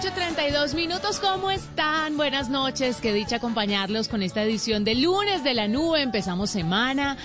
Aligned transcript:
7 0.00 0.14
de 0.14 0.20
la 0.20 0.30
noche, 0.30 0.34
32 0.34 0.74
minutos. 0.74 1.20
¿Cómo 1.20 1.50
están? 1.50 2.16
Buenas 2.16 2.48
noches. 2.48 2.98
Qué 3.02 3.12
dicha 3.12 3.36
acompañarlos 3.36 4.08
con 4.08 4.22
esta 4.22 4.42
edición 4.42 4.82
de 4.82 4.94
lunes 4.94 5.44
de 5.44 5.52
la 5.52 5.68
nube. 5.68 6.00
Empezamos 6.00 6.50
semana. 6.50 7.18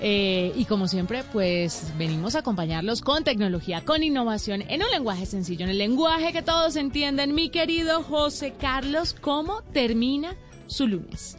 eh, 0.00 0.52
y 0.54 0.64
como 0.66 0.88
siempre, 0.88 1.24
pues 1.32 1.92
venimos 1.96 2.34
a 2.36 2.40
acompañarlos 2.40 3.00
con 3.00 3.24
tecnología, 3.24 3.84
con 3.84 4.02
innovación, 4.02 4.62
en 4.68 4.82
un 4.82 4.90
lenguaje 4.90 5.26
sencillo, 5.26 5.64
en 5.64 5.70
el 5.70 5.78
lenguaje 5.78 6.32
que 6.32 6.42
todos 6.42 6.76
entienden. 6.76 7.34
Mi 7.34 7.48
querido 7.48 8.02
José 8.02 8.54
Carlos, 8.58 9.16
¿cómo 9.20 9.62
termina 9.72 10.36
su 10.66 10.86
lunes? 10.86 11.38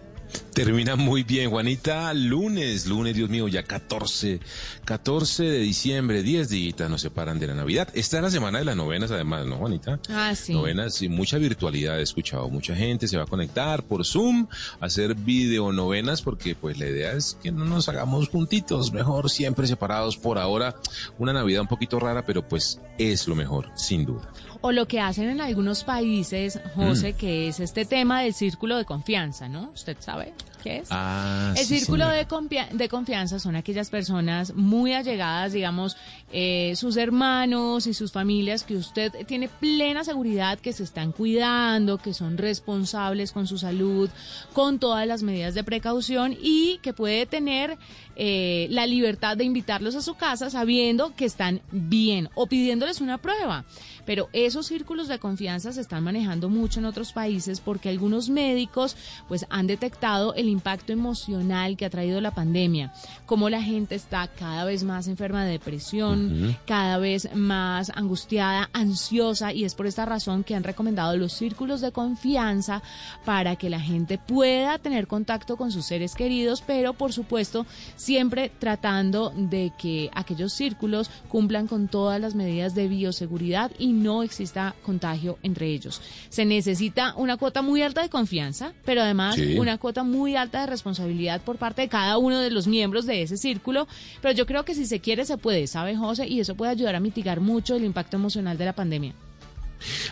Termina 0.53 0.95
muy 0.95 1.23
bien, 1.23 1.49
Juanita. 1.49 2.13
Lunes, 2.13 2.85
lunes, 2.85 3.15
Dios 3.15 3.29
mío, 3.29 3.47
ya 3.47 3.63
14, 3.63 4.39
14 4.85 5.43
de 5.43 5.59
diciembre, 5.59 6.23
10 6.23 6.49
días 6.49 6.89
nos 6.89 7.01
separan 7.01 7.39
de 7.39 7.47
la 7.47 7.55
Navidad. 7.55 7.89
Esta 7.93 8.17
es 8.17 8.23
la 8.23 8.31
semana 8.31 8.59
de 8.59 8.65
las 8.65 8.75
novenas, 8.75 9.11
además, 9.11 9.45
¿no, 9.45 9.57
Juanita? 9.57 9.99
Ah, 10.09 10.33
sí. 10.35 10.53
Novenas 10.53 11.01
y 11.01 11.09
mucha 11.09 11.37
virtualidad 11.37 11.99
he 11.99 12.03
escuchado. 12.03 12.49
Mucha 12.49 12.75
gente 12.75 13.07
se 13.07 13.17
va 13.17 13.23
a 13.23 13.27
conectar 13.27 13.83
por 13.83 14.05
Zoom, 14.05 14.47
a 14.79 14.85
hacer 14.85 15.15
videonovenas, 15.15 16.21
porque 16.21 16.55
pues 16.55 16.77
la 16.79 16.87
idea 16.87 17.13
es 17.13 17.37
que 17.41 17.51
no 17.51 17.65
nos 17.65 17.89
hagamos 17.89 18.29
juntitos, 18.29 18.91
mejor 18.91 19.29
siempre 19.29 19.67
separados 19.67 20.17
por 20.17 20.37
ahora. 20.37 20.75
Una 21.17 21.33
Navidad 21.33 21.61
un 21.61 21.67
poquito 21.67 21.99
rara, 21.99 22.25
pero 22.25 22.47
pues 22.47 22.79
es 22.97 23.27
lo 23.27 23.35
mejor, 23.35 23.69
sin 23.75 24.05
duda. 24.05 24.31
O 24.61 24.71
lo 24.71 24.87
que 24.87 24.99
hacen 24.99 25.29
en 25.29 25.39
algunos 25.39 25.83
países, 25.83 26.59
José, 26.75 27.13
que 27.13 27.47
es 27.47 27.59
este 27.59 27.85
tema 27.85 28.21
del 28.21 28.33
círculo 28.33 28.77
de 28.77 28.85
confianza, 28.85 29.47
¿no? 29.47 29.71
¿Usted 29.73 29.95
sabe 29.99 30.33
qué 30.61 30.77
es? 30.77 30.89
Ah, 30.91 31.53
El 31.57 31.65
sí, 31.65 31.79
círculo 31.79 32.07
de 32.07 32.89
confianza 32.89 33.39
son 33.39 33.55
aquellas 33.55 33.89
personas 33.89 34.53
muy 34.53 34.93
allegadas, 34.93 35.53
digamos, 35.53 35.97
eh, 36.31 36.73
sus 36.75 36.97
hermanos 36.97 37.87
y 37.87 37.93
sus 37.93 38.11
familias 38.11 38.63
que 38.63 38.75
usted 38.75 39.11
tiene 39.25 39.47
plena 39.47 40.03
seguridad 40.03 40.59
que 40.59 40.73
se 40.73 40.83
están 40.83 41.11
cuidando, 41.11 41.97
que 41.97 42.13
son 42.13 42.37
responsables 42.37 43.31
con 43.31 43.47
su 43.47 43.57
salud, 43.57 44.09
con 44.53 44.79
todas 44.79 45.07
las 45.07 45.23
medidas 45.23 45.53
de 45.53 45.63
precaución 45.63 46.35
y 46.39 46.79
que 46.83 46.93
puede 46.93 47.25
tener 47.25 47.77
eh, 48.21 48.67
la 48.69 48.85
libertad 48.85 49.37
de 49.37 49.45
invitarlos 49.45 49.95
a 49.95 50.01
su 50.01 50.15
casa 50.15 50.49
sabiendo 50.49 51.15
que 51.15 51.23
están 51.23 51.61
bien 51.71 52.29
o 52.35 52.47
pidiéndoles 52.47 52.99
una 52.99 53.17
prueba. 53.17 53.63
Pero 54.05 54.27
esos 54.33 54.67
círculos 54.67 55.07
de 55.07 55.19
confianza 55.19 55.71
se 55.71 55.79
están 55.79 56.03
manejando 56.03 56.49
mucho 56.49 56.79
en 56.79 56.85
otros 56.85 57.13
países 57.13 57.61
porque 57.61 57.89
algunos 57.89 58.29
médicos 58.29 58.97
pues 59.27 59.45
han 59.49 59.67
detectado 59.67 60.33
el 60.33 60.48
impacto 60.49 60.91
emocional 60.91 61.77
que 61.77 61.85
ha 61.85 61.89
traído 61.89 62.19
la 62.21 62.31
pandemia, 62.31 62.93
cómo 63.25 63.49
la 63.49 63.61
gente 63.61 63.95
está 63.95 64.27
cada 64.27 64.65
vez 64.65 64.83
más 64.83 65.07
enferma 65.07 65.45
de 65.45 65.51
depresión, 65.51 66.57
cada 66.65 66.97
vez 66.97 67.33
más 67.35 67.91
angustiada, 67.95 68.69
ansiosa 68.73 69.53
y 69.53 69.63
es 69.63 69.75
por 69.75 69.87
esta 69.87 70.05
razón 70.05 70.43
que 70.43 70.55
han 70.55 70.63
recomendado 70.63 71.15
los 71.15 71.33
círculos 71.33 71.81
de 71.81 71.91
confianza 71.91 72.81
para 73.25 73.55
que 73.55 73.69
la 73.69 73.79
gente 73.79 74.17
pueda 74.17 74.77
tener 74.79 75.07
contacto 75.07 75.55
con 75.57 75.71
sus 75.71 75.85
seres 75.85 76.15
queridos, 76.15 76.63
pero 76.65 76.93
por 76.93 77.13
supuesto 77.13 77.65
siempre 77.95 78.51
tratando 78.59 79.31
de 79.35 79.71
que 79.77 80.09
aquellos 80.13 80.53
círculos 80.53 81.09
cumplan 81.29 81.67
con 81.67 81.87
todas 81.87 82.19
las 82.19 82.35
medidas 82.35 82.75
de 82.75 82.87
bioseguridad 82.87 83.71
y 83.77 83.93
no 83.93 84.23
exista 84.23 84.75
contagio 84.83 85.37
entre 85.43 85.67
ellos. 85.67 86.01
Se 86.29 86.45
necesita 86.45 87.13
una 87.15 87.37
cuota 87.37 87.61
muy 87.61 87.81
alta 87.81 88.01
de 88.01 88.09
confianza, 88.09 88.73
pero 88.85 89.01
además 89.01 89.35
Sí. 89.35 89.57
una 89.59 89.77
cuota 89.77 90.03
muy 90.03 90.35
alta 90.41 90.61
de 90.61 90.67
responsabilidad 90.67 91.41
por 91.41 91.57
parte 91.57 91.83
de 91.83 91.89
cada 91.89 92.17
uno 92.17 92.39
de 92.39 92.51
los 92.51 92.67
miembros 92.67 93.05
de 93.05 93.21
ese 93.21 93.37
círculo, 93.37 93.87
pero 94.21 94.33
yo 94.33 94.45
creo 94.45 94.65
que 94.65 94.75
si 94.75 94.85
se 94.85 94.99
quiere 94.99 95.25
se 95.25 95.37
puede, 95.37 95.67
¿sabe 95.67 95.95
José? 95.95 96.27
Y 96.27 96.39
eso 96.39 96.55
puede 96.55 96.71
ayudar 96.71 96.95
a 96.95 96.99
mitigar 96.99 97.39
mucho 97.39 97.75
el 97.75 97.83
impacto 97.83 98.17
emocional 98.17 98.57
de 98.57 98.65
la 98.65 98.73
pandemia. 98.73 99.13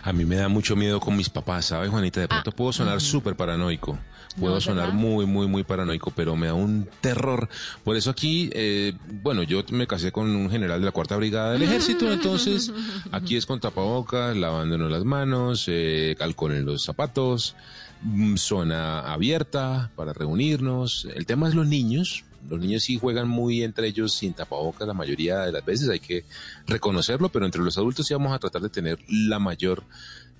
A 0.02 0.12
mí 0.12 0.24
me 0.24 0.36
da 0.36 0.48
mucho 0.48 0.76
miedo 0.76 1.00
con 1.00 1.16
mis 1.16 1.28
papás, 1.28 1.66
¿sabes, 1.66 1.90
Juanita? 1.90 2.20
De 2.20 2.28
pronto 2.28 2.50
Ah, 2.50 2.56
puedo 2.56 2.72
sonar 2.72 3.00
súper 3.00 3.36
paranoico. 3.36 3.98
Puedo 4.38 4.52
No, 4.54 4.58
¿es 4.58 4.64
sonar 4.64 4.86
verdad? 4.88 5.00
muy, 5.00 5.26
muy, 5.26 5.46
muy 5.48 5.64
paranoico, 5.64 6.12
pero 6.14 6.36
me 6.36 6.46
da 6.46 6.54
un 6.54 6.88
terror. 7.00 7.48
Por 7.82 7.96
eso 7.96 8.10
aquí, 8.10 8.50
eh, 8.52 8.92
bueno, 9.22 9.42
yo 9.42 9.64
me 9.70 9.86
casé 9.86 10.12
con 10.12 10.28
un 10.34 10.48
general 10.50 10.80
de 10.80 10.86
la 10.86 10.92
Cuarta 10.92 11.16
Brigada 11.16 11.52
del 11.52 11.62
Ejército, 11.62 12.10
entonces 12.12 12.72
aquí 13.10 13.36
es 13.36 13.46
con 13.46 13.58
tapabocas, 13.60 14.36
lavándonos 14.36 14.90
las 14.90 15.04
manos, 15.04 15.64
eh, 15.68 16.14
alcohol 16.20 16.52
en 16.52 16.66
los 16.66 16.84
zapatos, 16.84 17.56
mm, 18.02 18.36
zona 18.36 19.00
abierta 19.12 19.90
para 19.96 20.12
reunirnos. 20.12 21.08
El 21.14 21.26
tema 21.26 21.48
es 21.48 21.54
los 21.54 21.66
niños. 21.66 22.24
Los 22.48 22.60
niños 22.60 22.82
sí 22.82 22.98
juegan 22.98 23.28
muy 23.28 23.62
entre 23.62 23.88
ellos 23.88 24.14
sin 24.14 24.32
tapabocas 24.32 24.86
la 24.86 24.94
mayoría 24.94 25.40
de 25.40 25.52
las 25.52 25.64
veces, 25.64 25.88
hay 25.88 26.00
que 26.00 26.24
reconocerlo, 26.66 27.28
pero 27.28 27.46
entre 27.46 27.62
los 27.62 27.76
adultos 27.78 28.06
sí 28.06 28.14
vamos 28.14 28.32
a 28.32 28.38
tratar 28.38 28.62
de 28.62 28.68
tener 28.68 28.98
la 29.08 29.38
mayor 29.38 29.82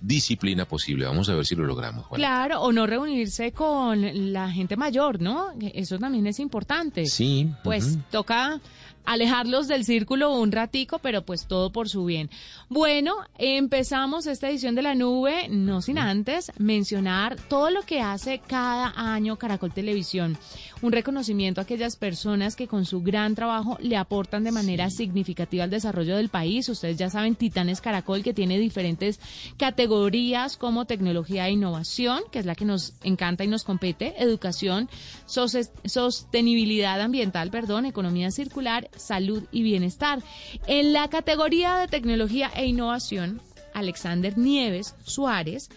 disciplina 0.00 0.64
posible. 0.64 1.06
Vamos 1.06 1.28
a 1.28 1.34
ver 1.34 1.44
si 1.44 1.54
lo 1.54 1.64
logramos. 1.64 2.06
Juan. 2.06 2.20
Claro, 2.20 2.62
o 2.62 2.72
no 2.72 2.86
reunirse 2.86 3.52
con 3.52 4.32
la 4.32 4.50
gente 4.50 4.76
mayor, 4.76 5.20
¿no? 5.20 5.52
Eso 5.60 5.98
también 5.98 6.26
es 6.26 6.38
importante. 6.38 7.06
Sí. 7.06 7.50
Pues 7.64 7.98
toca 8.10 8.60
alejarlos 9.12 9.68
del 9.68 9.84
círculo 9.84 10.32
un 10.32 10.52
ratico, 10.52 10.98
pero 10.98 11.22
pues 11.24 11.46
todo 11.46 11.70
por 11.72 11.88
su 11.88 12.04
bien. 12.04 12.30
Bueno, 12.68 13.14
empezamos 13.38 14.26
esta 14.26 14.48
edición 14.50 14.74
de 14.74 14.82
la 14.82 14.94
nube, 14.94 15.48
no 15.48 15.80
sin 15.82 15.98
antes 15.98 16.52
mencionar 16.58 17.36
todo 17.48 17.70
lo 17.70 17.82
que 17.82 18.00
hace 18.00 18.40
cada 18.46 18.92
año 18.96 19.36
Caracol 19.36 19.72
Televisión. 19.72 20.36
Un 20.82 20.92
reconocimiento 20.92 21.60
a 21.60 21.64
aquellas 21.64 21.96
personas 21.96 22.54
que 22.54 22.68
con 22.68 22.84
su 22.84 23.02
gran 23.02 23.34
trabajo 23.34 23.78
le 23.80 23.96
aportan 23.96 24.44
de 24.44 24.52
manera 24.52 24.90
significativa 24.90 25.64
al 25.64 25.70
desarrollo 25.70 26.16
del 26.16 26.28
país. 26.28 26.68
Ustedes 26.68 26.96
ya 26.98 27.10
saben, 27.10 27.34
Titanes 27.34 27.80
Caracol, 27.80 28.22
que 28.22 28.34
tiene 28.34 28.58
diferentes 28.58 29.18
categorías 29.56 30.56
como 30.56 30.84
tecnología 30.84 31.48
e 31.48 31.52
innovación, 31.52 32.20
que 32.30 32.38
es 32.38 32.46
la 32.46 32.54
que 32.54 32.64
nos 32.64 32.94
encanta 33.02 33.44
y 33.44 33.48
nos 33.48 33.64
compete, 33.64 34.22
educación, 34.22 34.88
sos- 35.26 35.70
sostenibilidad 35.84 37.00
ambiental, 37.00 37.50
perdón, 37.50 37.86
economía 37.86 38.30
circular, 38.30 38.88
salud 38.98 39.44
y 39.50 39.62
bienestar. 39.62 40.22
En 40.66 40.92
la 40.92 41.08
categoría 41.08 41.76
de 41.76 41.88
tecnología 41.88 42.50
e 42.54 42.66
innovación, 42.66 43.40
Alexander 43.74 44.36
Nieves 44.36 44.94
Suárez 45.04 45.68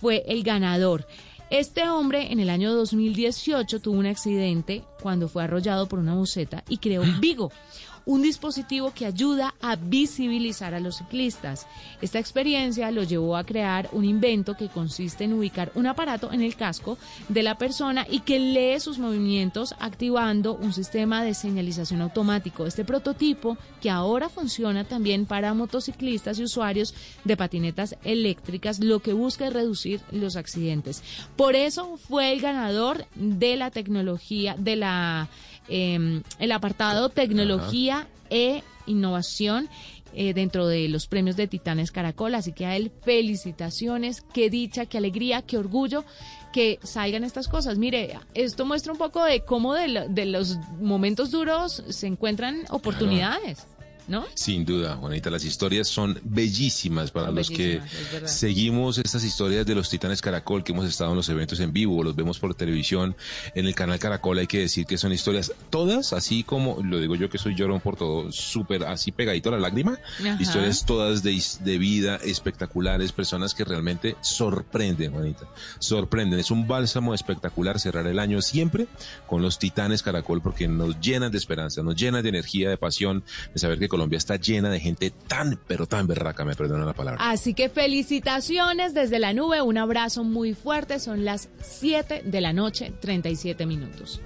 fue 0.00 0.24
el 0.28 0.42
ganador. 0.42 1.06
Este 1.50 1.88
hombre 1.88 2.32
en 2.32 2.40
el 2.40 2.50
año 2.50 2.74
2018 2.74 3.80
tuvo 3.80 3.98
un 3.98 4.06
accidente 4.06 4.82
cuando 5.00 5.28
fue 5.28 5.44
arrollado 5.44 5.86
por 5.86 6.00
una 6.00 6.14
buceta 6.14 6.64
y 6.68 6.78
creó 6.78 7.02
Vigo, 7.20 7.52
un 8.06 8.22
dispositivo 8.22 8.92
que 8.94 9.04
ayuda 9.04 9.54
a 9.60 9.74
visibilizar 9.74 10.74
a 10.74 10.80
los 10.80 10.98
ciclistas. 10.98 11.66
Esta 12.00 12.20
experiencia 12.20 12.92
lo 12.92 13.02
llevó 13.02 13.36
a 13.36 13.44
crear 13.44 13.88
un 13.92 14.04
invento 14.04 14.56
que 14.56 14.68
consiste 14.68 15.24
en 15.24 15.32
ubicar 15.32 15.72
un 15.74 15.88
aparato 15.88 16.32
en 16.32 16.40
el 16.40 16.54
casco 16.54 16.98
de 17.28 17.42
la 17.42 17.58
persona 17.58 18.06
y 18.08 18.20
que 18.20 18.38
lee 18.38 18.78
sus 18.78 19.00
movimientos 19.00 19.74
activando 19.80 20.54
un 20.54 20.72
sistema 20.72 21.24
de 21.24 21.34
señalización 21.34 22.00
automático. 22.00 22.64
Este 22.64 22.84
prototipo, 22.84 23.58
que 23.80 23.90
ahora 23.90 24.28
funciona 24.28 24.84
también 24.84 25.26
para 25.26 25.52
motociclistas 25.52 26.38
y 26.38 26.44
usuarios 26.44 26.94
de 27.24 27.36
patinetas 27.36 27.96
eléctricas, 28.04 28.78
lo 28.78 29.00
que 29.00 29.14
busca 29.14 29.48
es 29.48 29.52
reducir 29.52 30.00
los 30.12 30.36
accidentes. 30.36 31.02
Por 31.34 31.56
eso 31.56 31.96
fue 31.96 32.32
el 32.32 32.40
ganador 32.40 33.04
de 33.16 33.56
la 33.56 33.72
tecnología, 33.72 34.54
de 34.56 34.76
la 34.76 35.28
eh, 35.68 36.22
el 36.38 36.52
apartado 36.52 37.08
tecnología 37.08 38.06
e 38.30 38.62
innovación 38.86 39.68
eh, 40.14 40.32
dentro 40.32 40.66
de 40.66 40.88
los 40.88 41.06
premios 41.08 41.36
de 41.36 41.46
Titanes 41.46 41.90
Caracol. 41.90 42.34
Así 42.34 42.52
que 42.52 42.66
a 42.66 42.76
él 42.76 42.90
felicitaciones, 43.04 44.22
qué 44.32 44.48
dicha, 44.50 44.86
qué 44.86 44.98
alegría, 44.98 45.42
qué 45.42 45.58
orgullo 45.58 46.04
que 46.52 46.78
salgan 46.82 47.22
estas 47.24 47.48
cosas. 47.48 47.76
Mire, 47.76 48.18
esto 48.34 48.64
muestra 48.64 48.92
un 48.92 48.98
poco 48.98 49.22
de 49.24 49.40
cómo 49.40 49.74
de, 49.74 49.88
lo- 49.88 50.08
de 50.08 50.24
los 50.26 50.56
momentos 50.80 51.30
duros 51.30 51.82
se 51.88 52.06
encuentran 52.06 52.62
oportunidades. 52.70 53.66
¿No? 54.08 54.24
Sin 54.34 54.64
duda, 54.64 54.96
Juanita, 54.96 55.30
las 55.30 55.44
historias 55.44 55.88
son 55.88 56.18
bellísimas 56.22 57.10
para 57.10 57.26
Son 57.26 57.36
los 57.36 57.50
que 57.50 57.78
bellísimas, 57.78 58.38
seguimos 58.38 58.98
estas 58.98 59.24
historias 59.24 59.66
de 59.66 59.74
los 59.74 59.88
Titanes 59.88 60.20
Caracol, 60.20 60.64
que 60.64 60.72
hemos 60.72 60.86
estado 60.86 61.10
en 61.10 61.16
los 61.16 61.28
eventos 61.28 61.60
en 61.60 61.72
vivo, 61.72 62.02
los 62.02 62.14
vemos 62.14 62.38
por 62.38 62.54
televisión, 62.54 63.16
en 63.54 63.66
el 63.66 63.74
canal 63.74 63.98
Caracol, 63.98 64.38
hay 64.38 64.46
que 64.46 64.60
decir 64.60 64.86
que 64.86 64.98
son 64.98 65.12
historias 65.12 65.52
todas, 65.70 66.12
así 66.12 66.42
como, 66.42 66.82
lo 66.82 66.98
digo 67.00 67.14
yo 67.14 67.28
que 67.28 67.38
soy 67.38 67.54
llorón 67.54 67.80
por 67.80 67.96
todo, 67.96 68.30
súper 68.32 68.84
así 68.84 69.12
pegadito 69.12 69.48
a 69.48 69.52
la 69.52 69.58
lágrima, 69.58 69.98
Ajá. 70.20 70.36
historias 70.40 70.84
todas 70.84 71.22
de, 71.22 71.42
de 71.60 71.78
vida 71.78 72.16
espectaculares, 72.16 73.12
personas 73.12 73.54
que 73.54 73.64
realmente 73.64 74.16
sorprenden, 74.20 75.12
Juanita, 75.12 75.48
sorprenden, 75.78 76.38
es 76.38 76.50
un 76.50 76.66
bálsamo 76.66 77.14
espectacular 77.14 77.80
cerrar 77.80 78.06
el 78.06 78.18
año 78.18 78.40
siempre 78.42 78.86
con 79.26 79.42
los 79.42 79.58
Titanes 79.58 80.02
Caracol, 80.02 80.40
porque 80.42 80.68
nos 80.68 81.00
llenan 81.00 81.32
de 81.32 81.38
esperanza, 81.38 81.82
nos 81.82 81.96
llenan 81.96 82.22
de 82.22 82.28
energía, 82.28 82.68
de 82.68 82.76
pasión, 82.76 83.24
de 83.52 83.58
saber 83.58 83.78
que 83.78 83.88
Colombia 83.96 84.18
está 84.18 84.36
llena 84.36 84.68
de 84.68 84.78
gente 84.78 85.10
tan, 85.26 85.58
pero 85.66 85.86
tan 85.86 86.06
berraca, 86.06 86.44
me 86.44 86.54
perdona 86.54 86.84
la 86.84 86.92
palabra. 86.92 87.30
Así 87.30 87.54
que 87.54 87.70
felicitaciones 87.70 88.92
desde 88.92 89.18
la 89.18 89.32
nube, 89.32 89.62
un 89.62 89.78
abrazo 89.78 90.22
muy 90.22 90.52
fuerte, 90.52 91.00
son 91.00 91.24
las 91.24 91.48
7 91.62 92.20
de 92.26 92.40
la 92.42 92.52
noche, 92.52 92.92
37 93.00 93.64
minutos. 93.64 94.20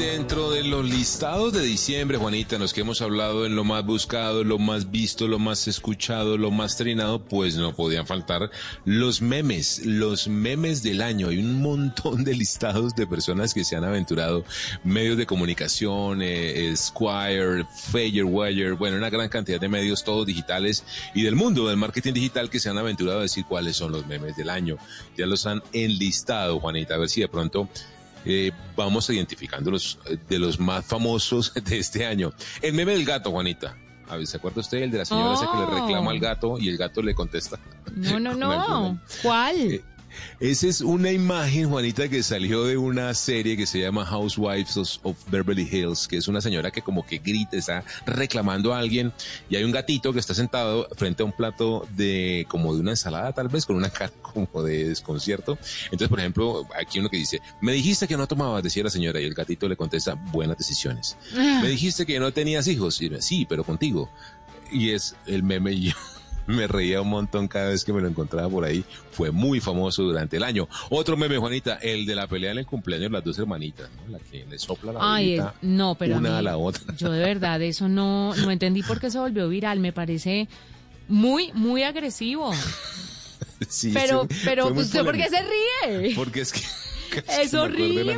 Dentro 0.00 0.50
de 0.50 0.64
los 0.64 0.88
listados 0.88 1.52
de 1.52 1.60
diciembre, 1.60 2.16
Juanita, 2.16 2.56
en 2.56 2.62
los 2.62 2.72
que 2.72 2.80
hemos 2.80 3.02
hablado 3.02 3.44
en 3.44 3.54
lo 3.54 3.64
más 3.64 3.84
buscado, 3.84 4.44
lo 4.44 4.58
más 4.58 4.90
visto, 4.90 5.28
lo 5.28 5.38
más 5.38 5.68
escuchado, 5.68 6.38
lo 6.38 6.50
más 6.50 6.78
trinado, 6.78 7.22
pues 7.22 7.56
no 7.56 7.74
podían 7.74 8.06
faltar 8.06 8.50
los 8.86 9.20
memes, 9.20 9.84
los 9.84 10.26
memes 10.26 10.82
del 10.82 11.02
año. 11.02 11.28
Hay 11.28 11.36
un 11.36 11.60
montón 11.60 12.24
de 12.24 12.34
listados 12.34 12.94
de 12.94 13.06
personas 13.06 13.52
que 13.52 13.62
se 13.62 13.76
han 13.76 13.84
aventurado, 13.84 14.42
medios 14.84 15.18
de 15.18 15.26
comunicación, 15.26 16.20
eh, 16.22 16.72
Squire, 16.74 17.66
Firewire, 17.92 18.72
bueno, 18.72 18.96
una 18.96 19.10
gran 19.10 19.28
cantidad 19.28 19.60
de 19.60 19.68
medios, 19.68 20.02
todos 20.02 20.26
digitales 20.26 20.82
y 21.14 21.24
del 21.24 21.36
mundo 21.36 21.68
del 21.68 21.76
marketing 21.76 22.14
digital 22.14 22.48
que 22.48 22.58
se 22.58 22.70
han 22.70 22.78
aventurado 22.78 23.18
a 23.18 23.22
decir 23.22 23.44
cuáles 23.44 23.76
son 23.76 23.92
los 23.92 24.06
memes 24.06 24.34
del 24.34 24.48
año. 24.48 24.78
Ya 25.18 25.26
los 25.26 25.44
han 25.44 25.62
enlistado, 25.74 26.58
Juanita, 26.58 26.94
a 26.94 26.98
ver 26.98 27.10
si 27.10 27.20
de 27.20 27.28
pronto 27.28 27.68
eh, 28.24 28.52
vamos 28.76 29.08
identificando 29.10 29.70
los 29.70 29.98
eh, 30.06 30.16
de 30.28 30.38
los 30.38 30.58
más 30.60 30.84
famosos 30.84 31.52
de 31.64 31.78
este 31.78 32.06
año. 32.06 32.32
El 32.62 32.74
meme 32.74 32.92
del 32.92 33.04
gato, 33.04 33.30
Juanita. 33.30 33.76
A 34.08 34.16
ver, 34.16 34.26
¿se 34.26 34.38
acuerda 34.38 34.60
usted 34.60 34.78
el 34.82 34.90
de 34.90 34.98
la 34.98 35.04
señora 35.04 35.34
esa 35.34 35.48
que 35.50 35.56
le 35.56 35.62
Oh. 35.64 35.86
reclama 35.86 36.10
al 36.10 36.18
gato 36.18 36.58
y 36.58 36.68
el 36.68 36.76
gato 36.76 37.00
le 37.00 37.14
contesta? 37.14 37.60
No, 37.94 38.18
no, 38.18 38.34
no. 38.34 39.00
¿Cuál? 39.22 39.56
Eh, 39.56 39.84
Esa 40.38 40.66
es 40.66 40.80
una 40.80 41.10
imagen, 41.12 41.68
Juanita, 41.68 42.08
que 42.08 42.22
salió 42.22 42.64
de 42.64 42.76
una 42.76 43.14
serie 43.14 43.56
que 43.56 43.66
se 43.66 43.80
llama 43.80 44.04
Housewives 44.04 44.76
of, 45.02 45.18
Beverly 45.30 45.68
Hills, 45.70 46.08
que 46.08 46.16
es 46.16 46.28
una 46.28 46.40
señora 46.40 46.70
que 46.70 46.82
como 46.82 47.04
que 47.04 47.18
grita, 47.18 47.56
está 47.56 47.84
reclamando 48.06 48.74
a 48.74 48.78
alguien 48.78 49.12
y 49.48 49.56
hay 49.56 49.64
un 49.64 49.72
gatito 49.72 50.12
que 50.12 50.18
está 50.18 50.34
sentado 50.34 50.88
frente 50.96 51.22
a 51.22 51.26
un 51.26 51.32
plato 51.32 51.86
de 51.96 52.46
como 52.48 52.74
de 52.74 52.80
una 52.80 52.92
ensalada 52.92 53.32
tal 53.32 53.48
vez, 53.48 53.66
con 53.66 53.76
una 53.76 53.90
cara 53.90 54.12
como 54.22 54.62
de 54.62 54.88
desconcierto. 54.88 55.58
Entonces, 55.84 56.08
por 56.08 56.20
ejemplo, 56.20 56.66
aquí 56.78 56.98
uno 56.98 57.08
que 57.08 57.16
dice, 57.16 57.40
me 57.60 57.72
dijiste 57.72 58.06
que 58.06 58.16
no 58.16 58.26
tomabas, 58.26 58.62
decía 58.62 58.84
la 58.84 58.90
señora, 58.90 59.20
y 59.20 59.24
el 59.24 59.34
gatito 59.34 59.68
le 59.68 59.76
contesta, 59.76 60.14
buenas 60.14 60.56
decisiones. 60.56 61.16
Me 61.34 61.68
dijiste 61.68 62.06
que 62.06 62.18
no 62.18 62.32
tenías 62.32 62.66
hijos, 62.66 63.00
y 63.00 63.08
yo, 63.08 63.20
sí, 63.20 63.46
pero 63.48 63.64
contigo. 63.64 64.10
Y 64.72 64.90
es 64.90 65.16
el 65.26 65.42
meme 65.42 65.72
y 65.72 65.90
yo 65.90 65.94
me 66.46 66.66
reía 66.66 67.00
un 67.00 67.08
montón 67.08 67.46
cada 67.48 67.68
vez 67.70 67.84
que 67.84 67.92
me 67.92 68.00
lo 68.00 68.08
encontraba 68.08 68.48
por 68.48 68.64
ahí. 68.64 68.84
Fue 69.12 69.30
muy 69.30 69.60
famoso 69.60 70.02
durante 70.02 70.36
el 70.36 70.42
año. 70.42 70.68
Otro 70.90 71.16
meme, 71.16 71.36
Juanita, 71.38 71.76
el 71.82 72.06
de 72.06 72.14
la 72.14 72.26
pelea 72.26 72.50
en 72.52 72.58
el 72.58 72.66
cumpleaños 72.66 73.10
de 73.10 73.16
las 73.16 73.24
dos 73.24 73.38
hermanitas, 73.38 73.88
¿no? 73.96 74.12
La 74.12 74.18
que 74.18 74.44
le 74.44 74.58
sopla 74.58 74.92
la 74.92 74.98
Ay, 75.02 75.34
es- 75.34 75.38
velita 75.40 75.54
no, 75.62 75.94
pero 75.94 76.16
una 76.18 76.28
a, 76.28 76.32
mí, 76.32 76.38
a 76.38 76.42
la 76.42 76.56
otra. 76.56 76.94
Yo 76.96 77.10
de 77.10 77.20
verdad 77.20 77.60
eso 77.62 77.88
no, 77.88 78.34
no 78.34 78.50
entendí 78.50 78.82
por 78.82 78.98
qué 79.00 79.10
se 79.10 79.18
volvió 79.18 79.48
viral. 79.48 79.78
Me 79.80 79.92
parece 79.92 80.48
muy, 81.08 81.52
muy 81.54 81.82
agresivo. 81.82 82.52
Sí, 83.68 83.90
Pero, 83.92 84.26
sí, 84.30 84.36
pero, 84.44 84.68
¿usted 84.72 85.04
por 85.04 85.14
qué 85.16 85.28
se 85.28 85.42
ríe? 85.42 86.14
Porque 86.14 86.40
es 86.40 86.52
que... 86.52 86.60
Es 87.42 87.52
horrible. 87.52 88.16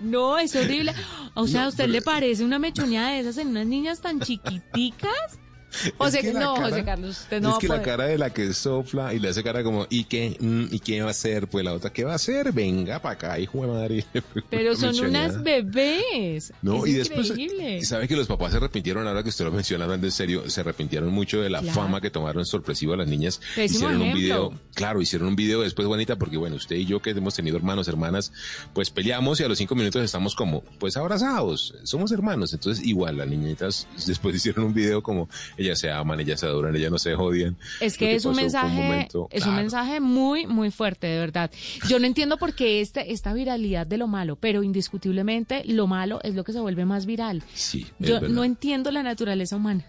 No, 0.00 0.38
es 0.38 0.54
horrible. 0.56 0.94
O 1.34 1.46
sea, 1.46 1.60
No, 1.62 1.66
¿a 1.66 1.68
usted 1.68 1.84
pero- 1.84 1.92
le 1.92 2.02
parece 2.02 2.44
una 2.44 2.58
mechoneada 2.58 3.10
de 3.12 3.20
esas 3.20 3.36
en 3.38 3.48
unas 3.48 3.66
niñas 3.66 4.00
tan 4.00 4.20
chiquiticas? 4.20 5.38
José, 5.98 6.20
que 6.20 6.32
la 6.32 6.40
no, 6.40 6.54
cara- 6.54 6.68
José 6.70 6.84
Carlos, 6.84 7.18
usted 7.20 7.40
no 7.42 7.48
es 7.50 7.54
va 7.54 7.58
que 7.58 7.68
la 7.68 7.82
cara 7.82 8.04
de 8.04 8.18
la 8.18 8.30
que 8.30 8.52
sopla 8.54 9.12
y 9.14 9.18
le 9.18 9.28
hace 9.28 9.42
cara 9.42 9.62
como, 9.62 9.86
¿y 9.90 10.04
qué? 10.04 10.36
Mm, 10.40 10.66
¿Y 10.74 10.80
qué 10.80 11.00
va 11.02 11.08
a 11.08 11.10
hacer? 11.10 11.46
Pues 11.48 11.64
la 11.64 11.72
otra, 11.74 11.90
¿qué 11.92 12.04
va 12.04 12.12
a 12.12 12.16
hacer? 12.16 12.52
Venga 12.52 13.00
para 13.00 13.14
acá, 13.14 13.38
hijo 13.38 13.60
de 13.62 13.66
madre. 13.68 14.04
Pero 14.50 14.74
son 14.76 14.98
unas 15.00 15.42
bebés. 15.42 16.52
No, 16.62 16.84
Es 16.84 16.92
y 16.92 16.94
después, 16.94 17.28
increíble. 17.30 17.84
¿sabe 17.84 18.08
que 18.08 18.16
los 18.16 18.26
papás 18.26 18.52
se 18.52 18.56
arrepintieron 18.58 19.06
ahora 19.06 19.22
que 19.22 19.28
usted 19.28 19.44
lo 19.44 19.52
menciona 19.52 19.84
hablando 19.84 20.06
en 20.06 20.12
serio? 20.12 20.48
Se 20.48 20.60
arrepintieron 20.60 21.10
mucho 21.12 21.40
de 21.40 21.50
la 21.50 21.60
Claro. 21.60 21.74
fama 21.80 22.00
que 22.00 22.10
tomaron 22.10 22.44
sorpresivo 22.46 22.94
a 22.94 22.96
las 22.96 23.08
niñas. 23.08 23.40
Pésimo 23.54 23.88
hicieron 23.90 24.02
un 24.02 24.14
video, 24.14 24.52
claro, 24.74 25.00
hicieron 25.02 25.28
un 25.28 25.36
video 25.36 25.60
después, 25.62 25.86
Juanita, 25.88 26.16
porque 26.16 26.36
bueno, 26.36 26.56
usted 26.56 26.76
y 26.76 26.86
yo 26.86 27.00
que 27.00 27.10
hemos 27.10 27.34
tenido 27.34 27.56
hermanos, 27.56 27.88
hermanas, 27.88 28.32
pues 28.72 28.90
peleamos 28.90 29.40
y 29.40 29.44
a 29.44 29.48
los 29.48 29.58
cinco 29.58 29.74
minutos 29.74 30.02
estamos 30.02 30.34
como, 30.34 30.62
pues 30.78 30.96
abrazados, 30.96 31.74
somos 31.84 32.12
hermanos. 32.12 32.52
Entonces, 32.52 32.84
igual, 32.86 33.16
las 33.18 33.28
niñitas 33.28 33.86
después 34.06 34.34
hicieron 34.36 34.64
un 34.64 34.74
video 34.74 35.02
como, 35.02 35.28
ellas 35.58 35.78
se 35.78 35.90
aman, 35.90 36.20
ellas 36.20 36.40
se 36.40 36.46
adoran, 36.46 36.74
ellas 36.74 36.90
no 36.90 36.98
se 36.98 37.14
odian. 37.14 37.56
Es 37.80 37.98
que 37.98 38.14
es 38.14 38.24
un 38.24 38.36
mensaje, 38.36 38.74
momento- 38.82 39.28
es 39.30 39.44
un 39.44 39.56
mensaje 39.56 40.00
muy, 40.00 40.46
muy 40.46 40.70
fuerte, 40.70 41.06
de 41.06 41.18
verdad. 41.18 41.50
Yo 41.88 41.98
no 41.98 42.06
entiendo 42.06 42.36
por 42.38 42.54
qué 42.54 42.80
este, 42.80 43.12
esta 43.12 43.32
viralidad 43.34 43.86
de 43.86 43.98
lo 43.98 44.06
malo, 44.06 44.36
pero 44.36 44.62
indiscutiblemente 44.62 45.62
lo 45.66 45.86
malo 45.86 46.20
es 46.22 46.34
lo 46.34 46.44
que 46.44 46.52
se 46.52 46.60
vuelve 46.60 46.84
más 46.84 47.04
viral. 47.06 47.42
Sí, 47.54 47.86
Yo 47.98 48.20
no 48.20 48.44
entiendo 48.44 48.90
la 48.90 49.02
naturaleza 49.02 49.56
humana. 49.56 49.84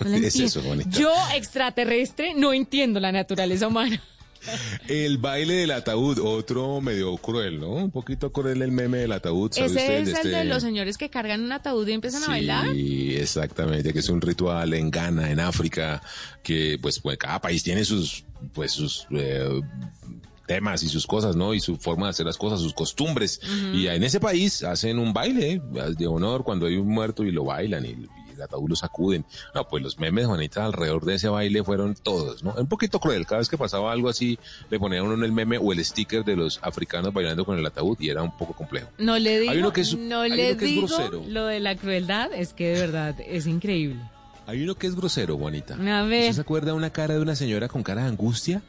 No 0.00 0.08
la 0.10 0.16
Es 0.18 0.36
eso. 0.36 0.62
Yo, 0.90 1.12
extraterrestre, 1.34 2.34
no 2.34 2.52
entiendo 2.52 3.00
la 3.00 3.10
naturaleza 3.12 3.66
humana. 3.68 4.00
El 4.88 5.18
baile 5.18 5.54
del 5.54 5.70
ataúd, 5.72 6.18
otro 6.20 6.80
medio 6.80 7.16
cruel, 7.16 7.60
¿no? 7.60 7.70
Un 7.70 7.90
poquito 7.90 8.32
cruel 8.32 8.62
el 8.62 8.72
meme 8.72 8.98
del 8.98 9.12
ataúd. 9.12 9.52
¿sabe 9.52 9.66
Ese 9.66 9.78
usted? 9.78 9.94
es 9.94 10.08
el 10.08 10.14
este- 10.14 10.28
de 10.28 10.44
los 10.44 10.62
señores 10.62 10.96
que 10.98 11.10
cargan 11.10 11.42
un 11.42 11.52
ataúd 11.52 11.86
y 11.88 11.92
empiezan 11.92 12.24
a 12.24 12.28
bailar. 12.28 12.72
Sí, 12.72 13.14
exactamente, 13.16 13.92
que 13.92 13.98
es 13.98 14.08
un 14.08 14.20
ritual 14.20 14.72
en 14.74 14.90
Ghana, 14.90 15.30
en 15.30 15.40
África, 15.40 16.02
que 16.42 16.78
pues, 16.80 16.98
pues 17.00 17.18
cada 17.18 17.40
país 17.40 17.62
tiene 17.62 17.84
sus, 17.84 18.24
pues 18.52 18.72
sus 18.72 19.06
eh, 19.10 19.60
temas 20.46 20.82
y 20.82 20.88
sus 20.88 21.06
cosas, 21.06 21.36
¿no? 21.36 21.52
Y 21.52 21.60
su 21.60 21.76
forma 21.76 22.06
de 22.06 22.10
hacer 22.10 22.24
las 22.26 22.38
cosas, 22.38 22.60
sus 22.60 22.72
costumbres. 22.72 23.40
Y 23.74 23.86
en 23.86 24.02
ese 24.02 24.18
país 24.18 24.62
hacen 24.62 24.98
un 24.98 25.12
baile 25.12 25.60
de 25.96 26.06
honor 26.06 26.42
cuando 26.42 26.66
hay 26.66 26.76
un 26.76 26.88
muerto 26.88 27.22
y 27.22 27.30
lo 27.32 27.44
bailan 27.44 27.84
y 27.84 27.96
el 28.38 28.42
ataúd 28.44 28.70
lo 28.70 28.76
sacuden. 28.76 29.24
No, 29.54 29.68
pues 29.68 29.82
los 29.82 29.98
memes, 29.98 30.26
Juanita, 30.26 30.64
alrededor 30.64 31.04
de 31.04 31.14
ese 31.16 31.28
baile 31.28 31.62
fueron 31.64 31.94
todos, 31.94 32.42
¿no? 32.42 32.54
Un 32.56 32.66
poquito 32.68 32.98
cruel, 33.00 33.26
cada 33.26 33.40
vez 33.40 33.48
que 33.48 33.58
pasaba 33.58 33.92
algo 33.92 34.08
así, 34.08 34.38
le 34.70 34.78
ponían 34.78 35.04
uno 35.04 35.14
en 35.14 35.24
el 35.24 35.32
meme 35.32 35.58
o 35.58 35.72
el 35.72 35.84
sticker 35.84 36.24
de 36.24 36.36
los 36.36 36.58
africanos 36.62 37.12
bailando 37.12 37.44
con 37.44 37.58
el 37.58 37.66
ataúd 37.66 37.96
y 38.00 38.08
era 38.08 38.22
un 38.22 38.36
poco 38.36 38.54
complejo. 38.54 38.88
No 38.98 39.18
le 39.18 39.40
digo, 39.40 39.52
Hay 39.52 39.58
uno 39.58 39.72
que 39.72 39.82
es- 39.82 39.96
no 39.98 40.20
hay 40.20 40.30
le 40.30 40.50
uno 40.50 40.58
que 40.58 40.64
es 40.64 40.70
digo 40.70 40.86
grosero. 40.86 41.22
lo 41.28 41.46
de 41.46 41.60
la 41.60 41.76
crueldad, 41.76 42.32
es 42.32 42.52
que 42.54 42.68
de 42.68 42.80
verdad 42.80 43.16
es 43.26 43.46
increíble. 43.46 44.00
Hay 44.46 44.62
uno 44.62 44.74
que 44.76 44.86
es 44.86 44.94
grosero, 44.94 45.36
Juanita. 45.36 45.74
A 45.74 46.04
ver. 46.04 46.22
¿Usted 46.22 46.32
se 46.36 46.40
acuerda 46.40 46.68
de 46.68 46.72
una 46.72 46.90
cara 46.90 47.14
de 47.14 47.20
una 47.20 47.36
señora 47.36 47.68
con 47.68 47.82
cara 47.82 48.02
de 48.02 48.08
angustia? 48.08 48.62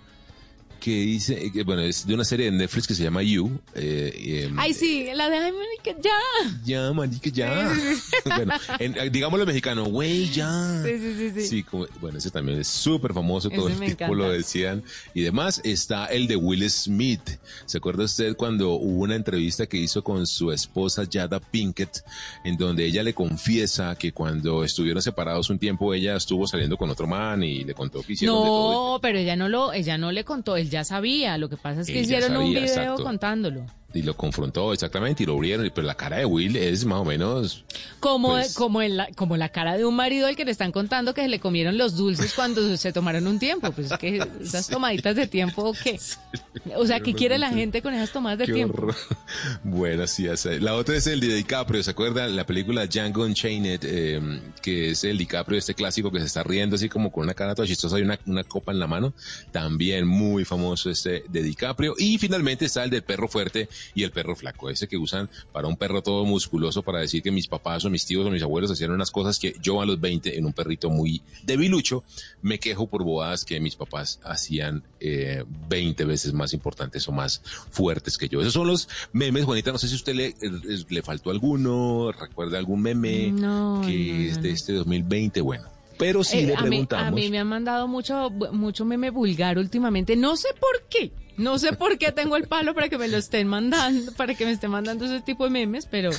Que 0.80 0.92
dice, 0.92 1.52
que, 1.52 1.64
bueno, 1.64 1.82
es 1.82 2.08
de 2.08 2.14
una 2.14 2.24
serie 2.24 2.46
de 2.50 2.58
Netflix 2.58 2.88
que 2.88 2.94
se 2.96 3.04
llama 3.04 3.22
You. 3.22 3.60
Eh, 3.76 4.46
em, 4.48 4.58
Ay, 4.60 4.74
sí, 4.74 5.08
la 5.14 5.30
de 5.30 5.38
ay, 5.38 5.52
marica, 5.52 6.02
ya. 6.02 6.56
Ya, 6.66 6.94
marica, 6.94 7.30
ya. 7.30 7.74
bueno, 8.26 8.54
en, 8.80 8.98
eh, 8.98 9.10
digámoslo 9.10 9.46
mexicano, 9.46 9.86
güey, 9.86 10.30
ya. 10.30 10.82
Sí, 10.84 10.98
sí, 11.00 11.14
sí, 11.18 11.32
sí. 11.36 11.48
Sí, 11.48 11.64
como- 11.64 11.88
bueno, 12.00 12.18
ese 12.18 12.32
también 12.32 12.60
es 12.60 12.68
súper 12.68 13.14
famoso, 13.14 13.50
todo 13.50 13.68
Ese 13.68 13.74
el 13.74 13.80
tiempo 13.96 14.04
encanta. 14.06 14.16
lo 14.16 14.32
decían. 14.32 14.84
Y 15.14 15.22
demás, 15.22 15.60
está 15.64 16.06
el 16.06 16.28
de 16.28 16.36
Will 16.38 16.70
Smith. 16.70 17.38
¿Se 17.66 17.78
acuerda 17.78 18.06
usted 18.06 18.36
cuando 18.38 18.72
hubo 18.74 19.04
una 19.04 19.16
entrevista 19.16 19.66
que 19.68 19.78
hizo 19.78 20.04
con 20.04 20.26
su 20.28 20.52
esposa 20.52 21.04
Jada 21.12 21.40
Pinkett, 21.40 22.04
en 22.46 22.56
donde 22.58 22.86
ella 22.86 23.04
le 23.04 23.14
confiesa 23.14 23.96
que 23.96 24.12
cuando 24.14 24.64
estuvieron 24.64 25.02
separados 25.02 25.50
un 25.50 25.60
tiempo, 25.60 25.94
ella 25.94 26.16
estuvo 26.16 26.48
saliendo 26.48 26.78
con 26.78 26.90
otro 26.90 27.06
man 27.08 27.44
y 27.44 27.64
le 27.64 27.74
contó 27.74 28.02
que 28.02 28.14
hicieron 28.14 28.38
de 28.38 28.46
todo? 28.48 28.94
No, 28.94 29.00
pero 29.02 29.18
ella 29.20 29.36
no 29.36 29.50
lo, 29.50 29.74
ella 29.74 29.98
no 29.98 30.12
le 30.12 30.24
contó, 30.24 30.56
él 30.56 30.69
ya 30.70 30.84
sabía. 30.84 31.38
Lo 31.38 31.50
que 31.50 31.58
pasa 31.58 31.82
es 31.82 31.88
que 31.88 32.00
Él 32.00 32.06
hicieron 32.06 32.38
un 32.38 32.50
video 32.50 32.64
exacto. 32.64 33.04
contándolo. 33.04 33.66
Y 33.94 34.04
lo 34.04 34.16
confrontó 34.16 34.72
exactamente 34.72 35.24
y 35.24 35.26
lo 35.26 35.34
abrieron, 35.34 35.70
pero 35.74 35.88
la 35.88 35.96
cara 35.96 36.18
de 36.18 36.26
Will 36.26 36.56
es 36.56 36.86
más 36.86 37.00
o 37.00 37.06
menos... 37.06 37.64
Como, 38.00 38.30
Pues- 38.30 38.54
como, 38.54 38.82
en 38.84 38.98
la, 38.98 39.08
como 39.16 39.36
la 39.36 39.50
cara 39.50 39.78
de 39.78 39.86
un 39.86 39.96
marido 39.96 40.28
al 40.28 40.36
que 40.36 40.46
le 40.46 40.52
están 40.52 40.72
contando 40.72 41.14
que 41.16 41.22
se 41.22 41.28
le 41.28 41.40
comieron 41.40 41.78
los 41.78 41.96
dulces 41.96 42.34
cuando 42.34 42.78
se 42.78 42.94
tomaron 42.94 43.26
un 43.26 43.40
tiempo. 43.40 43.72
Pues 43.72 43.92
es 43.92 43.98
que 43.98 44.24
esas 44.42 44.68
tomaditas 44.70 45.16
de 45.16 45.26
tiempo, 45.28 45.74
¿qué? 45.84 46.00
O 46.76 46.86
sea, 46.86 47.00
¿qué 47.00 47.14
quiere 47.14 47.38
la 47.40 47.50
gente 47.50 47.82
con 47.82 47.94
esas 47.94 48.12
tomadas 48.12 48.40
de 48.40 48.46
Qué 48.46 48.54
tiempo? 48.54 48.78
horror. 48.78 48.96
Bueno, 49.64 50.06
sí, 50.08 50.28
la 50.60 50.76
otra 50.76 50.96
es 50.96 51.08
el 51.08 51.20
de 51.20 51.34
DiCaprio, 51.34 51.82
¿se 51.84 51.92
acuerdan? 51.92 52.36
La 52.36 52.46
película 52.46 52.86
Django 52.86 53.24
Unchained, 53.24 53.80
eh, 53.84 54.42
que 54.62 54.92
es 54.92 55.04
el 55.04 55.18
DiCaprio, 55.18 55.58
este 55.58 55.74
clásico 55.74 56.12
que 56.12 56.20
se 56.20 56.26
está 56.26 56.44
riendo 56.44 56.76
así 56.76 56.90
como 56.90 57.12
con 57.12 57.24
una 57.24 57.34
cara 57.34 57.56
toda 57.56 57.68
chistosa 57.68 57.98
y 58.00 58.04
una, 58.04 58.20
una 58.26 58.44
copa 58.44 58.72
en 58.72 58.80
la 58.80 58.88
mano. 58.88 59.14
También 59.52 60.06
muy 60.08 60.46
famoso 60.46 60.90
este 60.90 61.24
de 61.30 61.42
DiCaprio. 61.44 61.96
Y 61.98 62.18
finalmente 62.18 62.66
está 62.66 62.84
el 62.84 62.90
del 62.90 63.04
perro 63.04 63.28
fuerte 63.28 63.70
y 63.94 64.04
el 64.04 64.12
perro 64.12 64.36
flaco, 64.36 64.70
ese 64.70 64.88
que 64.88 64.98
usan 64.98 65.30
para 65.52 65.68
un 65.68 65.78
perro 65.78 66.02
todo 66.02 66.26
musculoso 66.26 66.84
para 66.84 67.00
decir 67.00 67.22
que 67.22 67.32
mis 67.32 67.48
papás 67.48 67.86
o 67.86 67.90
mis 67.90 68.06
tíos 68.06 68.26
o 68.26 68.32
mis 68.32 68.44
abuelos 68.44 68.72
hacían 68.72 68.92
unas 68.92 69.12
cosas 69.12 69.40
que 69.40 69.56
yo 69.62 69.82
a 69.82 69.86
los 69.86 70.00
20 70.00 70.38
en 70.38 70.46
un 70.46 70.54
perrito 70.54 70.90
muy 70.90 71.22
debilucho 71.44 72.04
me 72.42 72.60
quejo 72.60 72.88
por 72.88 73.04
bobadas 73.04 73.46
que 73.46 73.60
mis 73.60 73.76
papás 73.76 74.20
hacían 74.24 74.84
eh, 75.00 75.44
20 75.70 76.06
veces 76.06 76.34
más 76.34 76.54
importantes 76.54 77.08
o 77.08 77.12
más 77.12 77.42
fuertes 77.70 78.18
que 78.18 78.30
yo. 78.30 78.42
Esos 78.42 78.54
son 78.54 78.68
los 78.68 78.90
memes, 79.12 79.46
Juanita. 79.46 79.72
No 79.72 79.78
sé 79.78 79.88
si 79.88 79.96
usted 79.96 80.14
le, 80.14 80.28
eh, 80.28 80.86
le 80.90 81.02
faltó 81.02 81.32
alguno, 81.32 82.12
recuerda 82.12 82.58
algún 82.58 82.82
meme 82.82 83.32
No, 83.32 83.82
que 83.86 83.94
no, 83.94 84.14
no, 84.14 84.22
es 84.30 84.42
de 84.42 84.52
este 84.52 84.74
2020. 84.74 85.42
Bueno, 85.42 85.79
pero 86.00 86.24
sí 86.24 86.40
Eh, 86.40 86.48
le 86.48 86.54
a, 86.54 86.56
mí, 86.56 86.62
a 86.62 86.70
preguntamos. 86.70 87.14
mí 87.14 87.30
me 87.30 87.38
han 87.38 87.48
mandado 87.48 87.88
mucho, 87.88 88.32
mucho 88.52 88.86
meme 88.86 89.12
vulgar 89.12 89.60
últimamente. 89.60 90.16
No 90.16 90.36
sé 90.38 90.48
por 90.60 90.88
qué. 90.90 91.12
No 91.38 91.60
sé 91.60 91.74
por 91.74 91.98
qué 92.00 92.12
tengo 92.12 92.36
el 92.38 92.48
palo 92.48 92.74
para 92.74 92.90
que 92.90 92.98
me 92.98 93.08
lo 93.08 93.18
estén 93.18 93.48
mandando, 93.48 94.12
para 94.14 94.34
que 94.34 94.46
me 94.46 94.52
estén 94.52 94.72
mandando 94.72 95.06
ese 95.06 95.22
tipo 95.22 95.44
de 95.44 95.52
memes, 95.52 95.86
pero 95.86 96.10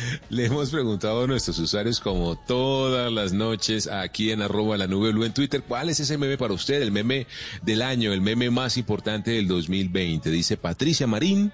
Le 0.30 0.46
hemos 0.46 0.70
preguntado 0.70 1.24
a 1.24 1.26
nuestros 1.26 1.58
usuarios 1.58 2.00
como 2.00 2.36
todas 2.36 3.12
las 3.12 3.32
noches 3.32 3.86
aquí 3.86 4.30
en 4.30 4.42
arroba 4.42 4.76
la 4.76 4.86
nube 4.86 5.12
blue 5.12 5.24
en 5.24 5.32
Twitter, 5.32 5.62
¿cuál 5.66 5.88
es 5.88 6.00
ese 6.00 6.18
meme 6.18 6.36
para 6.38 6.54
usted? 6.54 6.80
El 6.82 6.92
meme 6.92 7.26
del 7.62 7.82
año, 7.82 8.12
el 8.12 8.20
meme 8.20 8.50
más 8.50 8.76
importante 8.76 9.32
del 9.32 9.48
2020. 9.48 10.30
Dice 10.30 10.56
Patricia 10.56 11.06
Marín, 11.06 11.52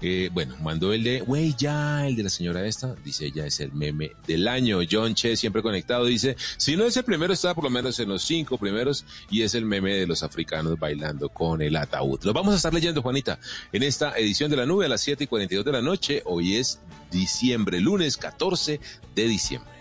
eh, 0.00 0.30
bueno, 0.32 0.56
mandó 0.62 0.92
el 0.92 1.04
de, 1.04 1.20
güey, 1.20 1.54
ya, 1.56 2.06
el 2.06 2.16
de 2.16 2.24
la 2.24 2.30
señora 2.30 2.66
esta, 2.66 2.94
dice 3.04 3.26
ella, 3.26 3.46
es 3.46 3.60
el 3.60 3.72
meme 3.72 4.12
del 4.26 4.48
año. 4.48 4.80
John 4.90 5.14
Che, 5.14 5.36
siempre 5.36 5.62
conectado, 5.62 6.04
dice, 6.06 6.36
si 6.56 6.76
no 6.76 6.84
es 6.84 6.96
el 6.96 7.04
primero, 7.04 7.32
está 7.32 7.54
por 7.54 7.64
lo 7.64 7.70
menos 7.70 7.98
en 8.00 8.08
los 8.08 8.22
cinco 8.22 8.58
primeros 8.58 9.04
y 9.30 9.42
es 9.42 9.54
el 9.54 9.64
meme 9.64 9.94
de 9.94 10.06
los 10.06 10.22
africanos 10.22 10.78
bailando 10.78 11.28
con 11.28 11.62
el 11.62 11.76
ataúd. 11.76 12.22
Lo 12.24 12.32
vamos 12.32 12.54
a 12.54 12.56
estar 12.56 12.74
leyendo, 12.74 13.02
Juanita, 13.02 13.38
en 13.72 13.82
esta 13.82 14.16
edición 14.18 14.50
de 14.50 14.56
la 14.56 14.66
nube 14.66 14.86
a 14.86 14.88
las 14.88 15.00
7 15.02 15.24
y 15.24 15.26
42 15.26 15.64
de 15.64 15.72
la 15.72 15.82
noche. 15.82 16.22
Hoy 16.24 16.56
es 16.56 16.80
diciembre, 17.14 17.80
lunes 17.80 18.16
14 18.18 18.80
de 19.14 19.24
diciembre. 19.24 19.72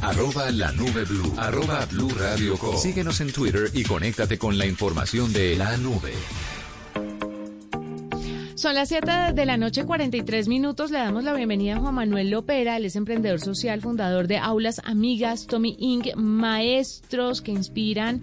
Arroba 0.00 0.50
la 0.50 0.72
nube 0.72 1.04
blue. 1.04 1.34
Arroba 1.36 1.84
blue 1.86 2.10
radio 2.18 2.56
com. 2.56 2.76
Síguenos 2.78 3.20
en 3.20 3.32
Twitter 3.32 3.70
y 3.74 3.84
conéctate 3.84 4.38
con 4.38 4.56
la 4.56 4.66
información 4.66 5.32
de 5.32 5.54
la 5.56 5.76
nube. 5.76 6.14
Son 8.58 8.74
las 8.74 8.88
7 8.88 9.34
de 9.34 9.46
la 9.46 9.56
noche, 9.56 9.84
43 9.84 10.48
minutos. 10.48 10.90
Le 10.90 10.98
damos 10.98 11.22
la 11.22 11.32
bienvenida 11.32 11.76
a 11.76 11.78
Juan 11.78 11.94
Manuel 11.94 12.30
Lopera. 12.30 12.76
Él 12.76 12.86
es 12.86 12.96
emprendedor 12.96 13.38
social, 13.38 13.80
fundador 13.80 14.26
de 14.26 14.38
Aulas 14.38 14.80
Amigas, 14.84 15.46
Tommy 15.46 15.76
Inc., 15.78 16.16
maestros 16.16 17.40
que 17.40 17.52
inspiran 17.52 18.20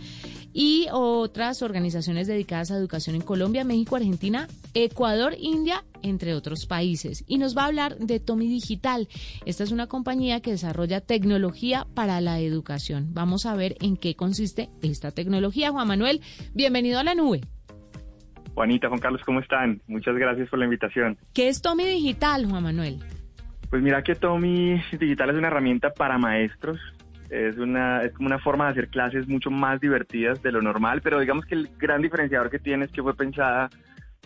y 0.51 0.87
otras 0.91 1.61
organizaciones 1.61 2.27
dedicadas 2.27 2.69
a 2.69 2.75
educación 2.75 3.15
en 3.15 3.21
Colombia, 3.21 3.63
México, 3.63 3.95
Argentina, 3.95 4.49
Ecuador, 4.73 5.37
India, 5.39 5.85
entre 6.01 6.33
otros 6.33 6.65
países. 6.65 7.23
Y 7.27 7.37
nos 7.37 7.55
va 7.55 7.61
a 7.61 7.67
hablar 7.67 7.97
de 7.97 8.19
Tommy 8.19 8.49
Digital. 8.49 9.07
Esta 9.45 9.63
es 9.63 9.71
una 9.71 9.87
compañía 9.87 10.41
que 10.41 10.51
desarrolla 10.51 10.99
tecnología 10.99 11.87
para 11.93 12.19
la 12.19 12.41
educación. 12.41 13.13
Vamos 13.13 13.45
a 13.45 13.55
ver 13.55 13.77
en 13.79 13.95
qué 13.95 14.17
consiste 14.17 14.69
esta 14.81 15.11
tecnología. 15.11 15.71
Juan 15.71 15.87
Manuel, 15.87 16.19
bienvenido 16.53 16.99
a 16.99 17.05
la 17.05 17.15
nube. 17.15 17.54
Juanita, 18.55 18.87
Juan 18.87 19.01
Carlos, 19.01 19.21
¿cómo 19.25 19.41
están? 19.41 19.81
Muchas 19.85 20.15
gracias 20.15 20.49
por 20.49 20.59
la 20.59 20.65
invitación. 20.65 21.17
¿Qué 21.33 21.49
es 21.49 21.61
Tommy 21.61 21.85
Digital, 21.85 22.45
Juan 22.49 22.63
Manuel? 22.63 22.99
Pues 23.69 23.83
mira 23.83 24.01
que 24.01 24.15
Tommy 24.15 24.81
Digital 24.97 25.31
es 25.31 25.35
una 25.35 25.47
herramienta 25.47 25.91
para 25.93 26.17
maestros. 26.17 26.79
Es 27.29 27.57
una 27.57 28.03
es 28.03 28.13
como 28.13 28.27
una 28.27 28.39
forma 28.39 28.65
de 28.65 28.71
hacer 28.71 28.87
clases 28.87 29.27
mucho 29.27 29.51
más 29.51 29.81
divertidas 29.81 30.41
de 30.41 30.51
lo 30.51 30.61
normal, 30.61 31.01
pero 31.01 31.19
digamos 31.19 31.45
que 31.45 31.55
el 31.55 31.69
gran 31.77 32.01
diferenciador 32.01 32.49
que 32.49 32.59
tiene 32.59 32.85
es 32.85 32.91
que 32.91 33.01
fue 33.01 33.15
pensada 33.15 33.69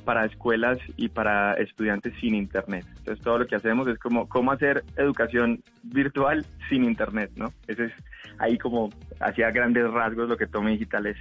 para 0.06 0.26
escuelas 0.26 0.78
y 0.96 1.10
para 1.10 1.54
estudiantes 1.54 2.14
sin 2.20 2.36
internet. 2.36 2.86
Entonces 2.98 3.24
todo 3.24 3.40
lo 3.40 3.48
que 3.48 3.56
hacemos 3.56 3.88
es 3.88 3.98
como 3.98 4.28
cómo 4.28 4.52
hacer 4.52 4.84
educación 4.98 5.64
virtual 5.84 6.46
sin 6.70 6.84
internet, 6.84 7.32
¿no? 7.36 7.52
Ese 7.68 7.86
es 7.86 7.94
ahí 8.38 8.58
como 8.58 8.90
hacia 9.20 9.50
grandes 9.50 9.90
rasgos 9.90 10.30
lo 10.30 10.38
que 10.38 10.46
Tommy 10.46 10.74
Digital 10.74 11.08
es. 11.08 11.18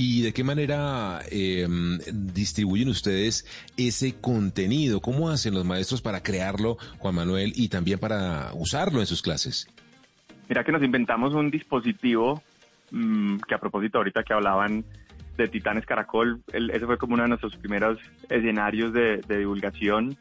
¿Y 0.00 0.22
de 0.22 0.32
qué 0.32 0.44
manera 0.44 1.22
eh, 1.28 1.66
distribuyen 2.12 2.88
ustedes 2.88 3.44
ese 3.76 4.14
contenido? 4.20 5.00
¿Cómo 5.00 5.28
hacen 5.28 5.54
los 5.54 5.64
maestros 5.64 6.00
para 6.00 6.22
crearlo, 6.22 6.76
Juan 6.98 7.16
Manuel, 7.16 7.52
y 7.56 7.68
también 7.68 7.98
para 7.98 8.52
usarlo 8.54 9.00
en 9.00 9.06
sus 9.06 9.22
clases? 9.22 9.66
Mira 10.48 10.62
que 10.62 10.70
nos 10.70 10.84
inventamos 10.84 11.34
un 11.34 11.50
dispositivo 11.50 12.40
mmm, 12.92 13.38
que 13.38 13.54
a 13.56 13.58
propósito 13.58 13.98
ahorita 13.98 14.22
que 14.22 14.34
hablaban 14.34 14.84
de 15.36 15.48
Titanes 15.48 15.84
Caracol, 15.84 16.42
el, 16.52 16.70
ese 16.70 16.86
fue 16.86 16.96
como 16.96 17.14
uno 17.14 17.24
de 17.24 17.30
nuestros 17.30 17.56
primeros 17.56 17.98
escenarios 18.30 18.92
de, 18.92 19.16
de 19.26 19.38
divulgación 19.38 20.16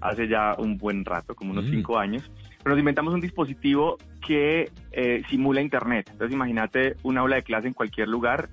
hace 0.00 0.26
ya 0.26 0.56
un 0.58 0.78
buen 0.78 1.04
rato, 1.04 1.36
como 1.36 1.52
unos 1.52 1.66
Mm. 1.66 1.70
cinco 1.70 1.96
años. 1.96 2.28
Pero 2.60 2.74
nos 2.74 2.80
inventamos 2.80 3.14
un 3.14 3.20
dispositivo 3.20 3.98
que 4.26 4.68
eh, 4.90 5.22
simula 5.30 5.60
Internet. 5.60 6.08
Entonces 6.10 6.34
imagínate 6.34 6.96
un 7.04 7.18
aula 7.18 7.36
de 7.36 7.44
clase 7.44 7.68
en 7.68 7.74
cualquier 7.74 8.08
lugar, 8.08 8.48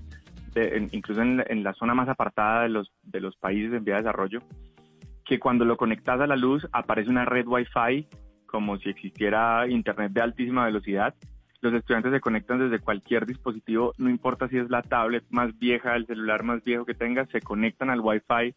de- 0.60 0.78
en- 0.78 0.90
incluso 0.92 1.22
en, 1.22 1.44
en 1.48 1.64
la 1.64 1.74
zona 1.74 1.94
más 1.94 2.10
apartada 2.10 2.64
de 2.64 2.70
los, 2.70 2.92
de 3.04 3.22
los 3.22 3.36
países 3.38 3.74
en 3.74 3.84
vía 3.84 3.96
de 3.96 4.02
desarrollo, 4.02 4.40
que 5.26 5.40
cuando 5.40 5.66
lo 5.66 5.78
conectas 5.78 6.20
a 6.22 6.28
la 6.28 6.36
luz 6.36 6.68
aparece 6.72 7.10
una 7.10 7.26
red 7.26 7.46
Wi-Fi 7.48 8.08
como 8.46 8.78
si 8.78 8.90
existiera 8.90 9.68
Internet 9.68 10.12
de 10.12 10.22
altísima 10.22 10.66
velocidad. 10.66 11.14
Los 11.62 11.74
estudiantes 11.74 12.14
se 12.14 12.22
conectan 12.22 12.58
desde 12.58 12.80
cualquier 12.84 13.26
dispositivo, 13.26 13.94
no 13.98 14.10
importa 14.10 14.48
si 14.48 14.58
es 14.58 14.70
la 14.70 14.82
tablet 14.82 15.26
más 15.30 15.58
vieja, 15.60 15.96
el 15.96 16.08
celular 16.08 16.44
más 16.44 16.64
viejo 16.64 16.86
que 16.86 16.94
tengas, 16.94 17.30
se 17.30 17.42
conectan 17.42 17.90
al 17.90 18.00
Wi-Fi 18.00 18.56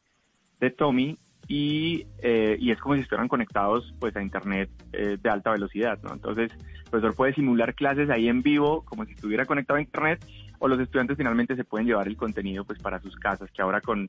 de 0.61 0.71
Tommy 0.71 1.19
y, 1.49 2.07
eh, 2.23 2.57
y 2.61 2.71
es 2.71 2.79
como 2.81 2.95
si 2.95 3.01
estuvieran 3.01 3.27
conectados 3.29 3.93
pues 3.99 4.15
a 4.17 4.23
internet 4.23 4.71
eh, 4.93 5.19
de 5.21 5.29
alta 5.29 5.51
velocidad, 5.51 5.99
¿no? 6.05 6.13
Entonces, 6.13 6.53
el 6.53 6.91
profesor 6.91 7.17
puede 7.17 7.35
simular 7.35 7.75
clases 7.75 8.09
ahí 8.09 8.29
en 8.29 8.43
vivo 8.43 8.85
como 8.85 9.05
si 9.05 9.13
estuviera 9.13 9.45
conectado 9.45 9.79
a 9.79 9.83
internet 9.83 10.25
o 10.63 10.69
los 10.69 10.79
estudiantes 10.79 11.17
finalmente 11.17 11.57
se 11.57 11.65
pueden 11.65 11.89
llevar 11.89 12.07
el 12.07 12.17
contenido 12.17 12.65
pues 12.65 12.79
para 12.79 13.01
sus 13.01 13.17
casas, 13.17 13.51
que 13.51 13.61
ahora 13.63 13.81
con 13.81 14.07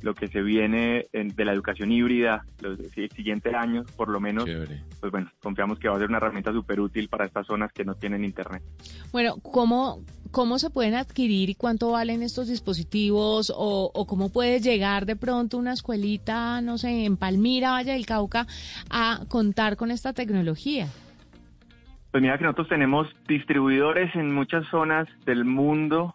lo 0.00 0.14
que 0.14 0.26
se 0.26 0.42
viene 0.42 1.06
en- 1.12 1.28
de 1.28 1.44
la 1.44 1.52
educación 1.52 1.92
híbrida 1.92 2.44
los 2.60 2.76
si- 2.92 3.06
siguientes 3.10 3.54
años, 3.54 3.86
por 3.92 4.08
lo 4.08 4.18
menos, 4.18 4.46
Chévere. 4.46 4.82
pues 4.98 5.12
bueno, 5.12 5.30
confiamos 5.40 5.78
que 5.78 5.88
va 5.88 5.94
a 5.94 5.98
ser 6.00 6.08
una 6.08 6.16
herramienta 6.16 6.52
súper 6.52 6.80
útil 6.80 7.08
para 7.08 7.24
estas 7.24 7.46
zonas 7.46 7.72
que 7.72 7.84
no 7.84 7.94
tienen 7.94 8.24
internet. 8.24 8.64
Bueno, 9.12 9.36
¿cómo, 9.36 10.02
¿cómo 10.32 10.58
se 10.58 10.70
pueden 10.70 10.94
adquirir 10.96 11.50
y 11.50 11.54
cuánto 11.54 11.92
valen 11.92 12.22
estos 12.24 12.48
dispositivos? 12.48 13.52
O, 13.56 13.92
¿O 13.94 14.04
cómo 14.08 14.28
puede 14.28 14.58
llegar 14.58 15.06
de 15.06 15.14
pronto 15.14 15.56
una 15.56 15.72
escuelita, 15.72 16.60
no 16.62 16.78
sé, 16.78 17.04
en 17.04 17.16
Palmira, 17.16 17.70
Valle 17.70 17.92
del 17.92 18.06
Cauca, 18.06 18.48
a 18.90 19.20
contar 19.28 19.76
con 19.76 19.92
esta 19.92 20.12
tecnología? 20.12 20.88
Pues 22.12 22.20
mira 22.20 22.36
que 22.36 22.44
nosotros 22.44 22.68
tenemos 22.68 23.08
distribuidores 23.26 24.14
en 24.14 24.34
muchas 24.34 24.66
zonas 24.66 25.08
del 25.24 25.46
mundo, 25.46 26.14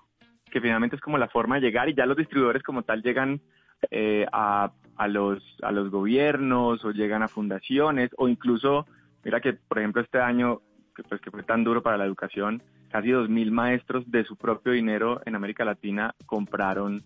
que 0.51 0.62
finalmente 0.62 0.96
es 0.96 1.01
como 1.01 1.18
la 1.18 1.27
forma 1.27 1.56
de 1.56 1.62
llegar 1.62 1.89
y 1.89 1.96
ya 1.96 2.06
los 2.06 2.16
distribuidores 2.16 2.62
como 2.62 2.84
tal 2.84 3.01
llegan 3.01 3.42
eh, 3.89 4.27
a, 4.32 4.72
los, 5.08 5.44
a 5.63 5.72
los 5.72 5.89
gobiernos 5.89 6.86
o 6.86 6.92
llegan 6.92 7.24
a 7.24 7.27
fundaciones 7.27 8.12
o 8.18 8.27
incluso, 8.27 8.86
mira 9.25 9.42
que 9.42 9.54
por 9.54 9.80
ejemplo 9.80 10.04
este 10.04 10.20
año, 10.20 10.62
que, 10.96 11.01
pues, 11.01 11.20
que 11.20 11.32
fue 11.32 11.42
tan 11.42 11.63
duro 11.63 11.82
para 11.82 11.98
la 11.98 12.06
educación, 12.06 12.62
casi 12.92 13.08
2.000 13.08 13.50
maestros 13.50 14.04
de 14.12 14.24
su 14.24 14.36
propio 14.36 14.74
dinero 14.74 15.22
en 15.25 15.34
América 15.34 15.66
Latina 15.66 16.13
compraron 16.27 17.04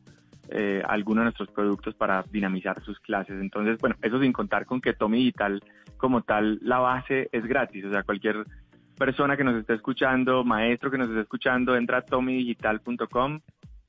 eh, 0.50 0.84
algunos 0.86 1.22
de 1.22 1.26
nuestros 1.28 1.50
productos 1.52 1.96
para 1.96 2.26
dinamizar 2.30 2.84
sus 2.84 3.00
clases. 3.00 3.40
Entonces, 3.40 3.78
bueno, 3.80 3.96
eso 4.02 4.20
sin 4.20 4.34
contar 4.34 4.66
con 4.66 4.82
que 4.82 4.92
Tommy 4.92 5.20
Digital 5.20 5.64
como 5.96 6.24
tal, 6.24 6.60
la 6.62 6.80
base 6.80 7.30
es 7.32 7.46
gratis, 7.46 7.86
o 7.86 7.92
sea, 7.92 8.04
cualquier 8.04 8.44
persona 8.98 9.38
que 9.38 9.44
nos 9.44 9.56
esté 9.56 9.74
escuchando, 9.74 10.44
maestro 10.44 10.92
que 10.92 10.98
nos 10.98 11.10
esté 11.10 11.22
escuchando, 11.22 11.76
entra 11.76 12.00
a 12.00 12.02
tommydigital.com 12.02 13.40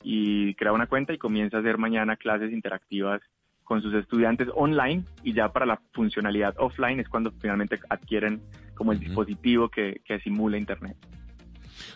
y 0.03 0.55
crea 0.55 0.73
una 0.73 0.87
cuenta 0.87 1.13
y 1.13 1.19
comienza 1.19 1.57
a 1.57 1.61
hacer 1.61 1.79
mañana 1.79 2.17
clases 2.17 2.53
interactivas 2.53 3.21
con 3.65 3.81
sus 3.81 3.95
estudiantes 3.95 4.49
online 4.55 5.05
y 5.23 5.33
ya 5.33 5.53
para 5.53 5.67
la 5.67 5.81
funcionalidad 5.93 6.55
offline 6.59 7.01
es 7.01 7.09
cuando 7.09 7.31
finalmente 7.41 7.79
adquieren 7.89 8.43
como 8.75 8.93
el 8.93 8.99
dispositivo 8.99 9.69
que, 9.69 10.01
que 10.05 10.19
simula 10.21 10.59
Internet. 10.59 10.97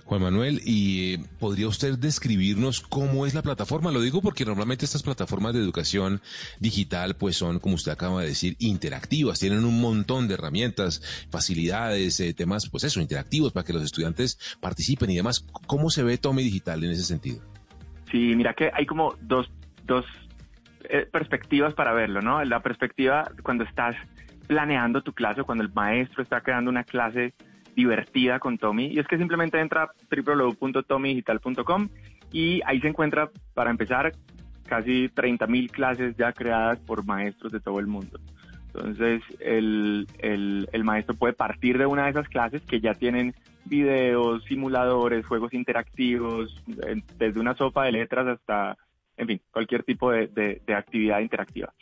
Juan 0.05 0.23
Manuel, 0.23 0.61
¿y 0.65 1.15
eh, 1.15 1.25
podría 1.39 1.69
usted 1.69 1.99
describirnos 1.99 2.81
cómo 2.81 3.27
es 3.27 3.35
la 3.35 3.43
plataforma? 3.43 3.91
Lo 3.91 4.01
digo 4.01 4.23
porque 4.23 4.45
normalmente 4.45 4.85
estas 4.85 5.03
plataformas 5.03 5.55
de 5.55 5.61
educación 5.61 6.21
digital 6.61 7.17
pues 7.17 7.37
son, 7.37 7.59
como 7.59 7.75
usted 7.75 7.93
acaba 7.93 8.23
de 8.23 8.29
decir, 8.29 8.57
interactivas, 8.59 9.41
tienen 9.41 9.65
un 9.65 9.81
montón 9.81 10.29
de 10.29 10.35
herramientas, 10.35 11.27
facilidades, 11.31 12.21
eh, 12.21 12.35
temas, 12.35 12.69
pues 12.69 12.85
eso, 12.85 13.01
interactivos 13.01 13.53
para 13.53 13.65
que 13.65 13.73
los 13.73 13.83
estudiantes 13.83 14.39
participen 14.61 15.11
y 15.11 15.17
demás. 15.17 15.47
¿Cómo 15.67 15.91
se 15.91 16.03
ve 16.03 16.19
Tome 16.19 16.43
Digital 16.43 16.85
en 16.85 16.91
ese 16.91 17.05
sentido? 17.05 17.43
Sí, 18.11 18.35
mira 18.37 18.55
que 18.55 18.71
hay 18.73 18.87
como 18.87 19.15
dos, 19.21 19.51
dos 19.85 20.05
eh, 20.89 21.07
perspectivas 21.11 21.75
para 21.75 21.93
verlo, 21.93 22.23
¿no? 22.23 22.45
La 22.45 22.61
perspectiva 22.61 23.31
cuando 23.43 23.65
estás 23.65 23.97
planeando 24.47 25.03
tu 25.03 25.13
clase, 25.13 25.43
cuando 25.43 25.65
el 25.65 25.73
maestro 25.73 26.23
está 26.23 26.41
creando 26.41 26.71
una 26.71 26.85
clase 26.85 27.35
divertida 27.77 28.41
con 28.41 28.59
Tommy 28.59 28.87
y 28.87 28.99
es 28.99 29.07
que 29.07 29.19
simplemente 29.19 29.61
entra 29.61 29.91
www.tommydigital.com 30.11 31.89
y 32.33 32.61
ahí 32.65 32.81
se 32.81 32.89
encuentra, 32.89 33.31
para 33.55 33.71
empezar, 33.71 34.13
casi 34.67 35.09
30.000 35.11 35.71
clases 35.71 36.17
ya 36.17 36.33
creadas 36.33 36.81
por 36.81 37.05
maestros 37.05 37.53
de 37.53 37.61
todo 37.61 37.79
el 37.79 37.87
mundo. 37.87 38.19
Entonces, 38.75 39.23
el, 39.41 40.09
el, 40.19 40.69
el, 40.73 40.85
maestro 40.85 41.15
puede 41.15 41.35
partir 41.35 41.79
de 41.79 41.87
una 41.87 42.05
de 42.05 42.11
esas 42.11 42.29
clases 42.29 42.63
que 42.63 42.81
ya 42.81 42.95
tienen 42.95 43.35
videos, 43.65 44.45
simuladores, 44.45 45.25
juegos 45.25 45.55
interactivos, 45.55 46.63
desde 47.19 47.41
una 47.41 47.55
sopa 47.55 47.85
de 47.85 47.93
letras 47.93 48.27
hasta, 48.27 48.77
en 49.17 49.27
fin, 49.29 49.41
cualquier 49.51 49.83
tipo 49.83 50.11
de, 50.11 50.27
de 50.27 50.75
actividad 50.75 51.21
interactiva 51.21 51.73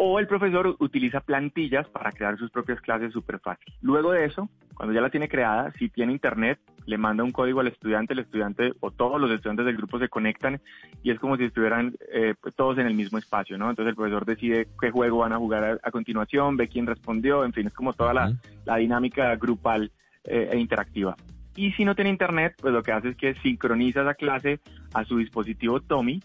o 0.00 0.20
el 0.20 0.28
profesor 0.28 0.76
utiliza 0.78 1.18
plantillas 1.18 1.88
para 1.88 2.12
crear 2.12 2.38
sus 2.38 2.52
propias 2.52 2.80
clases 2.80 3.12
súper 3.12 3.40
fácil. 3.40 3.74
Luego 3.82 4.12
de 4.12 4.26
eso, 4.26 4.48
cuando 4.74 4.94
ya 4.94 5.00
la 5.00 5.10
tiene 5.10 5.28
creada, 5.28 5.72
si 5.72 5.88
tiene 5.88 6.12
internet, 6.12 6.60
le 6.86 6.96
manda 6.96 7.24
un 7.24 7.32
código 7.32 7.58
al 7.58 7.66
estudiante, 7.66 8.12
el 8.12 8.20
estudiante 8.20 8.74
o 8.78 8.92
todos 8.92 9.20
los 9.20 9.28
estudiantes 9.28 9.66
del 9.66 9.76
grupo 9.76 9.98
se 9.98 10.08
conectan 10.08 10.60
y 11.02 11.10
es 11.10 11.18
como 11.18 11.36
si 11.36 11.44
estuvieran 11.44 11.96
eh, 12.12 12.34
pues, 12.40 12.54
todos 12.54 12.78
en 12.78 12.86
el 12.86 12.94
mismo 12.94 13.18
espacio, 13.18 13.58
¿no? 13.58 13.68
Entonces 13.68 13.90
el 13.90 13.96
profesor 13.96 14.24
decide 14.24 14.68
qué 14.80 14.92
juego 14.92 15.18
van 15.18 15.32
a 15.32 15.38
jugar 15.38 15.80
a, 15.82 15.90
continuación, 15.90 16.56
ve 16.56 16.68
quién 16.68 16.86
respondió, 16.86 17.44
en 17.44 17.52
fin, 17.52 17.66
es 17.66 17.74
como 17.74 17.92
toda 17.92 18.14
la, 18.14 18.78
dinámica 18.78 19.34
grupal 19.34 19.90
eh, 20.22 20.48
e 20.52 20.58
interactiva. 20.60 21.16
Y 21.56 21.72
si 21.72 21.84
no 21.84 21.96
tiene 21.96 22.10
internet, 22.10 22.54
pues 22.60 22.72
lo 22.72 22.84
que 22.84 22.92
hace 22.92 23.08
es 23.08 23.16
que 23.16 23.34
sincroniza 23.34 24.02
esa 24.02 24.14
clase 24.14 24.60
a 24.94 25.04
su 25.04 25.18
dispositivo 25.18 25.80
Tommy 25.80 26.22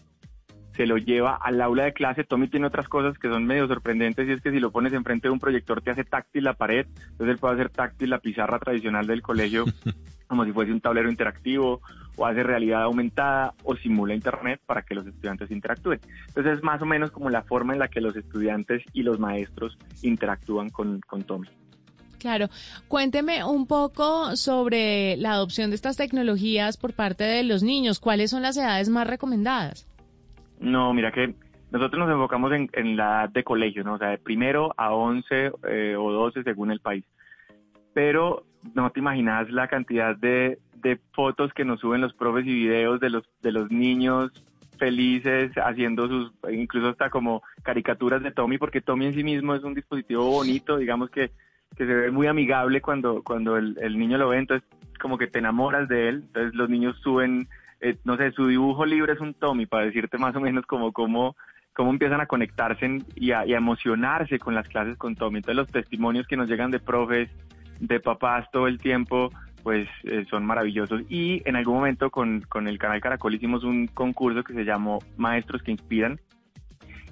se 0.76 0.86
lo 0.86 0.96
lleva 0.96 1.36
al 1.36 1.60
aula 1.60 1.84
de 1.84 1.92
clase. 1.92 2.24
Tommy 2.24 2.48
tiene 2.48 2.66
otras 2.66 2.88
cosas 2.88 3.18
que 3.18 3.28
son 3.28 3.46
medio 3.46 3.66
sorprendentes 3.66 4.28
y 4.28 4.32
es 4.32 4.40
que 4.40 4.50
si 4.50 4.60
lo 4.60 4.70
pones 4.70 4.92
enfrente 4.92 5.28
de 5.28 5.32
un 5.32 5.40
proyector 5.40 5.80
te 5.80 5.90
hace 5.90 6.04
táctil 6.04 6.44
la 6.44 6.54
pared, 6.54 6.86
entonces 7.12 7.28
él 7.28 7.38
puede 7.38 7.54
hacer 7.54 7.70
táctil 7.70 8.10
la 8.10 8.18
pizarra 8.18 8.58
tradicional 8.58 9.06
del 9.06 9.22
colegio 9.22 9.64
como 10.28 10.44
si 10.44 10.52
fuese 10.52 10.72
un 10.72 10.80
tablero 10.80 11.08
interactivo 11.10 11.80
o 12.16 12.26
hace 12.26 12.42
realidad 12.42 12.82
aumentada 12.82 13.54
o 13.62 13.76
simula 13.76 14.14
internet 14.14 14.60
para 14.66 14.82
que 14.82 14.94
los 14.94 15.06
estudiantes 15.06 15.50
interactúen. 15.50 16.00
Entonces 16.28 16.58
es 16.58 16.62
más 16.62 16.80
o 16.82 16.86
menos 16.86 17.10
como 17.10 17.30
la 17.30 17.42
forma 17.42 17.72
en 17.72 17.78
la 17.78 17.88
que 17.88 18.00
los 18.00 18.16
estudiantes 18.16 18.82
y 18.92 19.02
los 19.02 19.18
maestros 19.18 19.78
interactúan 20.02 20.70
con, 20.70 21.00
con 21.00 21.22
Tommy. 21.22 21.48
Claro. 22.18 22.48
Cuénteme 22.88 23.44
un 23.44 23.66
poco 23.66 24.34
sobre 24.36 25.16
la 25.18 25.32
adopción 25.32 25.70
de 25.70 25.76
estas 25.76 25.96
tecnologías 25.96 26.78
por 26.78 26.94
parte 26.94 27.22
de 27.22 27.42
los 27.42 27.62
niños. 27.62 28.00
¿Cuáles 28.00 28.30
son 28.30 28.42
las 28.42 28.56
edades 28.56 28.88
más 28.88 29.06
recomendadas? 29.06 29.86
No, 30.64 30.94
mira 30.94 31.12
que 31.12 31.34
nosotros 31.70 31.98
nos 31.98 32.10
enfocamos 32.10 32.52
en, 32.52 32.96
la 32.96 33.22
edad 33.22 33.28
de 33.30 33.44
colegio, 33.44 33.84
¿no? 33.84 33.94
O 33.94 33.98
sea, 33.98 34.08
de 34.08 34.18
primero 34.18 34.72
a 34.76 34.94
11 34.94 35.52
eh, 35.68 35.96
o 35.98 36.10
12 36.10 36.42
según 36.42 36.70
el 36.70 36.80
país. 36.80 37.04
Pero 37.92 38.44
no 38.74 38.90
te 38.90 39.00
imaginas 39.00 39.50
la 39.50 39.68
cantidad 39.68 40.16
de, 40.16 40.58
de 40.76 40.98
fotos 41.12 41.52
que 41.52 41.64
nos 41.64 41.80
suben 41.80 42.00
los 42.00 42.14
profes 42.14 42.46
y 42.46 42.54
videos 42.54 42.98
de 43.00 43.10
los, 43.10 43.24
de 43.42 43.52
los 43.52 43.70
niños 43.70 44.32
felices 44.78 45.52
haciendo 45.56 46.08
sus, 46.08 46.32
incluso 46.50 46.88
hasta 46.88 47.10
como 47.10 47.42
caricaturas 47.62 48.22
de 48.22 48.32
Tommy, 48.32 48.58
porque 48.58 48.80
Tommy 48.80 49.06
en 49.06 49.14
sí 49.14 49.22
mismo 49.22 49.54
es 49.54 49.62
un 49.62 49.74
dispositivo 49.74 50.28
bonito, 50.30 50.78
digamos 50.78 51.10
que, 51.10 51.30
que 51.76 51.86
se 51.86 51.94
ve 51.94 52.10
muy 52.10 52.26
amigable 52.26 52.80
cuando, 52.80 53.22
cuando 53.22 53.56
el, 53.56 53.76
el 53.80 53.98
niño 53.98 54.18
lo 54.18 54.30
ve, 54.30 54.38
entonces 54.38 54.68
como 55.00 55.18
que 55.18 55.26
te 55.26 55.38
enamoras 55.38 55.88
de 55.88 56.08
él, 56.08 56.22
entonces 56.26 56.54
los 56.54 56.68
niños 56.68 56.96
suben 57.02 57.46
eh, 57.84 57.98
no 58.04 58.16
sé, 58.16 58.32
su 58.32 58.46
dibujo 58.46 58.86
libre 58.86 59.12
es 59.12 59.20
un 59.20 59.34
Tommy, 59.34 59.66
para 59.66 59.84
decirte 59.84 60.16
más 60.16 60.34
o 60.34 60.40
menos 60.40 60.64
como 60.64 60.90
cómo, 60.92 61.36
cómo 61.74 61.90
empiezan 61.90 62.22
a 62.22 62.26
conectarse 62.26 62.98
y 63.14 63.32
a, 63.32 63.44
emocionarse 63.44 64.38
con 64.38 64.54
las 64.54 64.66
clases 64.68 64.96
con 64.96 65.16
Tommy. 65.16 65.40
Entonces 65.40 65.56
los 65.56 65.68
testimonios 65.68 66.26
que 66.26 66.38
nos 66.38 66.48
llegan 66.48 66.70
de 66.70 66.80
profes, 66.80 67.28
de 67.80 68.00
papás 68.00 68.50
todo 68.50 68.68
el 68.68 68.78
tiempo, 68.78 69.30
pues 69.62 69.86
eh, 70.04 70.24
son 70.30 70.46
maravillosos. 70.46 71.02
Y 71.10 71.42
en 71.44 71.56
algún 71.56 71.74
momento 71.74 72.10
con, 72.10 72.40
con 72.48 72.68
el 72.68 72.78
canal 72.78 73.02
Caracol 73.02 73.34
hicimos 73.34 73.64
un 73.64 73.86
concurso 73.88 74.42
que 74.44 74.54
se 74.54 74.64
llamó 74.64 75.00
Maestros 75.18 75.62
que 75.62 75.72
Inspiran, 75.72 76.18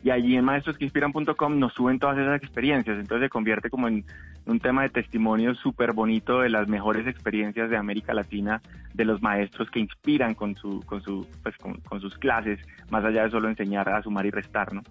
y 0.03 0.11
allí 0.11 0.37
en 0.37 0.45
maestrosqueinspiran.com 0.45 1.59
nos 1.59 1.73
suben 1.75 1.99
todas 1.99 2.19
esas 2.19 2.43
experiencias, 2.43 2.99
entonces 2.99 3.27
se 3.27 3.31
convierte 3.31 3.71
como 3.71 3.89
en 3.89 4.05
un 4.47 4.59
tema 4.59 4.83
de 4.83 4.89
testimonio 4.89 5.55
súper 5.55 5.93
bonito 5.93 6.41
de 6.41 6.51
las 6.51 6.69
mejores 6.69 7.07
experiencias 7.07 7.71
de 7.71 7.77
América 7.77 8.13
Latina, 8.13 8.61
de 8.95 9.05
los 9.05 9.23
maestros 9.23 9.71
que 9.71 9.79
inspiran 9.79 10.35
con, 10.35 10.57
su, 10.57 10.81
con, 10.87 11.03
su, 11.03 11.27
pues, 11.43 11.55
con 11.57 12.01
sus 12.01 12.19
clases, 12.19 12.59
más 12.91 13.05
allá 13.05 13.25
de 13.25 13.31
solo 13.31 13.49
enseñar 13.49 13.89
a 13.89 14.03
sumar 14.03 14.27
y 14.27 14.31
restar, 14.31 14.73
¿no? 14.73 14.83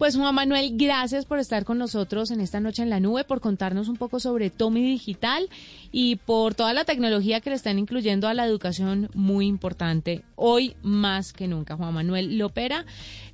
Pues 0.00 0.16
Juan 0.16 0.34
Manuel, 0.34 0.78
gracias 0.78 1.26
por 1.26 1.40
estar 1.40 1.66
con 1.66 1.76
nosotros 1.76 2.30
en 2.30 2.40
esta 2.40 2.58
noche 2.58 2.82
en 2.82 2.88
la 2.88 3.00
nube, 3.00 3.24
por 3.24 3.42
contarnos 3.42 3.86
un 3.90 3.98
poco 3.98 4.18
sobre 4.18 4.48
Tommy 4.48 4.80
Digital 4.80 5.46
y 5.92 6.16
por 6.16 6.54
toda 6.54 6.72
la 6.72 6.86
tecnología 6.86 7.42
que 7.42 7.50
le 7.50 7.56
están 7.56 7.78
incluyendo 7.78 8.26
a 8.26 8.32
la 8.32 8.46
educación 8.46 9.10
muy 9.12 9.46
importante 9.46 10.22
hoy 10.36 10.74
más 10.80 11.34
que 11.34 11.48
nunca. 11.48 11.76
Juan 11.76 11.92
Manuel 11.92 12.38
Lopera 12.38 12.86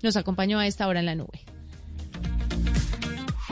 nos 0.02 0.16
acompañó 0.16 0.58
a 0.58 0.66
esta 0.66 0.88
hora 0.88 0.98
en 0.98 1.06
la 1.06 1.14
nube. 1.14 1.55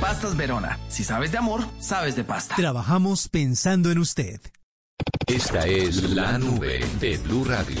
Pastas 0.00 0.36
Verona. 0.36 0.78
Si 0.88 1.02
sabes 1.02 1.32
de 1.32 1.38
amor, 1.38 1.64
sabes 1.80 2.14
de 2.14 2.24
pasta. 2.24 2.54
Trabajamos 2.54 3.28
pensando 3.28 3.90
en 3.90 3.98
usted. 3.98 4.40
Esta 5.26 5.66
es 5.66 6.02
la 6.10 6.38
nube 6.38 6.80
de 7.00 7.18
Blue 7.18 7.44
Radio. 7.44 7.80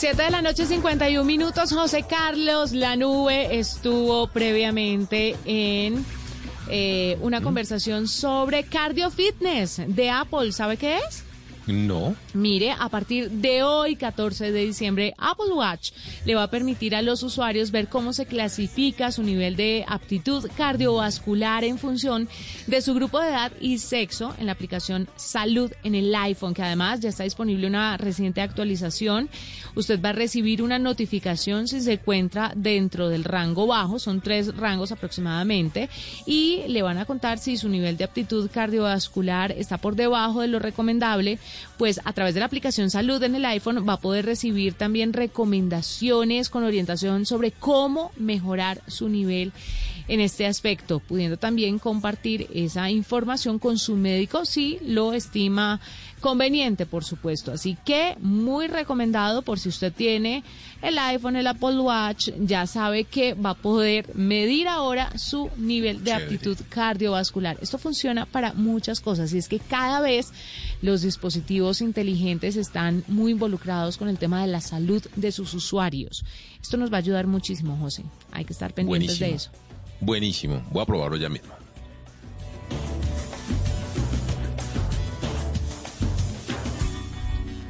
Siete 0.00 0.22
de 0.22 0.30
la 0.30 0.40
noche, 0.40 0.64
51 0.64 1.26
minutos. 1.26 1.74
José 1.74 2.04
Carlos 2.04 2.72
La 2.72 2.96
Nube 2.96 3.58
estuvo 3.58 4.28
previamente 4.28 5.36
en 5.44 6.06
eh, 6.70 7.18
una 7.20 7.42
conversación 7.42 8.08
sobre 8.08 8.64
cardio 8.64 9.10
fitness 9.10 9.82
de 9.86 10.08
Apple. 10.08 10.52
¿Sabe 10.52 10.78
qué 10.78 10.96
es? 10.96 11.22
No. 11.66 12.16
Mire, 12.34 12.72
a 12.72 12.88
partir 12.88 13.30
de 13.30 13.62
hoy, 13.62 13.96
14 13.96 14.50
de 14.50 14.64
diciembre, 14.64 15.14
Apple 15.18 15.52
Watch 15.52 15.92
le 16.24 16.34
va 16.34 16.44
a 16.44 16.50
permitir 16.50 16.94
a 16.94 17.02
los 17.02 17.22
usuarios 17.22 17.70
ver 17.70 17.88
cómo 17.88 18.12
se 18.12 18.26
clasifica 18.26 19.12
su 19.12 19.22
nivel 19.22 19.56
de 19.56 19.84
aptitud 19.86 20.48
cardiovascular 20.56 21.64
en 21.64 21.78
función 21.78 22.28
de 22.66 22.82
su 22.82 22.94
grupo 22.94 23.20
de 23.20 23.28
edad 23.28 23.52
y 23.60 23.78
sexo 23.78 24.34
en 24.38 24.46
la 24.46 24.52
aplicación 24.52 25.08
Salud 25.16 25.70
en 25.82 25.94
el 25.94 26.14
iPhone, 26.14 26.54
que 26.54 26.62
además 26.62 27.00
ya 27.00 27.08
está 27.08 27.24
disponible 27.24 27.66
una 27.66 27.96
reciente 27.96 28.40
actualización. 28.40 29.28
Usted 29.74 30.00
va 30.02 30.10
a 30.10 30.12
recibir 30.12 30.62
una 30.62 30.78
notificación 30.78 31.68
si 31.68 31.80
se 31.80 31.94
encuentra 31.94 32.52
dentro 32.56 33.08
del 33.08 33.24
rango 33.24 33.66
bajo, 33.66 33.98
son 33.98 34.20
tres 34.20 34.56
rangos 34.56 34.92
aproximadamente, 34.92 35.88
y 36.26 36.62
le 36.68 36.82
van 36.82 36.98
a 36.98 37.04
contar 37.04 37.38
si 37.38 37.56
su 37.56 37.68
nivel 37.68 37.96
de 37.96 38.04
aptitud 38.04 38.50
cardiovascular 38.50 39.52
está 39.52 39.78
por 39.78 39.94
debajo 39.94 40.40
de 40.40 40.48
lo 40.48 40.58
recomendable 40.58 41.38
pues 41.78 42.00
a 42.04 42.12
través 42.12 42.34
de 42.34 42.40
la 42.40 42.46
aplicación 42.46 42.90
Salud 42.90 43.22
en 43.22 43.34
el 43.34 43.44
iPhone 43.44 43.86
va 43.88 43.94
a 43.94 44.00
poder 44.00 44.26
recibir 44.26 44.74
también 44.74 45.12
recomendaciones 45.12 46.50
con 46.50 46.64
orientación 46.64 47.26
sobre 47.26 47.52
cómo 47.52 48.12
mejorar 48.16 48.82
su 48.86 49.08
nivel 49.08 49.52
en 50.10 50.18
este 50.18 50.44
aspecto, 50.44 50.98
pudiendo 50.98 51.36
también 51.36 51.78
compartir 51.78 52.48
esa 52.52 52.90
información 52.90 53.60
con 53.60 53.78
su 53.78 53.94
médico 53.94 54.44
si 54.44 54.78
lo 54.84 55.12
estima 55.12 55.80
conveniente, 56.20 56.84
por 56.84 57.04
supuesto. 57.04 57.52
Así 57.52 57.78
que 57.84 58.16
muy 58.20 58.66
recomendado 58.66 59.42
por 59.42 59.60
si 59.60 59.68
usted 59.68 59.92
tiene 59.92 60.42
el 60.82 60.98
iPhone, 60.98 61.36
el 61.36 61.46
Apple 61.46 61.78
Watch, 61.78 62.30
ya 62.40 62.66
sabe 62.66 63.04
que 63.04 63.34
va 63.34 63.50
a 63.50 63.54
poder 63.54 64.12
medir 64.16 64.66
ahora 64.66 65.16
su 65.16 65.48
nivel 65.56 66.02
de 66.02 66.12
aptitud 66.12 66.58
cardiovascular. 66.68 67.56
Esto 67.62 67.78
funciona 67.78 68.26
para 68.26 68.52
muchas 68.54 69.00
cosas 69.00 69.32
y 69.32 69.38
es 69.38 69.46
que 69.46 69.60
cada 69.60 70.00
vez 70.00 70.32
los 70.82 71.02
dispositivos 71.02 71.80
inteligentes 71.80 72.56
están 72.56 73.04
muy 73.06 73.30
involucrados 73.30 73.96
con 73.96 74.08
el 74.08 74.18
tema 74.18 74.42
de 74.42 74.48
la 74.48 74.60
salud 74.60 75.04
de 75.14 75.30
sus 75.30 75.54
usuarios. 75.54 76.24
Esto 76.60 76.76
nos 76.76 76.92
va 76.92 76.96
a 76.96 76.98
ayudar 76.98 77.28
muchísimo, 77.28 77.76
José. 77.76 78.02
Hay 78.32 78.44
que 78.44 78.52
estar 78.52 78.74
pendientes 78.74 79.20
de 79.20 79.34
eso. 79.34 79.52
Buenísimo. 80.00 80.62
Voy 80.70 80.82
a 80.82 80.86
probarlo 80.86 81.16
ya 81.16 81.28
mismo. 81.28 81.52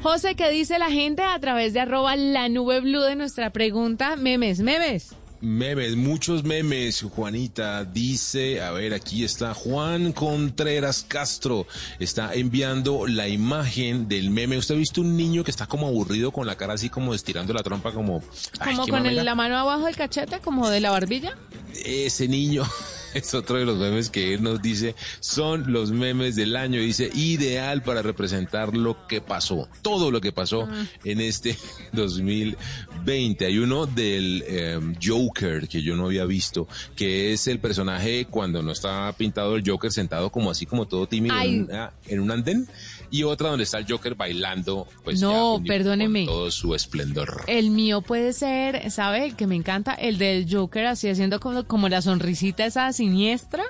José, 0.03 0.35
¿qué 0.35 0.49
dice 0.51 0.79
la 0.79 0.91
gente 0.91 1.23
a 1.23 1.39
través 1.41 1.75
de 1.75 1.81
arroba 1.81 2.17
la 2.17 2.49
nube 2.49 2.81
blue 2.81 3.03
de 3.03 3.17
nuestra 3.17 3.51
pregunta? 3.51 4.17
Memes, 4.17 4.61
memes. 4.61 5.15
Memes, 5.41 5.97
muchos 5.97 6.45
memes. 6.45 7.03
Juanita 7.03 7.85
dice, 7.85 8.61
a 8.63 8.73
ver, 8.73 8.93
aquí 8.93 9.25
está 9.25 9.55
Juan 9.55 10.13
Contreras 10.13 11.05
Castro. 11.09 11.67
Está 11.99 12.35
enviando 12.35 13.07
la 13.07 13.27
imagen 13.27 14.07
del 14.07 14.31
meme. 14.31 14.59
¿Usted 14.59 14.75
ha 14.75 14.79
visto 14.79 15.01
un 15.01 15.17
niño 15.17 15.43
que 15.43 15.51
está 15.51 15.67
como 15.67 15.87
aburrido 15.87 16.31
con 16.31 16.47
la 16.47 16.57
cara 16.57 16.75
así 16.75 16.91
como 16.91 17.15
estirando 17.15 17.55
la 17.55 17.63
trompa 17.63 17.93
como... 17.93 18.23
Como 18.63 18.87
con 18.87 19.07
el, 19.07 19.25
la 19.25 19.35
mano 19.35 19.57
abajo 19.57 19.87
del 19.87 19.97
cachete, 19.97 20.41
como 20.41 20.69
de 20.69 20.81
la 20.81 20.91
barbilla? 20.91 21.37
Ese 21.85 22.29
niño 22.29 22.65
es 23.15 23.35
otro 23.35 23.57
de 23.59 23.65
los 23.65 23.79
memes 23.79 24.11
que 24.11 24.35
él 24.35 24.43
nos 24.43 24.61
dice, 24.63 24.95
son 25.21 25.73
los 25.73 25.91
memes 25.91 26.37
del 26.37 26.57
año. 26.57 26.81
Dice, 26.81 27.11
ideal 27.15 27.83
para 27.83 28.03
representar 28.03 28.77
lo 28.77 29.07
que 29.07 29.21
pasó, 29.21 29.69
todo 29.83 30.11
lo 30.11 30.21
que 30.21 30.33
pasó 30.33 30.69
Ah. 30.71 30.85
en 31.05 31.21
este 31.21 31.57
2020. 31.93 33.47
Hay 33.47 33.59
uno 33.59 33.87
del 33.87 34.45
em, 34.47 34.95
Joker 35.03 35.69
que 35.69 35.83
yo 35.83 35.97
no 35.97 36.07
había 36.07 36.25
visto, 36.25 36.69
que 36.97 37.33
es 37.33 37.47
el 37.47 37.59
personaje 37.59 38.27
cuando 38.29 38.63
no 38.63 38.73
está 38.73 39.13
pintado 39.17 39.57
el 39.57 39.63
Joker 39.69 39.93
sentado 39.93 40.31
como 40.31 40.51
así, 40.51 40.67
como 40.67 40.87
todo 40.87 41.07
tímido 41.07 41.39
en, 41.41 41.65
una- 41.65 41.93
en 42.09 42.21
un 42.21 42.31
andén. 42.31 42.69
Y 43.11 43.25
otra 43.25 43.49
donde 43.51 43.65
está 43.65 43.79
el 43.79 43.87
Joker 43.89 44.15
bailando, 44.15 44.87
pues 45.05 45.21
No, 45.21 45.33
ya 45.33 45.59
con- 45.59 45.65
perdóneme. 45.65 46.27
con 46.27 46.35
todo 46.35 46.51
su 46.51 46.75
esplendor. 46.75 47.43
El 47.49 47.71
mío 47.71 48.03
puede 48.03 48.33
ser, 48.33 48.91
¿sabe? 48.91 49.25
El 49.27 49.37
que 49.37 49.47
me 49.47 49.57
encanta, 49.57 49.95
el 49.95 50.17
del 50.19 50.47
Joker, 50.49 50.87
así 50.87 51.09
haciendo 51.09 51.41
como, 51.41 51.65
como 51.65 51.89
la 51.89 52.03
sonrisita 52.03 52.65
esa 52.67 52.93
siniestra. 52.93 53.65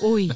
Uy, 0.00 0.32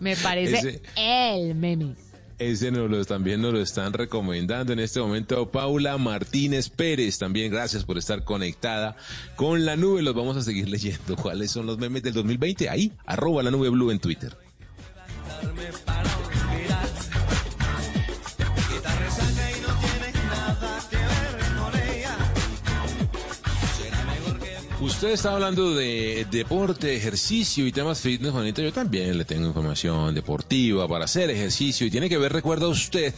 me 0.00 0.16
parece 0.16 0.58
Ese- 0.58 0.82
el 0.96 1.54
meme. 1.54 1.94
Ese 2.38 2.70
nos 2.70 2.90
lo, 2.90 3.04
también 3.04 3.42
nos 3.42 3.52
lo 3.52 3.60
están 3.60 3.92
recomendando 3.92 4.72
en 4.72 4.78
este 4.80 4.98
momento 4.98 5.50
Paula 5.50 5.98
Martínez 5.98 6.70
Pérez. 6.70 7.18
También 7.18 7.52
gracias 7.52 7.84
por 7.84 7.98
estar 7.98 8.24
conectada 8.24 8.96
con 9.36 9.66
la 9.66 9.76
nube. 9.76 10.00
Los 10.02 10.14
vamos 10.14 10.38
a 10.38 10.42
seguir 10.42 10.68
leyendo. 10.70 11.16
¿Cuáles 11.16 11.50
son 11.50 11.66
los 11.66 11.76
memes 11.78 12.02
del 12.02 12.14
2020? 12.14 12.70
Ahí, 12.70 12.92
arroba 13.04 13.42
la 13.42 13.50
nube 13.50 13.68
blue 13.68 13.90
en 13.90 13.98
Twitter. 13.98 14.34
Usted 24.90 25.12
está 25.12 25.32
hablando 25.32 25.72
de 25.74 26.26
deporte, 26.30 26.94
ejercicio 26.94 27.64
y 27.64 27.72
temas 27.72 28.00
fitness, 28.00 28.32
Juanita. 28.32 28.60
Yo 28.60 28.72
también 28.72 29.16
le 29.16 29.24
tengo 29.24 29.46
información 29.46 30.14
deportiva 30.14 30.86
para 30.88 31.06
hacer 31.06 31.30
ejercicio 31.30 31.86
y 31.86 31.90
tiene 31.90 32.08
que 32.08 32.18
ver, 32.18 32.32
recuerda 32.32 32.68
usted, 32.68 33.14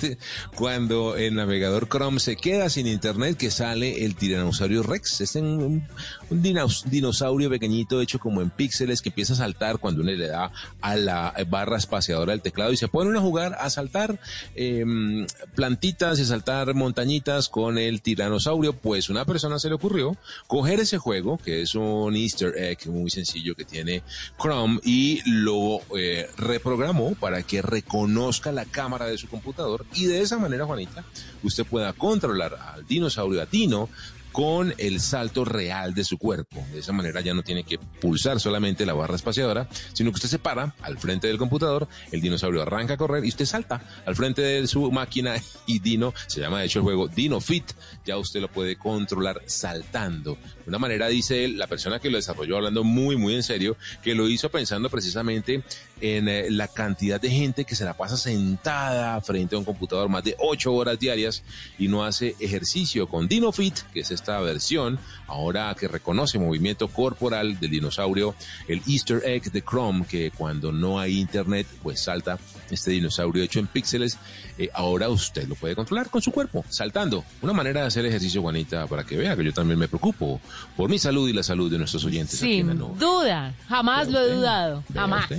cuando 0.55 1.17
el 1.17 1.35
navegador 1.35 1.89
Chrome 1.89 2.21
se 2.21 2.37
queda 2.37 2.69
sin 2.69 2.87
internet 2.87 3.37
que 3.37 3.51
sale 3.51 4.05
el 4.05 4.15
tiranosaurio 4.15 4.85
Rex. 4.85 5.23
Es 5.23 5.35
un, 5.35 5.89
un 6.33 6.43
dinosaurio 6.43 7.51
pequeñito 7.51 8.01
hecho 8.01 8.19
como 8.19 8.41
en 8.41 8.51
píxeles 8.51 9.03
que 9.03 9.11
empieza 9.11 9.35
a 9.35 9.37
saltar 9.37 9.79
cuando 9.79 10.03
uno 10.03 10.11
le 10.11 10.27
da 10.27 10.51
a 10.81 10.97
la 10.97 11.35
barra 11.49 11.77
espaciadora 11.77 12.33
del 12.33 12.43
teclado 12.43 12.73
y 12.73 12.77
se 12.77 12.89
pone 12.89 13.17
a 13.17 13.21
jugar 13.21 13.57
a 13.59 13.71
saltar 13.71 14.19
em, 14.55 15.27
plantitas 15.55 16.19
y 16.19 16.23
a 16.23 16.27
saltar 16.27 16.75
montañitas 16.75 17.49
con 17.49 17.79
el 17.79 18.03
tiranosaurio. 18.03 18.73
Pues 18.73 19.11
una 19.11 19.25
persona 19.25 19.59
se 19.59 19.69
le 19.69 19.75
ocurrió 19.75 20.17
coger 20.47 20.81
ese 20.81 20.99
juego, 20.99 21.39
que 21.39 21.63
es 21.63 21.75
un 21.75 22.17
easter 22.17 22.55
egg 22.57 22.89
muy 22.89 23.11
sencillo 23.11 23.55
que 23.55 23.65
tiene 23.65 24.03
Chrome, 24.41 24.81
y 24.85 25.21
lo 25.27 25.81
eh, 25.97 26.29
reprogramó 26.37 27.15
para 27.15 27.43
que 27.43 27.63
reconozca 27.63 28.53
la 28.53 28.65
cámara 28.65 29.07
de 29.07 29.19
su 29.19 29.29
computador 29.29 29.85
y 29.95 30.07
de 30.07 30.21
esa 30.21 30.39
manera, 30.39 30.67
Juanita, 30.67 31.05
usted 31.43 31.65
pueda 31.65 31.93
controlar 31.93 32.55
al 32.55 32.87
dinosaurio 32.87 33.43
atino 33.43 33.89
con 34.33 34.75
el 34.79 35.01
salto 35.01 35.45
real 35.45 35.95
de 35.95 36.05
su 36.05 36.19
cuerpo. 36.19 36.65
De 36.73 36.81
esa 36.81 36.93
manera 36.93 37.21
ya 37.21 37.35
no 37.35 37.43
tiene 37.43 37.65
que 37.65 37.79
pulsar 37.79 38.41
solamente 38.41 38.87
la 38.87 38.95
barra 38.95 39.17
espaciadora, 39.17 39.69
sino 39.93 40.11
que 40.11 40.17
usted 40.17 40.29
se 40.29 40.39
para 40.39 40.75
al 40.83 40.99
frente 40.99 41.27
del 41.27 41.39
computador, 41.39 41.87
el 42.11 42.21
dinosaurio 42.21 42.63
arranca 42.63 42.95
a 42.95 42.97
correr 42.97 43.25
y 43.25 43.29
usted 43.29 43.45
salta 43.45 43.83
al 44.07 44.17
frente 44.17 44.43
de 44.43 44.67
su 44.67 44.91
máquina 44.91 45.35
y 45.67 45.79
Dino, 45.79 46.15
se 46.27 46.41
llama 46.41 46.61
de 46.61 46.67
hecho 46.67 46.79
el 46.79 46.85
juego 46.85 47.09
Dino 47.09 47.41
Fit, 47.41 47.73
ya 48.05 48.17
usted 48.17 48.41
lo 48.41 48.51
puede 48.51 48.77
controlar 48.77 49.43
saltando. 49.47 50.35
De 50.35 50.69
una 50.69 50.79
manera, 50.79 51.09
dice 51.09 51.45
él, 51.45 51.59
la 51.59 51.67
persona 51.67 51.99
que 51.99 52.11
lo 52.11 52.17
desarrolló 52.17 52.57
hablando 52.57 52.85
muy, 52.85 53.17
muy 53.17 53.35
en 53.35 53.43
serio, 53.43 53.77
que 54.03 54.15
lo 54.15 54.29
hizo 54.29 54.51
pensando 54.51 54.89
precisamente 54.89 55.63
en 56.03 56.29
eh, 56.29 56.51
la 56.51 56.67
cantidad 56.69 57.21
de 57.21 57.31
gente 57.31 57.65
que 57.65 57.77
se 57.77 57.85
la 57.85 57.95
pasa 57.97 58.17
sentada 58.17 59.21
frente 59.21 59.55
a 59.55 59.59
un 59.59 59.65
computador 59.65 60.09
más 60.09 60.25
de 60.25 60.35
ocho 60.41 60.75
horas 60.75 60.99
diarias 60.99 61.45
y 61.79 61.87
no 61.89 62.05
hace 62.05 62.35
ejercicio 62.41 63.07
con 63.09 63.29
DinoFit, 63.29 63.79
que 63.95 64.01
es 64.01 64.11
esta 64.11 64.41
versión 64.41 64.99
ahora 65.29 65.75
que 65.79 65.89
reconoce 65.89 66.39
movimiento 66.39 66.89
corporal 66.89 67.59
del 67.61 67.71
dinosaurio, 67.71 68.35
el 68.69 68.83
Easter 68.87 69.23
egg 69.25 69.51
de 69.53 69.63
Chrome, 69.63 70.05
que 70.07 70.31
cuando 70.33 70.73
no 70.73 70.99
hay 70.99 71.19
internet, 71.21 71.67
pues 71.83 72.01
salta 72.01 72.39
este 72.69 72.91
dinosaurio 72.91 73.43
hecho 73.43 73.61
en 73.61 73.69
píxeles. 73.69 74.19
Eh, 74.59 74.69
ahora 74.75 75.09
usted 75.09 75.47
lo 75.49 75.55
puede 75.55 75.75
controlar 75.77 76.11
con 76.11 76.21
su 76.21 76.33
cuerpo, 76.33 76.65
saltando. 76.69 77.25
Una 77.41 77.53
manera 77.53 77.81
de 77.83 77.87
hacer 77.87 78.05
ejercicio, 78.05 78.43
Juanita, 78.43 78.87
para 78.89 79.05
que 79.05 79.17
vea 79.17 79.37
que 79.37 79.45
yo 79.45 79.53
también 79.55 79.79
me 79.79 79.89
preocupo 79.89 80.41
por 80.77 80.91
mi 80.91 80.99
salud 80.99 81.29
y 81.29 81.33
la 81.33 81.43
salud 81.45 81.71
de 81.71 81.79
nuestros 81.79 82.05
oyentes. 82.05 82.43
aquí 82.43 82.59
en 82.59 82.67
la 82.67 82.73
Sin 82.73 82.81
nube. 82.81 82.99
duda, 82.99 83.55
jamás 83.69 84.09
lo 84.09 84.21
he 84.21 84.35
dudado, 84.35 84.83
jamás. 84.93 85.23
usted. 85.31 85.39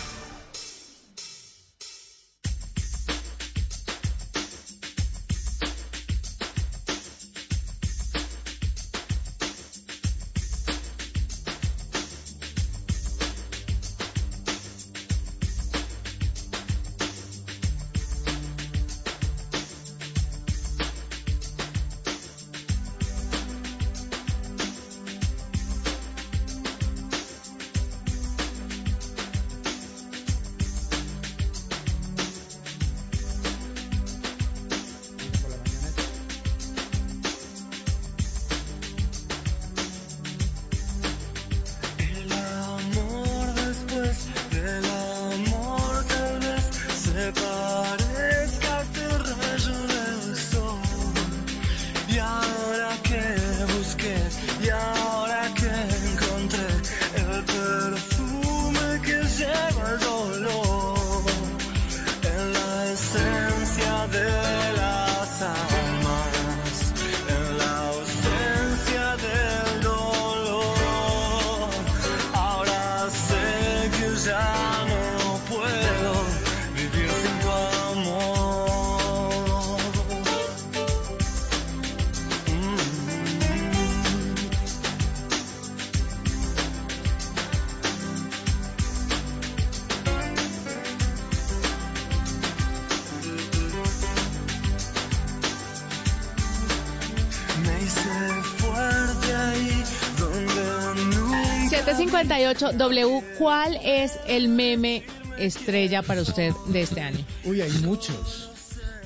758 101.85 102.73
W, 102.77 103.23
¿cuál 103.37 103.77
es 103.83 104.19
el 104.27 104.47
meme 104.49 105.03
estrella 105.37 106.03
para 106.03 106.21
usted 106.21 106.51
de 106.67 106.81
este 106.83 107.01
año? 107.01 107.25
Uy, 107.43 107.61
hay 107.61 107.71
muchos. 107.83 108.49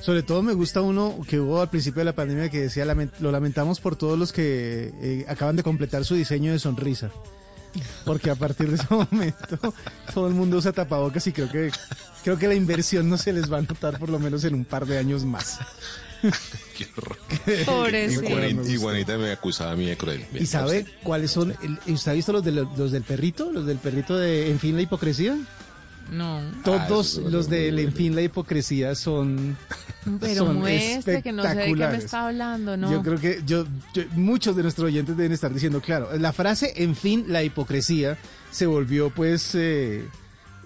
Sobre 0.00 0.22
todo 0.22 0.42
me 0.42 0.52
gusta 0.52 0.82
uno 0.82 1.18
que 1.26 1.40
hubo 1.40 1.60
al 1.60 1.70
principio 1.70 2.00
de 2.00 2.04
la 2.04 2.14
pandemia 2.14 2.48
que 2.50 2.60
decía, 2.60 2.84
"Lament- 2.84 3.12
lo 3.18 3.32
lamentamos 3.32 3.80
por 3.80 3.96
todos 3.96 4.18
los 4.18 4.32
que 4.32 4.92
eh, 5.00 5.24
acaban 5.28 5.56
de 5.56 5.62
completar 5.62 6.04
su 6.04 6.14
diseño 6.14 6.52
de 6.52 6.58
sonrisa. 6.58 7.10
Porque 8.04 8.30
a 8.30 8.34
partir 8.36 8.68
de 8.70 8.76
ese 8.76 8.86
momento 8.90 9.58
todo 10.14 10.28
el 10.28 10.34
mundo 10.34 10.58
usa 10.58 10.72
tapabocas 10.72 11.26
y 11.26 11.32
creo 11.32 11.50
que, 11.50 11.70
creo 12.24 12.38
que 12.38 12.46
la 12.48 12.54
inversión 12.54 13.08
no 13.08 13.16
se 13.18 13.32
les 13.32 13.50
va 13.52 13.58
a 13.58 13.62
notar 13.62 13.98
por 13.98 14.08
lo 14.10 14.18
menos 14.18 14.44
en 14.44 14.54
un 14.54 14.64
par 14.64 14.86
de 14.86 14.98
años 14.98 15.24
más. 15.24 15.58
Qué 16.76 16.86
horror. 16.96 17.16
Pobrecito. 17.64 18.24
Y 18.24 18.28
Juanita, 18.32 18.68
y 18.70 18.76
Juanita 18.76 19.18
me 19.18 19.30
acusaba 19.32 19.72
a 19.72 19.76
mí 19.76 19.86
de 19.86 19.96
cruel. 19.96 20.24
¿Y 20.34 20.46
sabe 20.46 20.84
cuáles 21.02 21.30
son? 21.30 21.54
el- 21.62 21.92
¿Usted 21.94 22.12
ha 22.12 22.14
visto 22.14 22.32
los, 22.32 22.44
de 22.44 22.52
los, 22.52 22.92
del 22.92 23.02
perrito? 23.02 23.50
¿Los 23.52 23.66
del 23.66 23.78
perrito 23.78 24.16
de 24.16 24.50
En 24.50 24.58
fin 24.58 24.76
la 24.76 24.82
hipocresía? 24.82 25.36
No. 26.10 26.40
Todos 26.64 27.18
es 27.18 27.32
los 27.32 27.48
de 27.50 27.72
muy 27.72 27.82
En 27.82 27.92
fin 27.92 28.14
la 28.14 28.22
hipocresía 28.22 28.94
son 28.94 29.56
Pero 30.20 30.46
son 30.46 30.58
muestre 30.58 31.20
que 31.20 31.32
no 31.32 31.42
sé 31.42 31.48
de 31.56 31.64
qué 31.74 31.74
me 31.74 31.96
está 31.96 32.28
hablando, 32.28 32.76
¿no? 32.76 32.92
Yo 32.92 33.02
creo 33.02 33.18
que 33.18 33.40
yo, 33.44 33.66
yo- 33.92 34.04
muchos 34.14 34.54
de 34.54 34.62
nuestros 34.62 34.86
oyentes 34.86 35.16
deben 35.16 35.32
estar 35.32 35.52
diciendo, 35.52 35.80
claro, 35.80 36.16
la 36.16 36.32
frase, 36.32 36.74
en 36.76 36.94
fin, 36.94 37.24
la 37.28 37.42
hipocresía 37.42 38.16
se 38.52 38.66
volvió 38.66 39.10
pues 39.10 39.50
eh, 39.56 40.04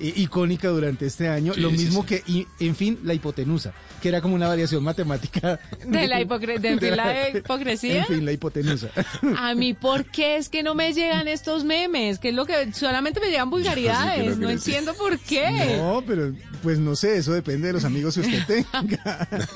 icónica 0.00 0.68
durante 0.68 1.06
este 1.06 1.28
año, 1.28 1.54
Sí, 1.54 1.60
lo 1.60 1.70
mismo 1.70 2.02
sí. 2.02 2.08
que, 2.08 2.22
y- 2.26 2.46
en 2.58 2.74
fin, 2.74 2.98
la 3.04 3.14
hipotenusa, 3.14 3.72
que 4.02 4.08
era 4.08 4.20
como 4.20 4.34
una 4.34 4.48
variación 4.48 4.82
matemática. 4.82 5.60
De 5.86 6.08
la 6.08 6.20
hipocre- 6.20 6.58
de 6.58 6.70
en 6.70 6.78
fin, 6.80 6.96
la 6.96 7.28
hipocresía. 7.36 8.00
En 8.00 8.06
fin, 8.06 8.24
la 8.24 8.32
hipotenusa. 8.32 8.88
A 9.36 9.54
mí, 9.54 9.74
¿por 9.74 10.04
qué 10.06 10.36
es 10.36 10.48
que 10.48 10.62
no 10.62 10.74
me 10.74 10.92
llegan 10.92 11.28
estos 11.28 11.64
memes? 11.64 12.18
Que 12.18 12.30
es 12.30 12.34
lo 12.34 12.46
que 12.46 12.72
solamente 12.72 13.20
me 13.20 13.26
llegan 13.30 13.50
vulgaridades. 13.50 14.38
no 14.38 14.48
entiendo 14.50 14.94
por 14.94 15.18
qué. 15.18 15.76
No, 15.78 16.02
pero 16.06 16.32
pues 16.62 16.78
no 16.78 16.96
sé, 16.96 17.16
eso 17.18 17.32
depende 17.32 17.68
de 17.68 17.72
los 17.74 17.84
amigos 17.84 18.14
que 18.14 18.20
usted 18.20 18.44
tenga. 18.46 19.28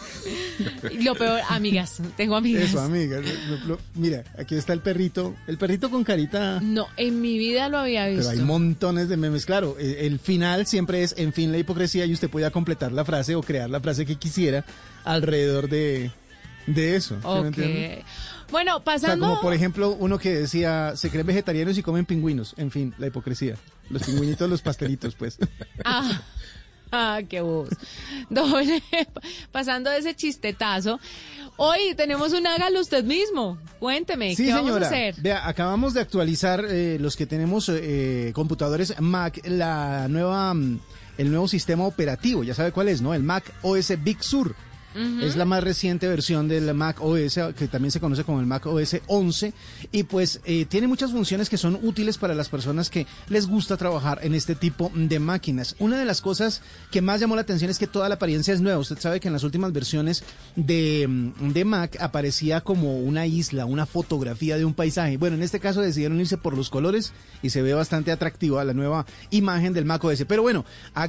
Lo 1.02 1.14
peor, 1.14 1.40
amigas, 1.48 2.00
tengo 2.16 2.36
amigas. 2.36 2.64
Eso, 2.64 2.80
amiga. 2.80 3.20
lo- 3.48 3.66
lo- 3.66 3.78
mira, 3.94 4.24
aquí 4.38 4.54
está 4.54 4.72
el 4.72 4.80
perrito, 4.80 5.34
el 5.46 5.58
perrito 5.58 5.90
con 5.90 6.04
carita 6.04 6.60
No, 6.62 6.86
en 6.96 7.20
mi 7.20 7.38
vida 7.38 7.68
lo 7.68 7.78
había 7.78 8.06
visto. 8.06 8.28
Pero 8.28 8.40
hay 8.40 8.46
montones 8.46 9.08
de 9.08 9.16
memes, 9.16 9.46
claro. 9.46 9.76
eh, 9.78 9.98
El 10.06 10.18
final 10.34 10.66
siempre 10.66 11.02
es, 11.02 11.14
en 11.16 11.32
fin, 11.32 11.52
la 11.52 11.58
hipocresía 11.58 12.04
y 12.06 12.12
usted 12.12 12.28
podía 12.28 12.50
completar 12.50 12.90
la 12.92 13.04
frase 13.04 13.34
o 13.36 13.42
crear 13.42 13.70
la 13.70 13.80
frase 13.80 14.04
que 14.04 14.16
quisiera 14.16 14.64
alrededor 15.04 15.68
de, 15.68 16.10
de 16.66 16.96
eso. 16.96 17.16
¿sí 17.54 17.60
me? 17.60 18.04
Bueno, 18.50 18.76
O 18.76 18.78
sea, 18.78 18.84
pasando. 18.84 19.26
como 19.28 19.40
por 19.40 19.54
ejemplo 19.54 19.96
uno 19.98 20.18
que 20.18 20.34
decía, 20.34 20.92
se 20.96 21.10
creen 21.10 21.26
vegetarianos 21.26 21.78
y 21.78 21.82
comen 21.82 22.04
pingüinos. 22.04 22.54
En 22.56 22.70
fin, 22.70 22.94
la 22.98 23.06
hipocresía. 23.06 23.56
Los 23.90 24.02
pingüinitos, 24.02 24.48
los 24.50 24.62
pastelitos, 24.62 25.14
pues. 25.14 25.38
Ah, 25.84 26.20
ah, 26.94 27.20
qué 27.28 27.40
voz. 27.40 27.68
Doble, 28.30 28.82
pasando 29.52 29.90
de 29.90 29.98
ese 29.98 30.14
chistetazo. 30.14 30.98
Hoy 31.56 31.94
tenemos 31.96 32.32
un 32.32 32.46
hágalo 32.46 32.80
usted 32.80 33.04
mismo. 33.04 33.58
Cuénteme, 33.78 34.34
Sí, 34.34 34.46
¿qué 34.46 34.52
vamos 34.52 34.66
señora. 34.68 34.86
a 34.86 34.88
hacer? 34.88 35.14
Vea, 35.20 35.48
acabamos 35.48 35.94
de 35.94 36.00
actualizar 36.00 36.64
eh, 36.68 36.98
los 37.00 37.16
que 37.16 37.26
tenemos 37.26 37.68
eh, 37.68 38.32
computadores 38.34 38.94
Mac, 39.00 39.40
la 39.44 40.08
nueva, 40.08 40.52
mm, 40.54 40.80
el 41.18 41.30
nuevo 41.30 41.46
sistema 41.48 41.84
operativo. 41.86 42.42
Ya 42.42 42.54
sabe 42.54 42.72
cuál 42.72 42.88
es, 42.88 43.02
¿no? 43.02 43.14
El 43.14 43.22
Mac 43.22 43.52
OS 43.62 43.92
Big 44.02 44.22
Sur. 44.22 44.54
Es 45.22 45.34
la 45.36 45.44
más 45.44 45.64
reciente 45.64 46.06
versión 46.08 46.46
del 46.48 46.72
Mac 46.74 46.98
OS, 47.00 47.38
que 47.56 47.66
también 47.68 47.90
se 47.90 48.00
conoce 48.00 48.22
como 48.24 48.40
el 48.40 48.46
Mac 48.46 48.64
OS 48.66 48.96
11, 49.06 49.52
y 49.90 50.04
pues 50.04 50.40
eh, 50.44 50.66
tiene 50.66 50.86
muchas 50.86 51.10
funciones 51.10 51.48
que 51.48 51.56
son 51.58 51.78
útiles 51.82 52.16
para 52.18 52.34
las 52.34 52.48
personas 52.48 52.90
que 52.90 53.06
les 53.28 53.46
gusta 53.46 53.76
trabajar 53.76 54.20
en 54.22 54.34
este 54.34 54.54
tipo 54.54 54.92
de 54.94 55.18
máquinas. 55.18 55.74
Una 55.78 55.98
de 55.98 56.04
las 56.04 56.20
cosas 56.20 56.62
que 56.92 57.02
más 57.02 57.20
llamó 57.20 57.34
la 57.34 57.40
atención 57.42 57.70
es 57.70 57.78
que 57.78 57.86
toda 57.86 58.08
la 58.08 58.14
apariencia 58.16 58.54
es 58.54 58.60
nueva. 58.60 58.78
Usted 58.78 58.98
sabe 59.00 59.18
que 59.18 59.28
en 59.28 59.32
las 59.34 59.42
últimas 59.42 59.72
versiones 59.72 60.22
de, 60.54 61.06
mm, 61.08 61.52
de 61.52 61.64
Mac 61.64 61.96
aparecía 62.00 62.60
como 62.60 62.98
una 62.98 63.26
isla, 63.26 63.66
una 63.66 63.86
fotografía 63.86 64.56
de 64.56 64.64
un 64.64 64.74
paisaje. 64.74 65.16
Bueno, 65.16 65.36
en 65.36 65.42
este 65.42 65.58
caso 65.60 65.80
decidieron 65.80 66.20
irse 66.20 66.36
por 66.38 66.56
los 66.56 66.70
colores 66.70 67.12
y 67.42 67.50
se 67.50 67.62
ve 67.62 67.74
bastante 67.74 68.12
atractiva 68.12 68.62
la 68.64 68.74
nueva 68.74 69.06
imagen 69.30 69.72
del 69.72 69.84
Mac 69.86 70.04
OS. 70.04 70.24
Pero 70.28 70.42
bueno, 70.42 70.64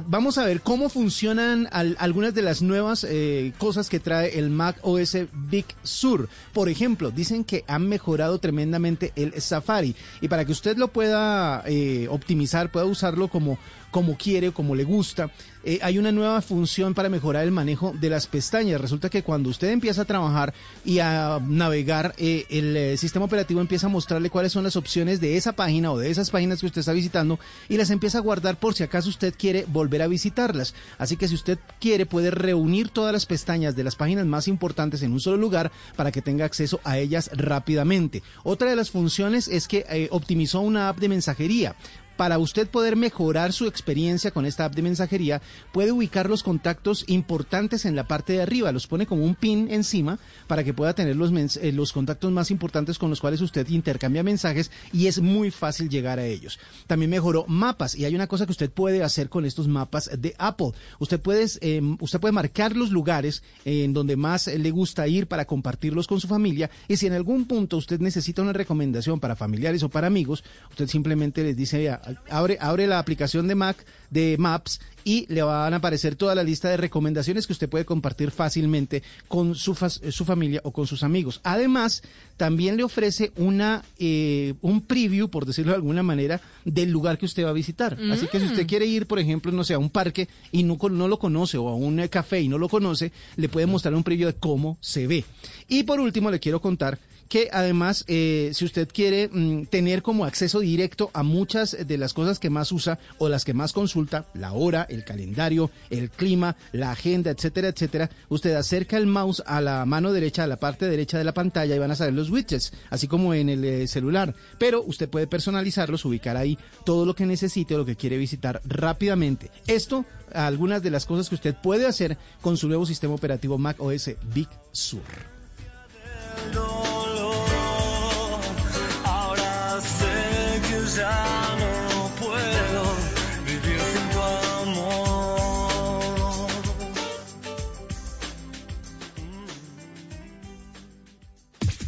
vamos 0.06 0.38
a 0.38 0.44
ver 0.44 0.60
cómo 0.60 0.88
funcionan 0.88 1.68
al- 1.70 1.96
algunas 2.00 2.34
de 2.34 2.42
las 2.42 2.62
nuevas 2.62 3.06
eh, 3.08 3.52
cosas 3.58 3.75
cosas 3.76 3.90
que 3.90 4.00
trae 4.00 4.38
el 4.38 4.48
Mac 4.48 4.78
OS 4.80 5.18
Big 5.34 5.66
Sur. 5.82 6.30
Por 6.54 6.70
ejemplo, 6.70 7.10
dicen 7.10 7.44
que 7.44 7.62
han 7.68 7.86
mejorado 7.86 8.38
tremendamente 8.38 9.12
el 9.16 9.38
Safari. 9.38 9.94
Y 10.22 10.28
para 10.28 10.46
que 10.46 10.52
usted 10.52 10.78
lo 10.78 10.88
pueda 10.88 11.62
eh, 11.66 12.08
optimizar, 12.10 12.72
pueda 12.72 12.86
usarlo 12.86 13.28
como 13.28 13.58
como 13.90 14.16
quiere, 14.16 14.52
como 14.52 14.74
le 14.74 14.84
gusta. 14.84 15.30
Eh, 15.68 15.80
hay 15.82 15.98
una 15.98 16.12
nueva 16.12 16.40
función 16.42 16.94
para 16.94 17.08
mejorar 17.08 17.42
el 17.42 17.50
manejo 17.50 17.92
de 18.00 18.08
las 18.08 18.28
pestañas. 18.28 18.80
Resulta 18.80 19.10
que 19.10 19.24
cuando 19.24 19.50
usted 19.50 19.70
empieza 19.70 20.02
a 20.02 20.04
trabajar 20.04 20.54
y 20.84 21.00
a 21.00 21.40
navegar, 21.44 22.14
eh, 22.18 22.46
el 22.50 22.76
eh, 22.76 22.96
sistema 22.96 23.24
operativo 23.24 23.60
empieza 23.60 23.88
a 23.88 23.90
mostrarle 23.90 24.30
cuáles 24.30 24.52
son 24.52 24.62
las 24.62 24.76
opciones 24.76 25.20
de 25.20 25.36
esa 25.36 25.54
página 25.54 25.90
o 25.90 25.98
de 25.98 26.08
esas 26.08 26.30
páginas 26.30 26.60
que 26.60 26.66
usted 26.66 26.78
está 26.78 26.92
visitando 26.92 27.40
y 27.68 27.78
las 27.78 27.90
empieza 27.90 28.18
a 28.18 28.20
guardar 28.20 28.60
por 28.60 28.74
si 28.74 28.84
acaso 28.84 29.08
usted 29.08 29.34
quiere 29.36 29.64
volver 29.66 30.02
a 30.02 30.06
visitarlas. 30.06 30.72
Así 30.98 31.16
que 31.16 31.26
si 31.26 31.34
usted 31.34 31.58
quiere 31.80 32.06
puede 32.06 32.30
reunir 32.30 32.90
todas 32.90 33.12
las 33.12 33.26
pestañas 33.26 33.74
de 33.74 33.82
las 33.82 33.96
páginas 33.96 34.24
más 34.24 34.46
importantes 34.46 35.02
en 35.02 35.12
un 35.12 35.20
solo 35.20 35.36
lugar 35.36 35.72
para 35.96 36.12
que 36.12 36.22
tenga 36.22 36.44
acceso 36.44 36.78
a 36.84 36.98
ellas 36.98 37.28
rápidamente. 37.34 38.22
Otra 38.44 38.70
de 38.70 38.76
las 38.76 38.92
funciones 38.92 39.48
es 39.48 39.66
que 39.66 40.08
optimizó 40.12 40.60
una 40.60 40.88
app 40.88 40.98
de 40.98 41.08
mensajería 41.08 41.74
para 42.16 42.38
usted 42.38 42.68
poder 42.68 42.96
mejorar 42.96 43.52
su 43.52 43.66
experiencia 43.66 44.30
con 44.30 44.46
esta 44.46 44.64
app 44.64 44.74
de 44.74 44.82
mensajería, 44.82 45.42
puede 45.72 45.92
ubicar 45.92 46.28
los 46.28 46.42
contactos 46.42 47.04
importantes 47.08 47.84
en 47.84 47.96
la 47.96 48.06
parte 48.06 48.34
de 48.34 48.42
arriba, 48.42 48.72
los 48.72 48.86
pone 48.86 49.06
como 49.06 49.24
un 49.24 49.34
pin 49.34 49.68
encima 49.70 50.18
para 50.46 50.64
que 50.64 50.74
pueda 50.74 50.94
tener 50.94 51.16
los, 51.16 51.32
eh, 51.56 51.72
los 51.72 51.92
contactos 51.92 52.32
más 52.32 52.50
importantes 52.50 52.98
con 52.98 53.10
los 53.10 53.20
cuales 53.20 53.40
usted 53.40 53.68
intercambia 53.68 54.22
mensajes 54.22 54.70
y 54.92 55.06
es 55.06 55.20
muy 55.20 55.50
fácil 55.50 55.88
llegar 55.88 56.18
a 56.18 56.26
ellos. 56.26 56.58
También 56.86 57.10
mejoró 57.10 57.44
mapas 57.48 57.94
y 57.94 58.04
hay 58.04 58.14
una 58.14 58.26
cosa 58.26 58.46
que 58.46 58.52
usted 58.52 58.70
puede 58.70 59.02
hacer 59.02 59.28
con 59.28 59.44
estos 59.44 59.68
mapas 59.68 60.10
de 60.18 60.34
Apple. 60.38 60.72
Usted 60.98 61.20
puede, 61.20 61.46
em, 61.60 61.96
usted 62.00 62.20
puede 62.20 62.32
marcar 62.32 62.76
los 62.76 62.90
lugares 62.90 63.42
en 63.64 63.92
donde 63.92 64.16
más 64.16 64.46
le 64.46 64.70
gusta 64.70 65.06
ir 65.08 65.26
para 65.26 65.44
compartirlos 65.44 66.06
con 66.06 66.20
su 66.20 66.28
familia 66.28 66.70
y 66.88 66.96
si 66.96 67.06
en 67.06 67.12
algún 67.12 67.46
punto 67.46 67.76
usted 67.76 68.00
necesita 68.00 68.42
una 68.42 68.52
recomendación 68.52 69.20
para 69.20 69.36
familiares 69.36 69.82
o 69.82 69.88
para 69.88 70.06
amigos, 70.06 70.44
usted 70.70 70.88
simplemente 70.88 71.42
les 71.42 71.56
dice, 71.56 71.90
abre, 72.28 72.58
abre 72.60 72.86
la 72.86 72.98
aplicación 72.98 73.48
de 73.48 73.54
Mac 73.54 73.84
de 74.10 74.36
Maps 74.38 74.80
y 75.04 75.24
le 75.28 75.42
van 75.42 75.72
a 75.72 75.76
aparecer 75.76 76.16
toda 76.16 76.34
la 76.34 76.42
lista 76.42 76.68
de 76.68 76.76
recomendaciones 76.76 77.46
que 77.46 77.52
usted 77.52 77.68
puede 77.68 77.84
compartir 77.84 78.32
fácilmente 78.32 79.04
con 79.28 79.54
su, 79.54 79.74
su 79.74 80.24
familia 80.24 80.60
o 80.64 80.72
con 80.72 80.86
sus 80.86 81.04
amigos. 81.04 81.40
Además, 81.44 82.02
también 82.36 82.76
le 82.76 82.82
ofrece 82.82 83.32
una 83.36 83.84
eh, 83.98 84.54
un 84.62 84.80
preview, 84.80 85.28
por 85.28 85.46
decirlo 85.46 85.72
de 85.72 85.76
alguna 85.76 86.02
manera, 86.02 86.40
del 86.64 86.90
lugar 86.90 87.18
que 87.18 87.26
usted 87.26 87.44
va 87.44 87.50
a 87.50 87.52
visitar. 87.52 87.96
Así 88.10 88.26
que 88.26 88.40
si 88.40 88.46
usted 88.46 88.64
mm. 88.64 88.66
quiere 88.66 88.86
ir, 88.86 89.06
por 89.06 89.20
ejemplo, 89.20 89.52
no 89.52 89.62
sé, 89.62 89.74
a 89.74 89.78
un 89.78 89.90
parque 89.90 90.28
y 90.50 90.64
no, 90.64 90.76
no 90.90 91.06
lo 91.06 91.18
conoce 91.18 91.56
o 91.56 91.68
a 91.68 91.76
un 91.76 92.00
eh, 92.00 92.08
café 92.08 92.40
y 92.40 92.48
no 92.48 92.58
lo 92.58 92.68
conoce, 92.68 93.12
le 93.36 93.48
puede 93.48 93.66
mostrar 93.66 93.94
un 93.94 94.02
preview 94.02 94.26
de 94.26 94.34
cómo 94.34 94.76
se 94.80 95.06
ve. 95.06 95.24
Y 95.68 95.84
por 95.84 96.00
último, 96.00 96.30
le 96.30 96.40
quiero 96.40 96.60
contar 96.60 96.98
que 97.28 97.48
además, 97.52 98.04
eh, 98.08 98.50
si 98.54 98.64
usted 98.64 98.88
quiere 98.92 99.28
mm, 99.28 99.66
tener 99.66 100.02
como 100.02 100.24
acceso 100.24 100.60
directo 100.60 101.10
a 101.12 101.22
muchas 101.22 101.76
de 101.86 101.98
las 101.98 102.12
cosas 102.12 102.38
que 102.38 102.50
más 102.50 102.72
usa 102.72 102.98
o 103.18 103.28
las 103.28 103.44
que 103.44 103.54
más 103.54 103.72
consulta, 103.72 104.26
la 104.34 104.52
hora, 104.52 104.86
el 104.88 105.04
calendario, 105.04 105.70
el 105.90 106.10
clima, 106.10 106.56
la 106.72 106.92
agenda, 106.92 107.30
etcétera, 107.30 107.68
etcétera, 107.68 108.10
usted 108.28 108.54
acerca 108.54 108.96
el 108.96 109.06
mouse 109.06 109.42
a 109.46 109.60
la 109.60 109.84
mano 109.86 110.12
derecha, 110.12 110.44
a 110.44 110.46
la 110.46 110.56
parte 110.56 110.86
derecha 110.86 111.18
de 111.18 111.24
la 111.24 111.34
pantalla 111.34 111.74
y 111.74 111.78
van 111.78 111.90
a 111.90 111.96
salir 111.96 112.14
los 112.14 112.30
widgets, 112.30 112.72
así 112.90 113.08
como 113.08 113.34
en 113.34 113.48
el 113.48 113.64
eh, 113.64 113.88
celular. 113.88 114.34
Pero 114.58 114.82
usted 114.82 115.08
puede 115.08 115.26
personalizarlos, 115.26 116.04
ubicar 116.04 116.36
ahí 116.36 116.58
todo 116.84 117.04
lo 117.04 117.14
que 117.14 117.26
necesite 117.26 117.74
o 117.74 117.78
lo 117.78 117.86
que 117.86 117.96
quiere 117.96 118.16
visitar 118.16 118.60
rápidamente. 118.64 119.50
Esto, 119.66 120.04
algunas 120.32 120.82
de 120.82 120.90
las 120.90 121.06
cosas 121.06 121.28
que 121.28 121.34
usted 121.34 121.54
puede 121.54 121.86
hacer 121.86 122.16
con 122.40 122.56
su 122.56 122.68
nuevo 122.68 122.86
sistema 122.86 123.14
operativo 123.14 123.58
Mac 123.58 123.80
OS 123.80 124.10
Big 124.32 124.48
Sur. 124.72 125.02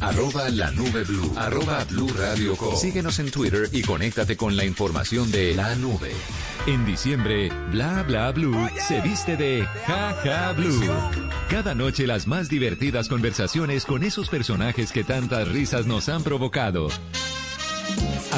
Arroba 0.08 0.48
la 0.48 0.70
nube 0.70 1.04
blue. 1.04 1.34
Arroba 1.36 1.84
blue 1.84 2.08
radio 2.16 2.56
com. 2.56 2.74
Síguenos 2.74 3.18
en 3.18 3.30
Twitter 3.30 3.68
y 3.72 3.82
conéctate 3.82 4.38
con 4.38 4.56
la 4.56 4.64
información 4.64 5.30
de 5.30 5.54
la 5.54 5.74
nube. 5.74 6.12
En 6.66 6.86
diciembre, 6.86 7.50
Bla 7.70 8.04
Bla 8.04 8.32
Blue 8.32 8.56
se 8.78 9.02
viste 9.02 9.36
de 9.36 9.66
Ja 9.86 10.16
Ja 10.24 10.52
Blue. 10.54 10.80
Cada 11.50 11.74
noche 11.74 12.06
las 12.06 12.26
más 12.26 12.48
divertidas 12.48 13.06
conversaciones 13.10 13.84
con 13.84 14.02
esos 14.02 14.30
personajes 14.30 14.92
que 14.92 15.04
tantas 15.04 15.46
risas 15.46 15.84
nos 15.84 16.08
han 16.08 16.22
provocado 16.22 16.88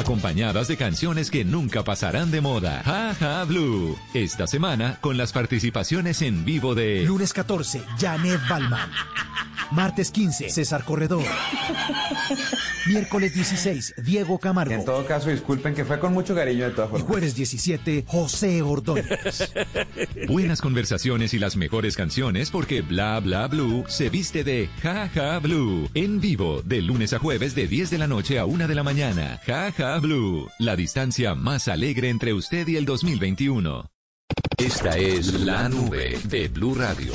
acompañadas 0.01 0.67
de 0.67 0.77
canciones 0.77 1.29
que 1.31 1.45
nunca 1.45 1.83
pasarán 1.83 2.31
de 2.31 2.41
moda. 2.41 2.81
Ja 2.83 3.43
Blue. 3.45 3.97
Esta 4.13 4.47
semana 4.47 4.97
con 4.99 5.15
las 5.15 5.31
participaciones 5.31 6.21
en 6.21 6.43
vivo 6.43 6.75
de 6.75 7.03
Lunes 7.03 7.33
14, 7.33 7.83
Janet 7.99 8.41
Balman. 8.49 8.89
Martes 9.71 10.11
15, 10.11 10.49
César 10.49 10.83
Corredor. 10.83 11.23
Miércoles 12.87 13.33
16, 13.33 13.95
Diego 14.03 14.39
Camargo. 14.39 14.73
En 14.73 14.83
todo 14.83 15.05
caso, 15.05 15.29
disculpen 15.29 15.75
que 15.75 15.85
fue 15.85 15.99
con 15.99 16.13
mucho 16.13 16.33
cariño 16.33 16.65
de 16.65 16.71
todas 16.71 16.89
formas. 16.89 17.07
Y 17.07 17.11
jueves 17.11 17.35
17, 17.35 18.05
José 18.07 18.61
Ordóñez. 18.61 19.53
Buenas 20.27 20.61
conversaciones 20.61 21.33
y 21.33 21.39
las 21.39 21.55
mejores 21.55 21.95
canciones 21.95 22.49
porque 22.49 22.81
Bla 22.81 23.19
Bla 23.19 23.47
Blue 23.47 23.85
se 23.87 24.09
viste 24.09 24.43
de 24.43 24.69
Jaja 24.81 25.37
Blue. 25.39 25.89
En 25.93 26.19
vivo, 26.19 26.61
de 26.63 26.81
lunes 26.81 27.13
a 27.13 27.19
jueves 27.19 27.53
de 27.53 27.67
10 27.67 27.91
de 27.91 27.97
la 27.99 28.07
noche 28.07 28.39
a 28.39 28.45
1 28.45 28.67
de 28.67 28.75
la 28.75 28.83
mañana. 28.83 29.39
Jaja 29.45 29.99
Blue. 29.99 30.49
La 30.57 30.75
distancia 30.75 31.35
más 31.35 31.67
alegre 31.67 32.09
entre 32.09 32.33
usted 32.33 32.67
y 32.67 32.77
el 32.77 32.85
2021. 32.85 33.85
Esta 34.57 34.97
es 34.97 35.33
la 35.41 35.69
nube 35.69 36.19
de 36.25 36.47
Blue 36.47 36.75
Radio. 36.75 37.13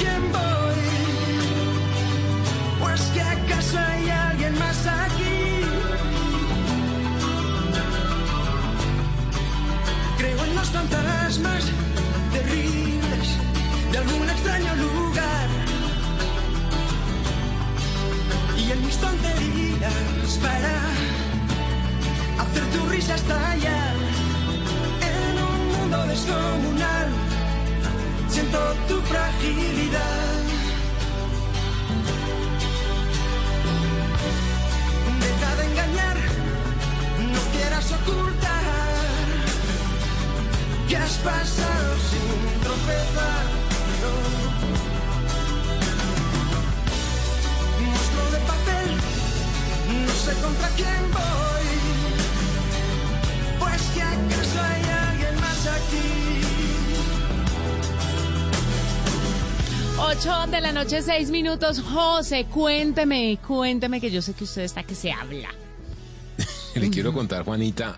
Y 0.00 0.06
en 0.06 0.97
12, 60.98 61.12
6 61.12 61.30
minutos. 61.30 61.80
José, 61.80 62.46
cuénteme, 62.46 63.38
cuénteme 63.46 64.00
que 64.00 64.10
yo 64.10 64.20
sé 64.20 64.34
que 64.34 64.42
usted 64.42 64.62
está 64.62 64.82
que 64.82 64.96
se 64.96 65.12
habla. 65.12 65.48
Le 66.74 66.90
quiero 66.90 67.12
contar, 67.12 67.44
Juanita, 67.44 67.96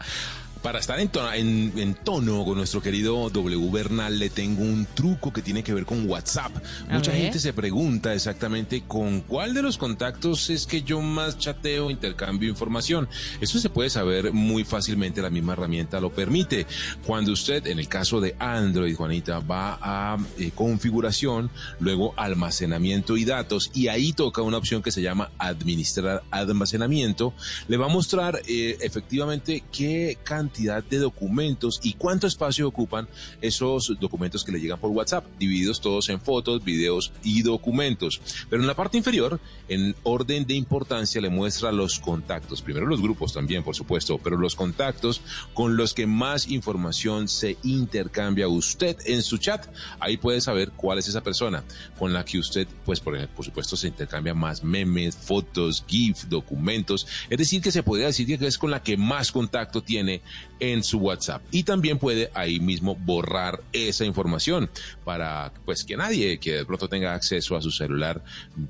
para 0.71 0.79
estar 0.79 1.01
en 1.01 1.09
tono, 1.09 1.33
en- 1.33 1.73
en 1.79 1.95
tono 1.95 2.45
con 2.45 2.57
nuestro 2.57 2.81
querido 2.81 3.29
W 3.29 3.71
Bernal, 3.73 4.21
le 4.21 4.31
tengo 4.31 4.63
un 4.63 4.87
truco 4.95 5.33
que 5.33 5.43
tiene 5.43 5.65
que 5.65 5.75
ver 5.75 5.85
con 5.85 6.09
WhatsApp. 6.09 6.53
A 6.89 6.95
Mucha 6.95 7.11
ver. 7.11 7.23
gente 7.23 7.41
se 7.41 7.53
pregunta 7.53 8.15
exactamente 8.15 8.85
con 8.87 9.23
cuál 9.23 9.53
de 9.53 9.63
los 9.63 9.77
contactos 9.77 10.49
es 10.49 10.67
que 10.67 10.83
yo 10.83 11.01
más 11.01 11.39
chateo, 11.39 11.91
intercambio 11.91 12.49
información. 12.49 13.09
Eso 13.41 13.59
se 13.59 13.69
puede 13.69 13.91
saber 13.91 14.33
muy 14.33 14.63
fácilmente, 14.63 15.21
la 15.21 15.29
misma 15.31 15.55
herramienta 15.55 15.99
lo 15.99 16.11
permite. 16.13 16.69
Cuando 17.05 17.33
usted, 17.33 17.67
en 17.67 17.81
el 17.81 17.89
caso 17.89 18.21
de 18.21 18.37
Android, 18.39 18.95
Juanita, 18.95 19.41
va 19.41 19.77
a 19.83 20.19
eh, 20.39 20.53
configuración, 20.55 21.51
luego 21.81 22.15
almacenamiento 22.17 23.17
y 23.17 23.25
datos, 23.25 23.73
y 23.75 23.89
ahí 23.89 24.13
toca 24.13 24.43
una 24.43 24.59
opción 24.59 24.83
que 24.83 24.93
se 24.93 25.03
llama 25.03 25.33
administrar 25.37 26.23
almacenamiento, 26.31 27.35
le 27.67 27.77
va 27.77 27.87
a 27.87 27.89
mostrar 27.89 28.41
eh, 28.47 28.77
efectivamente 28.83 29.65
qué 29.73 30.17
cantidad 30.23 30.60
de 30.65 30.99
documentos 30.99 31.81
y 31.83 31.95
cuánto 31.95 32.27
espacio 32.27 32.69
ocupan 32.69 33.09
esos 33.41 33.97
documentos 33.99 34.45
que 34.45 34.53
le 34.53 34.61
llegan 34.61 34.79
por 34.79 34.91
WhatsApp, 34.91 35.25
divididos 35.39 35.81
todos 35.81 36.09
en 36.11 36.21
fotos, 36.21 36.63
videos 36.65 37.13
y 37.23 37.43
documentos. 37.43 38.21
Pero 38.49 38.63
en 38.63 38.69
la 38.69 38.75
parte 38.75 38.99
inferior, 38.99 39.41
en 39.69 39.95
orden 40.03 40.47
de 40.47 40.55
importancia, 40.55 41.21
le 41.21 41.31
muestra 41.31 41.73
los 41.73 41.99
contactos. 41.99 42.63
Primero 42.63 42.87
los 42.87 43.01
grupos 43.01 43.33
también, 43.33 43.63
por 43.63 43.75
supuesto, 43.75 44.19
pero 44.19 44.37
los 44.37 44.55
contactos 44.55 45.23
con 45.55 45.77
los 45.77 45.95
que 45.95 46.07
más 46.07 46.49
información 46.49 47.29
se 47.29 47.57
intercambia 47.63 48.49
usted 48.49 48.97
en 49.07 49.23
su 49.23 49.39
chat. 49.39 49.67
Ahí 49.99 50.17
puede 50.17 50.41
saber 50.41 50.73
cuál 50.73 50.99
es 50.99 51.09
esa 51.09 51.23
persona 51.23 51.65
con 51.99 52.13
la 52.13 52.25
que 52.25 52.39
usted, 52.39 52.69
pues 52.85 53.01
por, 53.01 53.29
por 53.29 53.45
supuesto, 53.45 53.77
se 53.77 53.89
intercambia 53.89 54.35
más 54.35 54.63
memes, 54.63 55.17
fotos, 55.17 55.85
GIF, 55.87 56.25
documentos. 56.25 57.07
Es 57.29 57.39
decir, 57.39 57.63
que 57.63 57.73
se 57.73 57.83
podría 57.83 58.07
decir 58.07 58.27
que 58.27 58.47
es 58.47 58.59
con 58.59 58.71
la 58.71 58.83
que 58.83 58.97
más 58.97 59.33
contacto 59.33 59.83
tiene 59.83 60.23
en 60.59 60.83
su 60.83 60.99
WhatsApp. 60.99 61.43
Y 61.51 61.63
también 61.63 61.99
puede 61.99 62.31
ahí 62.35 62.61
mismo 62.61 62.97
borrar 62.97 63.63
esa 63.73 64.05
información 64.05 64.71
para 65.05 65.53
pues 65.65 65.85
que 65.85 65.97
nadie 65.97 66.39
que 66.39 66.53
de 66.53 66.67
pronto 66.67 66.89
tenga 66.89 67.15
acceso 67.15 67.57
a 67.57 67.63
su 67.63 67.71
celular 67.71 68.23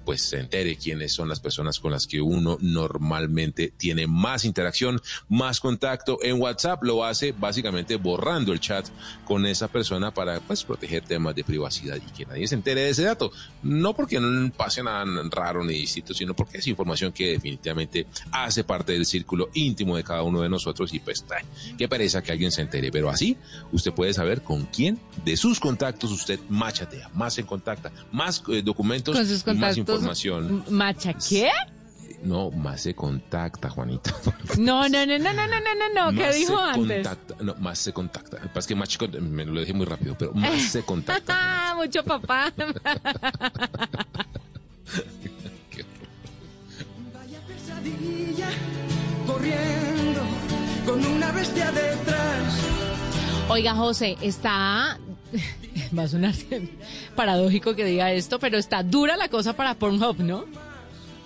pues 0.04 0.22
se 0.22 0.38
entere 0.38 0.76
quiénes 0.76 1.12
son 1.12 1.28
las 1.28 1.40
personas 1.40 1.78
con 1.78 1.92
las 1.92 2.06
que 2.06 2.20
uno 2.20 2.58
normalmente 2.60 3.72
tiene 3.76 4.06
más 4.06 4.44
interacción, 4.44 5.00
más 5.28 5.60
contacto 5.60 6.18
en 6.22 6.40
WhatsApp. 6.40 6.82
Lo 6.82 7.04
hace 7.04 7.32
básicamente 7.32 7.96
borrando 7.96 8.52
el 8.52 8.60
chat 8.60 8.86
con 9.24 9.46
esa 9.46 9.68
persona 9.68 10.12
para 10.12 10.40
pues 10.40 10.64
proteger 10.64 11.04
temas 11.04 11.34
de 11.34 11.44
privacidad 11.44 11.96
y 11.96 12.12
que 12.12 12.26
nadie 12.26 12.46
se 12.46 12.54
entere 12.54 12.82
de 12.82 12.90
ese 12.90 13.04
dato. 13.04 13.32
No 13.62 13.94
porque 13.94 14.20
no 14.20 14.50
pase 14.52 14.82
nada 14.82 15.04
raro 15.30 15.64
ni 15.64 15.74
distinto, 15.74 16.14
sino 16.14 16.34
porque 16.34 16.58
es 16.58 16.66
información 16.66 17.12
que 17.12 17.32
definitivamente 17.32 18.06
hace 18.32 18.64
parte 18.64 18.92
del 18.92 19.06
círculo 19.06 19.50
íntimo 19.54 19.96
de 19.96 20.04
cada 20.04 20.22
uno 20.22 20.42
de 20.42 20.48
nosotros 20.48 20.92
y 20.94 21.00
pues 21.00 21.24
qué 21.78 21.88
pereza 21.88 22.22
que 22.22 22.32
alguien 22.32 22.52
se 22.52 22.62
entere. 22.62 22.90
Pero 22.90 23.10
así 23.10 23.36
usted 23.72 23.92
puede 23.92 24.12
saber 24.14 24.42
con 24.42 24.66
quién 24.66 24.98
de 25.24 25.36
sus 25.36 25.60
contactos 25.60 26.10
usted 26.12 26.38
más 26.48 26.74
chatea, 26.74 27.10
más 27.14 27.34
se 27.34 27.44
contacta, 27.44 27.90
más 28.12 28.42
eh, 28.48 28.62
documentos 28.62 29.16
Con 29.16 29.26
sus 29.26 29.32
y 29.42 29.44
más 29.44 29.44
contactos. 29.44 29.78
información. 29.78 30.64
¿Macha 30.70 31.12
qué? 31.14 31.48
No, 32.22 32.50
más 32.50 32.82
se 32.82 32.94
contacta, 32.94 33.70
Juanita. 33.70 34.14
No, 34.58 34.88
no, 34.88 35.06
no, 35.06 35.18
no, 35.18 35.32
no, 35.32 35.46
no, 35.46 35.58
no, 35.58 36.10
no, 36.10 36.18
¿qué 36.18 36.26
Más 36.26 36.34
dijo 36.34 36.56
se 36.56 36.62
antes? 36.80 37.06
contacta, 37.08 37.34
no, 37.42 37.54
más 37.56 37.78
se 37.78 37.92
contacta. 37.94 38.36
Pasa 38.38 38.58
es 38.58 38.66
que 38.66 38.74
más 38.74 38.88
chico, 38.90 39.08
me 39.08 39.44
lo 39.46 39.60
dije 39.60 39.72
muy 39.72 39.86
rápido, 39.86 40.16
pero 40.18 40.32
más 40.34 40.60
se 40.72 40.82
contacta. 40.82 41.34
Ah, 41.70 41.74
mucho 41.76 42.04
papá. 42.04 42.52
Pesadilla, 47.46 48.48
corriendo 49.26 49.79
con 50.90 51.06
una 51.06 51.30
bestia 51.30 51.70
detrás. 51.70 52.54
Oiga, 53.48 53.74
José, 53.74 54.16
está. 54.20 54.98
Va 55.96 56.02
a 56.02 56.08
sonar 56.08 56.34
paradójico 57.14 57.74
que 57.74 57.84
diga 57.84 58.12
esto, 58.12 58.38
pero 58.38 58.58
está 58.58 58.82
dura 58.82 59.16
la 59.16 59.28
cosa 59.28 59.52
para 59.54 59.74
Pornhub, 59.74 60.18
¿no? 60.18 60.44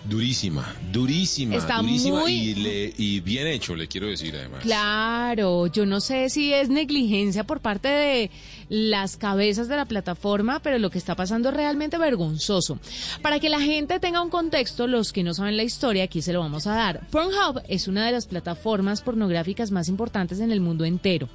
Durísima, 0.09 0.75
durísima, 0.93 1.57
Está 1.57 1.79
durísima 1.79 2.21
muy- 2.21 2.33
y, 2.33 2.55
le, 2.57 2.93
y 2.99 3.21
bien 3.21 3.47
hecho, 3.47 3.75
le 3.75 3.89
quiero 3.89 4.07
decir 4.07 4.35
además. 4.37 4.61
Claro, 4.63 5.67
yo 5.69 5.87
no 5.87 6.01
sé 6.01 6.29
si 6.29 6.53
es 6.53 6.69
negligencia 6.69 7.45
por 7.45 7.61
parte 7.61 7.89
de 7.89 8.31
las 8.69 9.17
cabezas 9.17 9.67
de 9.69 9.77
la 9.77 9.87
plataforma, 9.87 10.61
pero 10.61 10.79
lo 10.79 10.91
que 10.91 10.99
está 10.99 11.17
pasando 11.17 11.49
es 11.49 11.55
realmente 11.57 11.97
vergonzoso. 11.97 12.79
Para 13.23 13.41
que 13.41 13.49
la 13.49 13.61
gente 13.61 13.99
tenga 13.99 14.21
un 14.23 14.29
contexto, 14.31 14.87
los 14.87 15.11
que 15.13 15.23
no 15.23 15.33
saben 15.33 15.57
la 15.57 15.63
historia, 15.63 16.05
aquí 16.05 16.21
se 16.21 16.35
lo 16.35 16.41
vamos 16.41 16.67
a 16.67 16.75
dar. 16.75 17.07
Pornhub 17.11 17.63
es 17.69 17.89
una 17.89 18.05
de 18.05 18.13
las 18.13 18.27
plataformas 18.27 19.01
pornográficas 19.01 19.71
más 19.71 19.89
importantes 19.89 20.39
en 20.41 20.53
el 20.53 20.61
mundo 20.61 20.85
entero. 20.85 21.31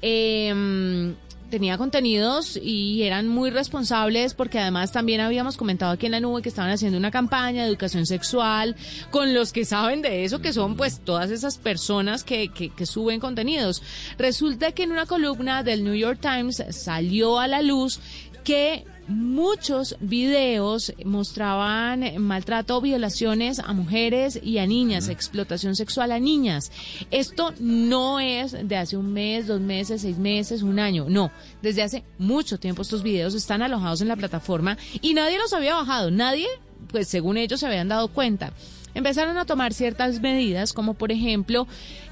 Eh, 0.00 1.12
tenía 1.50 1.78
contenidos 1.78 2.58
y 2.60 3.02
eran 3.02 3.28
muy 3.28 3.50
responsables 3.50 4.34
porque 4.34 4.58
además 4.58 4.92
también 4.92 5.20
habíamos 5.20 5.56
comentado 5.56 5.92
aquí 5.92 6.06
en 6.06 6.12
la 6.12 6.20
nube 6.20 6.42
que 6.42 6.48
estaban 6.48 6.70
haciendo 6.70 6.98
una 6.98 7.10
campaña 7.10 7.62
de 7.62 7.68
educación 7.68 8.06
sexual 8.06 8.76
con 9.10 9.34
los 9.34 9.52
que 9.52 9.64
saben 9.64 10.02
de 10.02 10.24
eso, 10.24 10.40
que 10.40 10.52
son 10.52 10.76
pues 10.76 11.00
todas 11.00 11.30
esas 11.30 11.58
personas 11.58 12.24
que, 12.24 12.48
que, 12.48 12.70
que 12.70 12.86
suben 12.86 13.20
contenidos. 13.20 13.82
Resulta 14.18 14.72
que 14.72 14.82
en 14.82 14.92
una 14.92 15.06
columna 15.06 15.62
del 15.62 15.84
New 15.84 15.94
York 15.94 16.18
Times 16.20 16.62
salió 16.70 17.38
a 17.38 17.46
la 17.46 17.62
luz 17.62 18.00
que 18.44 18.84
muchos 19.08 19.96
videos 20.00 20.92
mostraban 21.04 22.18
maltrato, 22.18 22.80
violaciones 22.80 23.58
a 23.58 23.72
mujeres 23.72 24.40
y 24.42 24.58
a 24.58 24.66
niñas, 24.66 25.08
explotación 25.08 25.76
sexual 25.76 26.12
a 26.12 26.18
niñas. 26.18 26.70
Esto 27.10 27.54
no 27.58 28.20
es 28.20 28.56
de 28.68 28.76
hace 28.76 28.96
un 28.96 29.12
mes, 29.12 29.46
dos 29.46 29.60
meses, 29.60 30.02
seis 30.02 30.18
meses, 30.18 30.62
un 30.62 30.78
año, 30.78 31.06
no. 31.08 31.30
Desde 31.62 31.82
hace 31.82 32.04
mucho 32.18 32.58
tiempo 32.58 32.82
estos 32.82 33.02
videos 33.02 33.34
están 33.34 33.62
alojados 33.62 34.00
en 34.00 34.08
la 34.08 34.16
plataforma 34.16 34.76
y 35.00 35.14
nadie 35.14 35.38
los 35.38 35.52
había 35.52 35.74
bajado, 35.74 36.10
nadie, 36.10 36.46
pues 36.88 37.08
según 37.08 37.36
ellos 37.36 37.60
se 37.60 37.66
habían 37.66 37.88
dado 37.88 38.08
cuenta. 38.08 38.52
Empezaron 38.96 39.36
a 39.36 39.44
tomar 39.44 39.74
ciertas 39.74 40.22
medidas, 40.22 40.72
como 40.72 40.94
por 40.94 41.12
ejemplo 41.12 41.68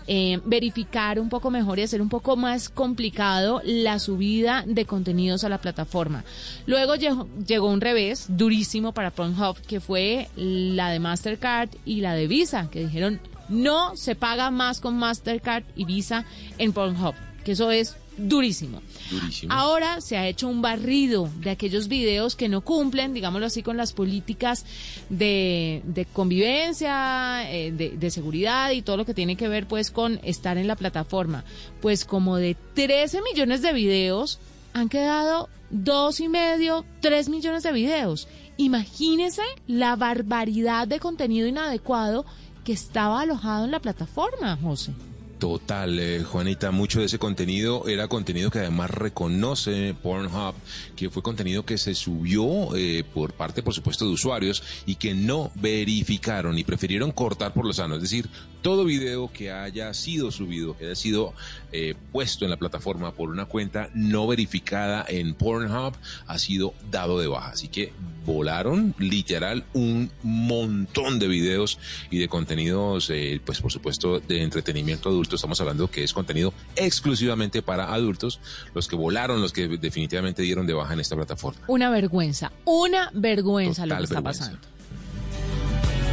eh, 0.07 0.39
verificar 0.45 1.19
un 1.19 1.31
poco 1.31 1.51
mejor 1.51 1.79
y 1.79 1.83
hacer 1.83 2.03
un 2.03 2.11
poco 2.11 2.37
más 2.37 2.69
complicado 2.69 3.63
la 3.65 3.99
subida 3.99 4.65
de 4.67 4.85
contenidos 4.85 5.45
a 5.45 5.49
la 5.49 5.57
plataforma. 5.57 6.25
Luego 6.67 6.97
llegó, 6.97 7.27
llegó 7.47 7.71
un 7.71 7.81
revés 7.81 8.27
durísimo 8.29 8.93
para 8.93 9.11
Pornhub, 9.11 9.57
que 9.63 9.81
fue 9.81 10.29
la 10.37 10.91
de 10.91 11.01
Mastercard 11.01 11.71
y 11.87 12.03
la 12.03 12.13
de 12.13 12.27
Visa, 12.27 12.69
que 12.71 12.85
dijeron 12.85 13.19
no 13.49 13.97
se 13.97 14.15
paga 14.15 14.51
más 14.51 14.81
con 14.81 14.99
Mastercard 14.99 15.65
y 15.75 15.87
Visa 15.87 16.27
en 16.59 16.75
Pornhub, 16.75 17.15
que 17.45 17.53
eso 17.53 17.71
es 17.71 17.97
durísimo. 18.17 18.83
Durísimo. 19.11 19.53
Ahora 19.53 20.01
se 20.01 20.17
ha 20.17 20.27
hecho 20.27 20.49
un 20.49 20.63
barrido 20.63 21.29
de 21.41 21.51
aquellos 21.51 21.89
videos 21.89 22.37
que 22.37 22.49
no 22.49 22.61
cumplen, 22.63 23.15
digámoslo 23.15 23.47
así, 23.47 23.63
con 23.63 23.77
las 23.77 23.93
políticas 23.93 24.65
de, 25.09 25.83
de 25.85 26.05
convivencia, 26.07 27.51
eh, 27.53 27.73
de, 27.73 27.91
de 27.91 28.11
seguridad 28.11 28.71
y 28.71 28.83
todo 28.83 28.97
lo 28.97 29.05
que 29.05 29.15
tiene 29.15 29.37
que 29.37 29.49
ver 29.49 29.67
pues 29.67 29.91
con 29.91 30.21
estar 30.23 30.59
en 30.59 30.67
la 30.67 30.77
plataforma. 30.77 31.45
Pues 31.81 32.05
como 32.05 32.37
de 32.37 32.57
13 32.75 33.21
millones 33.23 33.63
de 33.63 33.73
videos 33.73 34.39
han 34.73 34.89
quedado 34.89 35.49
dos 35.71 36.21
y 36.21 36.29
medio, 36.29 36.85
tres 37.01 37.29
millones 37.29 37.63
de 37.63 37.73
videos. 37.73 38.29
Imagínese 38.57 39.43
la 39.67 39.97
barbaridad 39.97 40.87
de 40.87 41.01
contenido 41.01 41.47
inadecuado 41.47 42.25
que 42.65 42.73
estaba 42.73 43.21
alojado 43.21 43.65
en 43.65 43.73
la 43.73 43.81
plataforma, 43.81 44.57
José. 44.57 44.93
Total, 45.39 45.99
eh, 45.99 46.23
Juanita, 46.23 46.71
mucho 46.71 47.01
de 47.01 47.07
ese 47.07 47.19
contenido 47.19 47.87
era 47.89 48.09
contenido 48.09 48.51
que 48.51 48.61
además 48.61 48.91
reconoce 48.91 49.95
Pornhub, 50.03 50.55
que 50.97 51.11
fue 51.11 51.23
contenido 51.23 51.67
que 51.67 51.77
se 51.77 51.95
subió 51.95 52.75
eh, 52.77 53.05
por 53.13 53.33
parte, 53.33 53.63
por 53.63 53.75
supuesto, 53.75 54.07
de 54.07 54.13
usuarios 54.13 54.63
y 54.87 54.95
que 54.95 55.15
no 55.15 55.51
verificaron 55.57 56.59
y 56.59 56.65
prefirieron 56.65 57.13
cortar 57.13 57.53
por 57.53 57.67
lo 57.67 57.73
sano. 57.73 57.97
Es 57.97 58.03
decir, 58.03 58.29
todo 58.63 58.87
video 58.87 59.31
que 59.31 59.53
haya 59.53 59.93
sido 59.93 60.31
subido, 60.31 60.75
que 60.77 60.87
haya 60.87 60.95
sido 60.95 61.35
eh, 61.71 61.95
puesto 62.13 62.47
en 62.47 62.51
la 62.51 62.57
plataforma 62.57 63.13
por 63.13 63.29
una 63.29 63.45
cuenta 63.45 63.91
no 63.93 64.27
verificada 64.27 65.05
en 65.07 65.35
Pornhub, 65.35 65.95
ha 66.27 66.39
sido 66.39 66.73
dado 66.91 67.19
de 67.19 67.27
baja. 67.27 67.51
Así 67.51 67.69
que 67.69 67.93
volaron 68.25 68.95
literal 68.99 69.65
un 69.75 70.11
montón 70.23 71.19
de 71.19 71.29
videos 71.29 71.79
y 72.11 72.19
de 72.19 72.29
contenidos, 72.29 73.11
eh, 73.11 73.39
pues 73.45 73.61
por 73.61 73.71
supuesto, 73.71 74.21
de 74.21 74.43
entretenimiento 74.43 75.11
adulto. 75.11 75.24
Estamos 75.33 75.61
hablando 75.61 75.91
que 75.91 76.05
es 76.05 76.13
contenido 76.13 76.53
exclusivamente 76.77 77.63
para 77.63 77.93
adultos, 77.93 78.41
los 78.75 78.89
que 78.89 78.97
volaron, 78.97 79.41
los 79.41 79.53
que 79.53 79.69
definitivamente 79.69 80.43
dieron 80.43 80.67
de 80.67 80.75
baja 80.75 80.93
en 80.95 81.01
esta 81.01 81.17
plataforma. 81.17 81.61
Una 81.67 81.91
vergüenza, 81.91 82.53
una 82.65 83.11
vergüenza 83.15 83.87
lo 83.87 83.97
que 83.97 84.03
está 84.05 84.21
vergüenza. 84.21 84.41
pasando. 84.41 84.69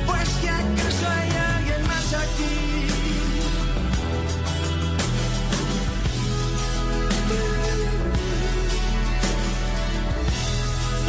Pues 0.06 0.30
que 0.42 0.50
acaso 0.50 1.10
hay 1.10 1.30
alguien 1.58 1.88
más 1.88 2.14
aquí. 2.14 2.61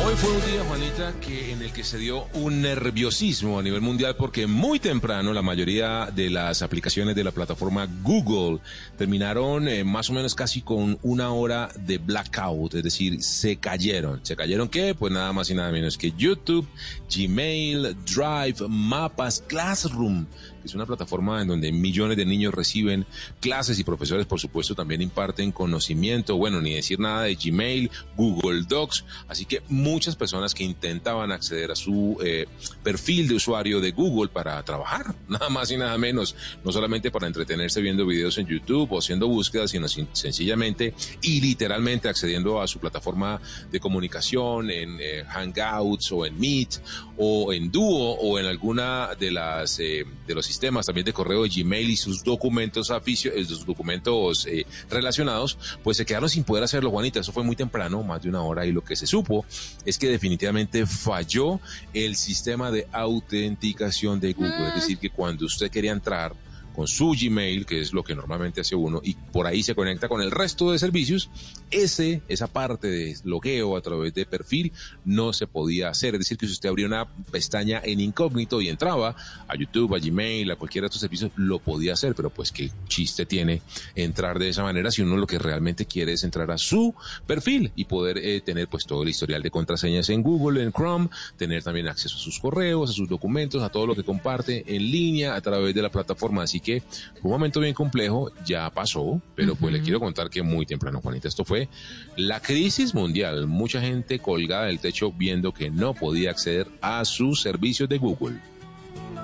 Hoy 0.05 0.15
fue 0.17 0.33
un 0.33 0.45
día, 0.51 0.65
Juanita, 0.67 1.15
que 1.21 1.53
en 1.53 1.63
el 1.63 1.73
que 1.73 1.85
se 1.85 1.97
dio 1.97 2.27
un 2.35 2.61
nerviosismo 2.61 3.61
a 3.61 3.63
nivel 3.63 3.81
mundial 3.81 4.17
porque 4.17 4.49
muy 4.49 4.81
temprano 4.81 5.33
la 5.33 5.43
mayoría 5.43 6.11
de 6.13 6.29
las 6.29 6.63
aplicaciones 6.63 7.15
de 7.15 7.23
la 7.23 7.31
plataforma 7.31 7.87
Google 8.03 8.59
terminaron 8.99 9.69
eh, 9.69 9.85
más 9.85 10.11
o 10.11 10.13
menos 10.13 10.35
casi 10.35 10.61
con 10.61 10.99
una 11.03 11.31
hora 11.31 11.69
de 11.79 11.99
blackout, 11.99 12.75
es 12.75 12.83
decir, 12.83 13.23
se 13.23 13.57
cayeron. 13.57 14.19
¿Se 14.25 14.35
cayeron 14.35 14.69
qué? 14.69 14.97
Pues 14.97 15.13
nada 15.13 15.33
más 15.33 15.51
y 15.51 15.55
nada 15.55 15.71
menos 15.71 15.97
que 15.97 16.11
YouTube, 16.11 16.67
Gmail, 17.09 17.97
Drive, 18.05 18.69
Mapas, 18.69 19.45
Classroom, 19.47 20.27
es 20.65 20.75
una 20.75 20.87
plataforma 20.87 21.43
en 21.43 21.49
donde 21.49 21.73
millones 21.73 22.17
de 22.17 22.25
niños 22.27 22.55
reciben 22.55 23.07
clases 23.41 23.79
y 23.79 23.85
profesores, 23.85 24.27
por 24.27 24.41
supuesto, 24.41 24.75
también 24.75 25.03
imparten 25.03 25.53
conocimiento. 25.53 26.37
Bueno, 26.37 26.61
ni 26.61 26.75
decir 26.75 26.99
nada 27.01 27.23
de 27.25 27.35
Gmail, 27.35 27.91
Google 28.17 28.63
Docs. 28.69 29.05
Así 29.29 29.45
que 29.45 29.63
muchas 29.69 30.17
personas 30.17 30.55
que 30.55 30.65
intentaban 30.65 31.33
acceder 31.33 31.71
a 31.71 31.77
su 31.77 32.17
eh, 32.25 32.47
perfil 32.83 33.29
de 33.29 33.35
usuario 33.35 33.81
de 33.81 33.93
Google 33.93 34.29
para 34.31 34.63
trabajar, 34.63 35.15
nada 35.29 35.49
más 35.49 35.71
y 35.71 35.77
nada 35.77 35.97
menos, 35.99 36.35
no 36.65 36.73
solamente 36.73 37.11
para 37.11 37.27
entretenerse 37.27 37.81
viendo 37.81 38.07
videos 38.07 38.39
en 38.39 38.47
YouTube 38.47 38.93
o 38.93 38.99
haciendo 38.99 39.29
búsquedas, 39.29 39.71
sino 39.71 39.89
sin- 39.89 40.09
sencillamente 40.13 40.95
y 41.23 41.41
literalmente 41.41 42.09
accediendo 42.09 42.61
a 42.61 42.67
su 42.69 42.79
plataforma 42.79 43.41
de 43.71 43.81
comunicación 43.81 44.71
en 44.71 44.99
eh, 45.01 45.25
Hangouts 45.29 46.13
o 46.13 46.27
en 46.27 46.39
Meet 46.39 46.81
o 47.17 47.53
en 47.53 47.71
Duo 47.71 48.13
o 48.15 48.39
en 48.39 48.47
alguna 48.47 49.11
de 49.19 49.31
las 49.31 49.79
eh, 49.81 50.05
de 50.27 50.35
los 50.35 50.49
sistemas 50.53 50.87
también 50.87 51.05
de 51.05 51.13
correo 51.13 51.43
de 51.43 51.49
Gmail 51.49 51.91
y 51.91 51.97
sus 51.97 52.23
documentos 52.23 52.91
aficio, 52.91 53.33
eh, 53.35 53.45
sus 53.45 53.65
documentos 53.65 54.47
eh, 54.47 54.67
relacionados, 54.91 55.59
pues 55.83 55.97
se 55.97 56.07
quedaron 56.07 56.29
sin 56.29 56.45
poder 56.45 56.65
hacerlo, 56.65 56.91
Juanita. 56.91 57.21
Eso 57.21 57.33
fue 57.33 57.43
muy 57.43 57.57
temprano, 57.57 58.03
más 58.03 58.23
de 58.23 58.29
una 58.29 58.43
hora, 58.43 58.67
y 58.67 58.73
lo 58.73 58.85
que 58.85 58.97
se 58.97 59.07
supo 59.07 59.45
es 59.85 59.99
que 59.99 60.09
definitivamente 60.09 60.87
falló 60.87 61.61
el 61.95 62.17
sistema 62.17 62.71
de 62.71 62.87
autenticación 62.93 64.21
de 64.21 64.33
Google. 64.33 64.69
Es 64.69 64.75
decir, 64.75 64.99
que 64.99 65.11
cuando 65.11 65.47
usted 65.47 65.71
quería 65.71 65.93
entrar 65.93 66.35
con 66.75 66.87
su 66.87 67.15
Gmail, 67.19 67.67
que 67.67 67.81
es 67.81 67.93
lo 67.93 68.03
que 68.03 68.15
normalmente 68.15 68.61
hace 68.61 68.75
uno, 68.75 69.01
y 69.03 69.15
por 69.15 69.47
ahí 69.47 69.63
se 69.63 69.75
conecta 69.75 70.09
con 70.09 70.23
el 70.23 70.31
resto 70.31 70.73
de 70.73 70.79
servicios, 70.79 71.31
ese, 71.71 72.23
esa 72.29 72.47
parte 72.47 72.89
de 72.89 73.17
logueo 73.25 73.77
a 73.77 73.81
través 73.81 74.15
de 74.15 74.27
perfil 74.27 74.73
no 75.05 75.33
se 75.33 75.47
podía 75.47 75.89
hacer. 75.89 76.15
Es 76.15 76.21
decir, 76.21 76.39
que 76.39 76.47
si 76.47 76.53
usted 76.53 76.69
abría 76.69 76.87
una 76.87 77.07
pestaña 77.31 77.81
en 77.85 78.01
incógnito 78.01 78.61
y 78.61 78.69
entraba 78.69 79.17
a 79.49 79.57
YouTube, 79.57 79.95
a 79.95 79.99
Gmail, 79.99 80.51
a 80.51 80.57
cualquiera 80.57 80.85
de 80.85 80.89
estos 80.89 81.01
servicios, 81.01 81.31
lo 81.37 81.59
podía 81.59 81.93
hacer, 81.95 82.15
pero 82.15 82.31
pues 82.31 82.53
qué 82.53 82.71
chiste 82.89 83.27
tiene 83.27 83.63
entrar 83.95 84.39
de 84.39 84.49
esa 84.49 84.63
manera 84.63 84.91
si 84.91 85.03
uno 85.03 85.17
lo 85.17 85.27
que 85.27 85.39
realmente 85.39 85.87
quiere 85.87 86.13
es 86.13 86.25
entrar 86.25 86.51
a 86.51 86.59
su 86.59 86.95
perfil 87.27 87.73
y 87.77 87.85
poder 87.85 88.19
eh, 88.19 88.41
tener 88.41 88.69
pues 88.69 88.85
todo 88.85 89.03
el 89.03 89.09
historial 89.09 89.43
de 89.43 89.51
contraseñas 89.51 90.09
en 90.11 90.23
Google, 90.23 90.63
en 90.63 90.73
Chrome, 90.73 91.09
tener 91.37 91.63
también 91.63 91.89
acceso 91.89 92.17
a 92.17 92.21
sus 92.21 92.39
correos, 92.39 92.91
a 92.91 92.93
sus 92.93 93.09
documentos, 93.09 93.63
a 93.63 93.69
todo 93.69 93.87
lo 93.87 93.95
que 93.95 94.05
comparte 94.05 94.65
en 94.67 94.83
línea 94.91 95.35
a 95.35 95.41
través 95.41 95.75
de 95.75 95.83
la 95.83 95.91
plataforma. 95.91 96.43
Así 96.43 96.61
que 96.63 96.81
fue 96.81 97.25
un 97.25 97.31
momento 97.33 97.61
bien 97.61 97.75
complejo, 97.75 98.31
ya 98.47 98.71
pasó, 98.71 99.21
pero 99.35 99.55
pues 99.55 99.73
le 99.73 99.83
quiero 99.83 100.01
contar 100.01 100.31
que 100.31 100.43
muy 100.43 100.65
temprano, 100.65 101.01
Juanita, 101.03 101.29
esto 101.29 101.45
fue 101.45 101.69
la 102.17 102.41
crisis 102.41 102.95
mundial. 102.95 103.47
Mucha 103.47 103.81
gente 103.81 104.19
colgada 104.19 104.67
del 104.67 104.79
techo 104.79 105.13
viendo 105.13 105.53
que 105.53 105.71
no 105.71 105.95
podía 105.95 106.31
acceder 106.31 106.69
a 106.81 107.05
sus 107.05 107.43
servicios 107.43 107.89
de 107.89 107.99
Google. 107.99 108.37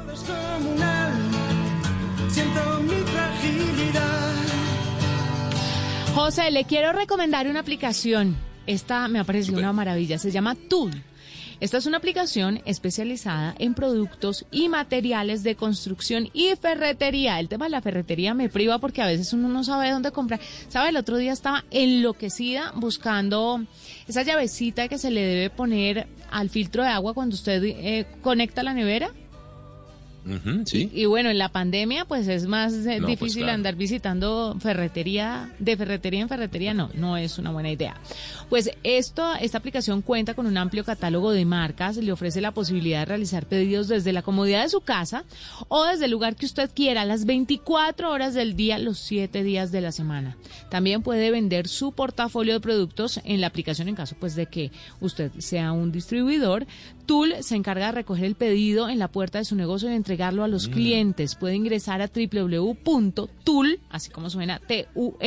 descomunal. 0.06 1.12
Siento 2.28 2.80
mi 2.82 3.00
fragilidad. 3.06 4.34
José, 6.14 6.50
le 6.50 6.64
quiero 6.64 6.92
recomendar 6.92 7.46
una 7.46 7.60
aplicación. 7.60 8.36
Esta 8.66 9.08
me 9.08 9.18
ha 9.18 9.24
parecido 9.24 9.58
una 9.58 9.72
maravilla. 9.72 10.18
Se 10.18 10.30
llama 10.30 10.54
Tool. 10.54 10.90
Esta 11.60 11.76
es 11.76 11.86
una 11.86 11.96
aplicación 11.98 12.62
especializada 12.66 13.52
en 13.58 13.74
productos 13.74 14.46
y 14.52 14.68
materiales 14.68 15.42
de 15.42 15.56
construcción 15.56 16.28
y 16.32 16.54
ferretería. 16.54 17.40
El 17.40 17.48
tema 17.48 17.64
de 17.64 17.72
la 17.72 17.82
ferretería 17.82 18.32
me 18.32 18.48
priva 18.48 18.78
porque 18.78 19.02
a 19.02 19.06
veces 19.06 19.32
uno 19.32 19.48
no 19.48 19.64
sabe 19.64 19.90
dónde 19.90 20.12
comprar. 20.12 20.38
¿Sabe? 20.68 20.90
El 20.90 20.96
otro 20.96 21.16
día 21.16 21.32
estaba 21.32 21.64
enloquecida 21.72 22.72
buscando 22.76 23.66
esa 24.06 24.22
llavecita 24.22 24.86
que 24.86 24.98
se 24.98 25.10
le 25.10 25.20
debe 25.20 25.50
poner 25.50 26.06
al 26.30 26.48
filtro 26.48 26.84
de 26.84 26.90
agua 26.90 27.12
cuando 27.12 27.34
usted 27.34 27.60
eh, 27.64 28.06
conecta 28.22 28.62
la 28.62 28.72
nevera. 28.72 29.10
Sí. 30.64 30.90
Y 30.92 31.06
bueno, 31.06 31.30
en 31.30 31.38
la 31.38 31.48
pandemia 31.50 32.04
pues 32.04 32.28
es 32.28 32.46
más 32.46 32.72
eh, 32.74 33.00
No, 33.00 33.06
pues, 33.06 33.18
difícil 33.18 33.42
claro. 33.42 33.54
andar 33.54 33.76
visitando 33.76 34.56
ferretería, 34.60 35.50
de 35.58 35.76
ferretería 35.76 36.20
en 36.20 36.28
ferretería, 36.28 36.74
no, 36.74 36.90
no 36.94 37.16
es 37.16 37.38
una 37.38 37.50
buena 37.50 37.70
idea. 37.70 37.96
Pues 38.48 38.70
esto, 38.82 39.34
esta 39.40 39.58
aplicación 39.58 40.02
cuenta 40.02 40.34
con 40.34 40.46
un 40.46 40.56
amplio 40.56 40.84
catálogo 40.84 41.32
de 41.32 41.44
marcas, 41.44 41.96
le 41.96 42.12
ofrece 42.12 42.40
la 42.40 42.52
posibilidad 42.52 43.00
de 43.00 43.04
realizar 43.06 43.46
pedidos 43.46 43.88
desde 43.88 44.12
la 44.12 44.22
comodidad 44.22 44.62
de 44.62 44.68
su 44.68 44.80
casa 44.80 45.24
o 45.68 45.84
desde 45.84 46.06
el 46.06 46.10
lugar 46.10 46.36
que 46.36 46.46
usted 46.46 46.70
quiera, 46.74 47.04
las 47.04 47.24
24 47.24 48.10
horas 48.10 48.34
del 48.34 48.54
día, 48.56 48.78
los 48.78 48.98
7 48.98 49.42
días 49.42 49.72
de 49.72 49.80
la 49.80 49.92
semana. 49.92 50.36
También 50.70 51.02
puede 51.02 51.30
vender 51.30 51.68
su 51.68 51.92
portafolio 51.92 52.54
de 52.54 52.60
productos 52.60 53.20
en 53.24 53.40
la 53.40 53.46
aplicación 53.46 53.88
en 53.88 53.94
caso 53.94 54.16
pues 54.18 54.34
de 54.34 54.46
que 54.46 54.70
usted 55.00 55.30
sea 55.38 55.72
un 55.72 55.92
distribuidor. 55.92 56.66
Tool 57.08 57.36
se 57.40 57.56
encarga 57.56 57.86
de 57.86 57.92
recoger 57.92 58.26
el 58.26 58.34
pedido 58.34 58.90
en 58.90 58.98
la 58.98 59.08
puerta 59.08 59.38
de 59.38 59.46
su 59.46 59.56
negocio 59.56 59.90
y 59.90 59.94
entregarlo 59.94 60.44
a 60.44 60.48
los 60.48 60.68
clientes. 60.68 61.36
Puede 61.36 61.56
ingresar 61.56 62.02
a 62.02 62.10
www.tool, 62.14 63.80
así 63.88 64.10
como 64.10 64.28
suena, 64.28 64.60
tul.com.co. 64.60 65.24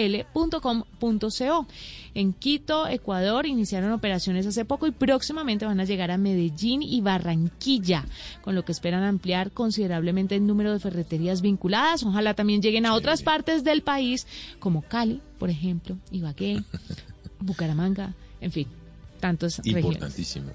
En 2.13 2.33
Quito, 2.33 2.87
Ecuador, 2.87 3.47
iniciaron 3.47 3.93
operaciones 3.93 4.45
hace 4.45 4.63
poco 4.63 4.85
y 4.85 4.91
próximamente 4.91 5.65
van 5.65 5.79
a 5.79 5.85
llegar 5.85 6.11
a 6.11 6.19
Medellín 6.19 6.83
y 6.83 7.01
Barranquilla, 7.01 8.05
con 8.43 8.53
lo 8.53 8.63
que 8.63 8.73
esperan 8.73 9.01
ampliar 9.01 9.49
considerablemente 9.49 10.35
el 10.35 10.45
número 10.45 10.73
de 10.73 10.79
ferreterías 10.79 11.41
vinculadas. 11.41 12.03
Ojalá 12.03 12.35
también 12.35 12.61
lleguen 12.61 12.85
a 12.85 12.93
otras 12.93 13.23
partes 13.23 13.63
del 13.63 13.81
país, 13.81 14.27
como 14.59 14.83
Cali, 14.83 15.19
por 15.39 15.49
ejemplo, 15.49 15.97
Ibagué, 16.11 16.61
Bucaramanga, 17.39 18.13
en 18.39 18.51
fin, 18.51 18.67
regiones. 19.73 19.85
Importantísimo. 19.85 20.51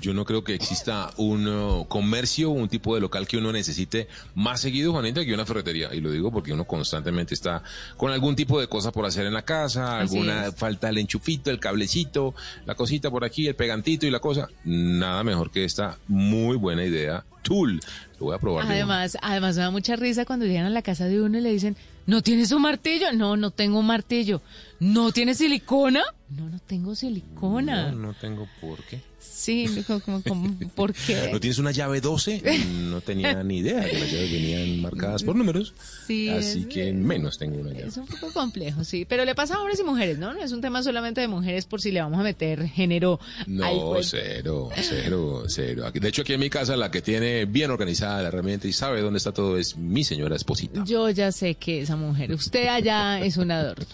Yo 0.00 0.14
no 0.14 0.24
creo 0.24 0.44
que 0.44 0.54
exista 0.54 1.10
un 1.16 1.46
uh, 1.48 1.86
comercio, 1.88 2.50
un 2.50 2.68
tipo 2.68 2.94
de 2.94 3.00
local 3.00 3.26
que 3.26 3.36
uno 3.36 3.52
necesite 3.52 4.08
más 4.34 4.60
seguido, 4.60 4.92
Juanita, 4.92 5.24
que 5.24 5.34
una 5.34 5.46
ferretería. 5.46 5.94
Y 5.94 6.00
lo 6.00 6.10
digo 6.10 6.30
porque 6.30 6.52
uno 6.52 6.64
constantemente 6.64 7.34
está 7.34 7.62
con 7.96 8.12
algún 8.12 8.36
tipo 8.36 8.60
de 8.60 8.68
cosa 8.68 8.92
por 8.92 9.06
hacer 9.06 9.26
en 9.26 9.32
la 9.34 9.44
casa, 9.44 10.00
Así 10.00 10.16
alguna 10.16 10.46
es. 10.46 10.54
falta 10.54 10.88
el 10.88 10.98
enchufito, 10.98 11.50
el 11.50 11.60
cablecito, 11.60 12.34
la 12.66 12.74
cosita 12.74 13.10
por 13.10 13.24
aquí, 13.24 13.46
el 13.46 13.56
pegantito 13.56 14.06
y 14.06 14.10
la 14.10 14.20
cosa. 14.20 14.48
Nada 14.64 15.24
mejor 15.24 15.50
que 15.50 15.64
esta 15.64 15.98
muy 16.08 16.56
buena 16.56 16.84
idea. 16.84 17.24
Tool. 17.44 17.80
Lo 18.18 18.26
voy 18.26 18.34
a 18.34 18.38
probar. 18.38 18.66
Además, 18.66 19.16
además 19.22 19.56
me 19.56 19.62
da 19.62 19.70
mucha 19.70 19.94
risa 19.94 20.24
cuando 20.24 20.46
llegan 20.46 20.66
a 20.66 20.70
la 20.70 20.82
casa 20.82 21.04
de 21.04 21.22
uno 21.22 21.38
y 21.38 21.40
le 21.40 21.52
dicen, 21.52 21.76
¿no 22.06 22.22
tienes 22.22 22.50
un 22.50 22.62
martillo? 22.62 23.12
No, 23.12 23.36
no 23.36 23.52
tengo 23.52 23.78
un 23.78 23.86
martillo. 23.86 24.40
¿No 24.80 25.12
tienes 25.12 25.38
silicona? 25.38 26.02
No, 26.30 26.48
no 26.48 26.58
tengo 26.58 26.96
silicona. 26.96 27.92
No, 27.92 28.08
no 28.08 28.14
tengo 28.14 28.48
por 28.60 28.82
qué. 28.84 29.00
Sí, 29.34 29.66
como, 29.86 30.00
como- 30.00 30.22
como- 30.22 30.58
¿por 30.74 30.94
qué? 30.94 31.28
¿No 31.32 31.38
tienes 31.40 31.58
una 31.58 31.70
llave 31.70 32.00
12? 32.00 32.42
No 32.88 33.00
tenía 33.00 33.42
ni 33.44 33.58
idea 33.58 33.84
que 33.88 33.98
las 33.98 34.10
llaves 34.10 34.32
venían 34.32 34.80
marcadas 34.80 35.22
por 35.22 35.36
números. 35.36 35.74
Sí, 36.06 36.28
Así 36.30 36.60
es- 36.60 36.66
que 36.66 36.92
menos 36.92 37.36
tengo 37.38 37.58
una 37.60 37.70
llave. 37.72 37.88
Es 37.88 37.96
un 37.96 38.06
poco 38.06 38.32
complejo, 38.32 38.84
sí, 38.84 39.04
pero 39.08 39.24
le 39.24 39.34
pasa 39.34 39.56
a 39.56 39.58
hombres 39.60 39.78
y 39.80 39.82
mujeres, 39.84 40.18
¿no? 40.18 40.32
No 40.32 40.40
es 40.42 40.52
un 40.52 40.60
tema 40.60 40.82
solamente 40.82 41.20
de 41.20 41.28
mujeres 41.28 41.66
por 41.66 41.80
si 41.82 41.90
le 41.90 42.00
vamos 42.00 42.20
a 42.20 42.22
meter 42.22 42.66
género 42.68 43.20
al 43.40 43.54
No, 43.54 43.96
cero, 44.02 44.70
cero, 44.80 45.44
cero. 45.48 45.90
De 45.92 46.08
hecho, 46.08 46.22
aquí 46.22 46.32
en 46.32 46.40
mi 46.40 46.48
casa 46.50 46.76
la 46.76 46.90
que 46.90 47.02
tiene 47.02 47.44
bien 47.44 47.70
organizada 47.70 48.22
la 48.22 48.28
herramienta 48.28 48.66
y 48.66 48.72
sabe 48.72 49.00
dónde 49.02 49.18
está 49.18 49.32
todo 49.32 49.58
es 49.58 49.76
mi 49.76 50.04
señora 50.04 50.36
esposita. 50.36 50.84
Yo 50.86 51.10
ya 51.10 51.30
sé 51.32 51.54
que 51.56 51.82
esa 51.82 51.96
mujer, 51.96 52.32
usted 52.32 52.68
allá 52.68 53.20
es 53.20 53.36
un 53.36 53.50
adorno. 53.50 53.84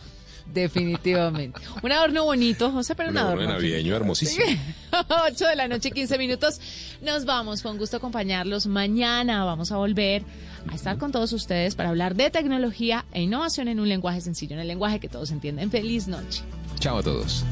Definitivamente. 0.53 1.61
Un 1.83 1.93
adorno 1.93 2.25
bonito, 2.25 2.71
José, 2.73 2.95
pero 2.95 3.11
un, 3.11 3.17
Un 3.17 3.19
adorno 3.19 3.41
adorno. 3.43 3.55
navideño 3.59 3.95
hermosísimo. 3.97 4.45
8 5.27 5.47
de 5.47 5.57
la 5.57 5.69
noche, 5.69 5.91
15 5.91 6.19
minutos. 6.19 6.61
Nos 7.03 7.25
vamos. 7.25 7.63
Fue 7.63 7.71
un 7.71 7.79
gusto 7.79 7.97
acompañarlos. 7.99 8.67
Mañana 8.67 9.45
vamos 9.45 9.71
a 9.73 9.77
volver 9.77 10.25
a 10.71 10.75
estar 10.75 10.99
con 10.99 11.13
todos 11.13 11.33
ustedes 11.33 11.75
para 11.75 11.89
hablar 11.91 12.15
de 12.15 12.31
tecnología 12.31 13.05
e 13.13 13.23
innovación 13.23 13.69
en 13.69 13.81
un 13.81 13.89
lenguaje 13.89 14.21
sencillo, 14.21 14.55
en 14.55 14.61
el 14.61 14.69
lenguaje 14.69 15.01
que 15.01 15.09
todos 15.09 15.31
entienden. 15.31 15.71
Feliz 15.71 16.09
noche. 16.09 16.43
Chao 16.81 16.99
a 16.99 17.03
todos. 17.03 17.45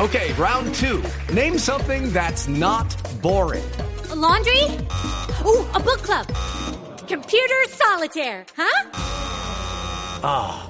Okay, 0.00 0.32
round 0.38 0.74
two. 0.74 1.02
Name 1.34 1.58
something 1.58 2.10
that's 2.12 2.48
not 2.48 2.86
boring. 3.20 3.62
A 4.10 4.14
laundry? 4.14 4.64
Ooh, 5.44 5.66
a 5.74 5.78
book 5.78 6.02
club. 6.02 6.26
Computer 7.06 7.66
solitaire, 7.76 8.46
huh? 8.56 8.88
Ah, 10.22 10.69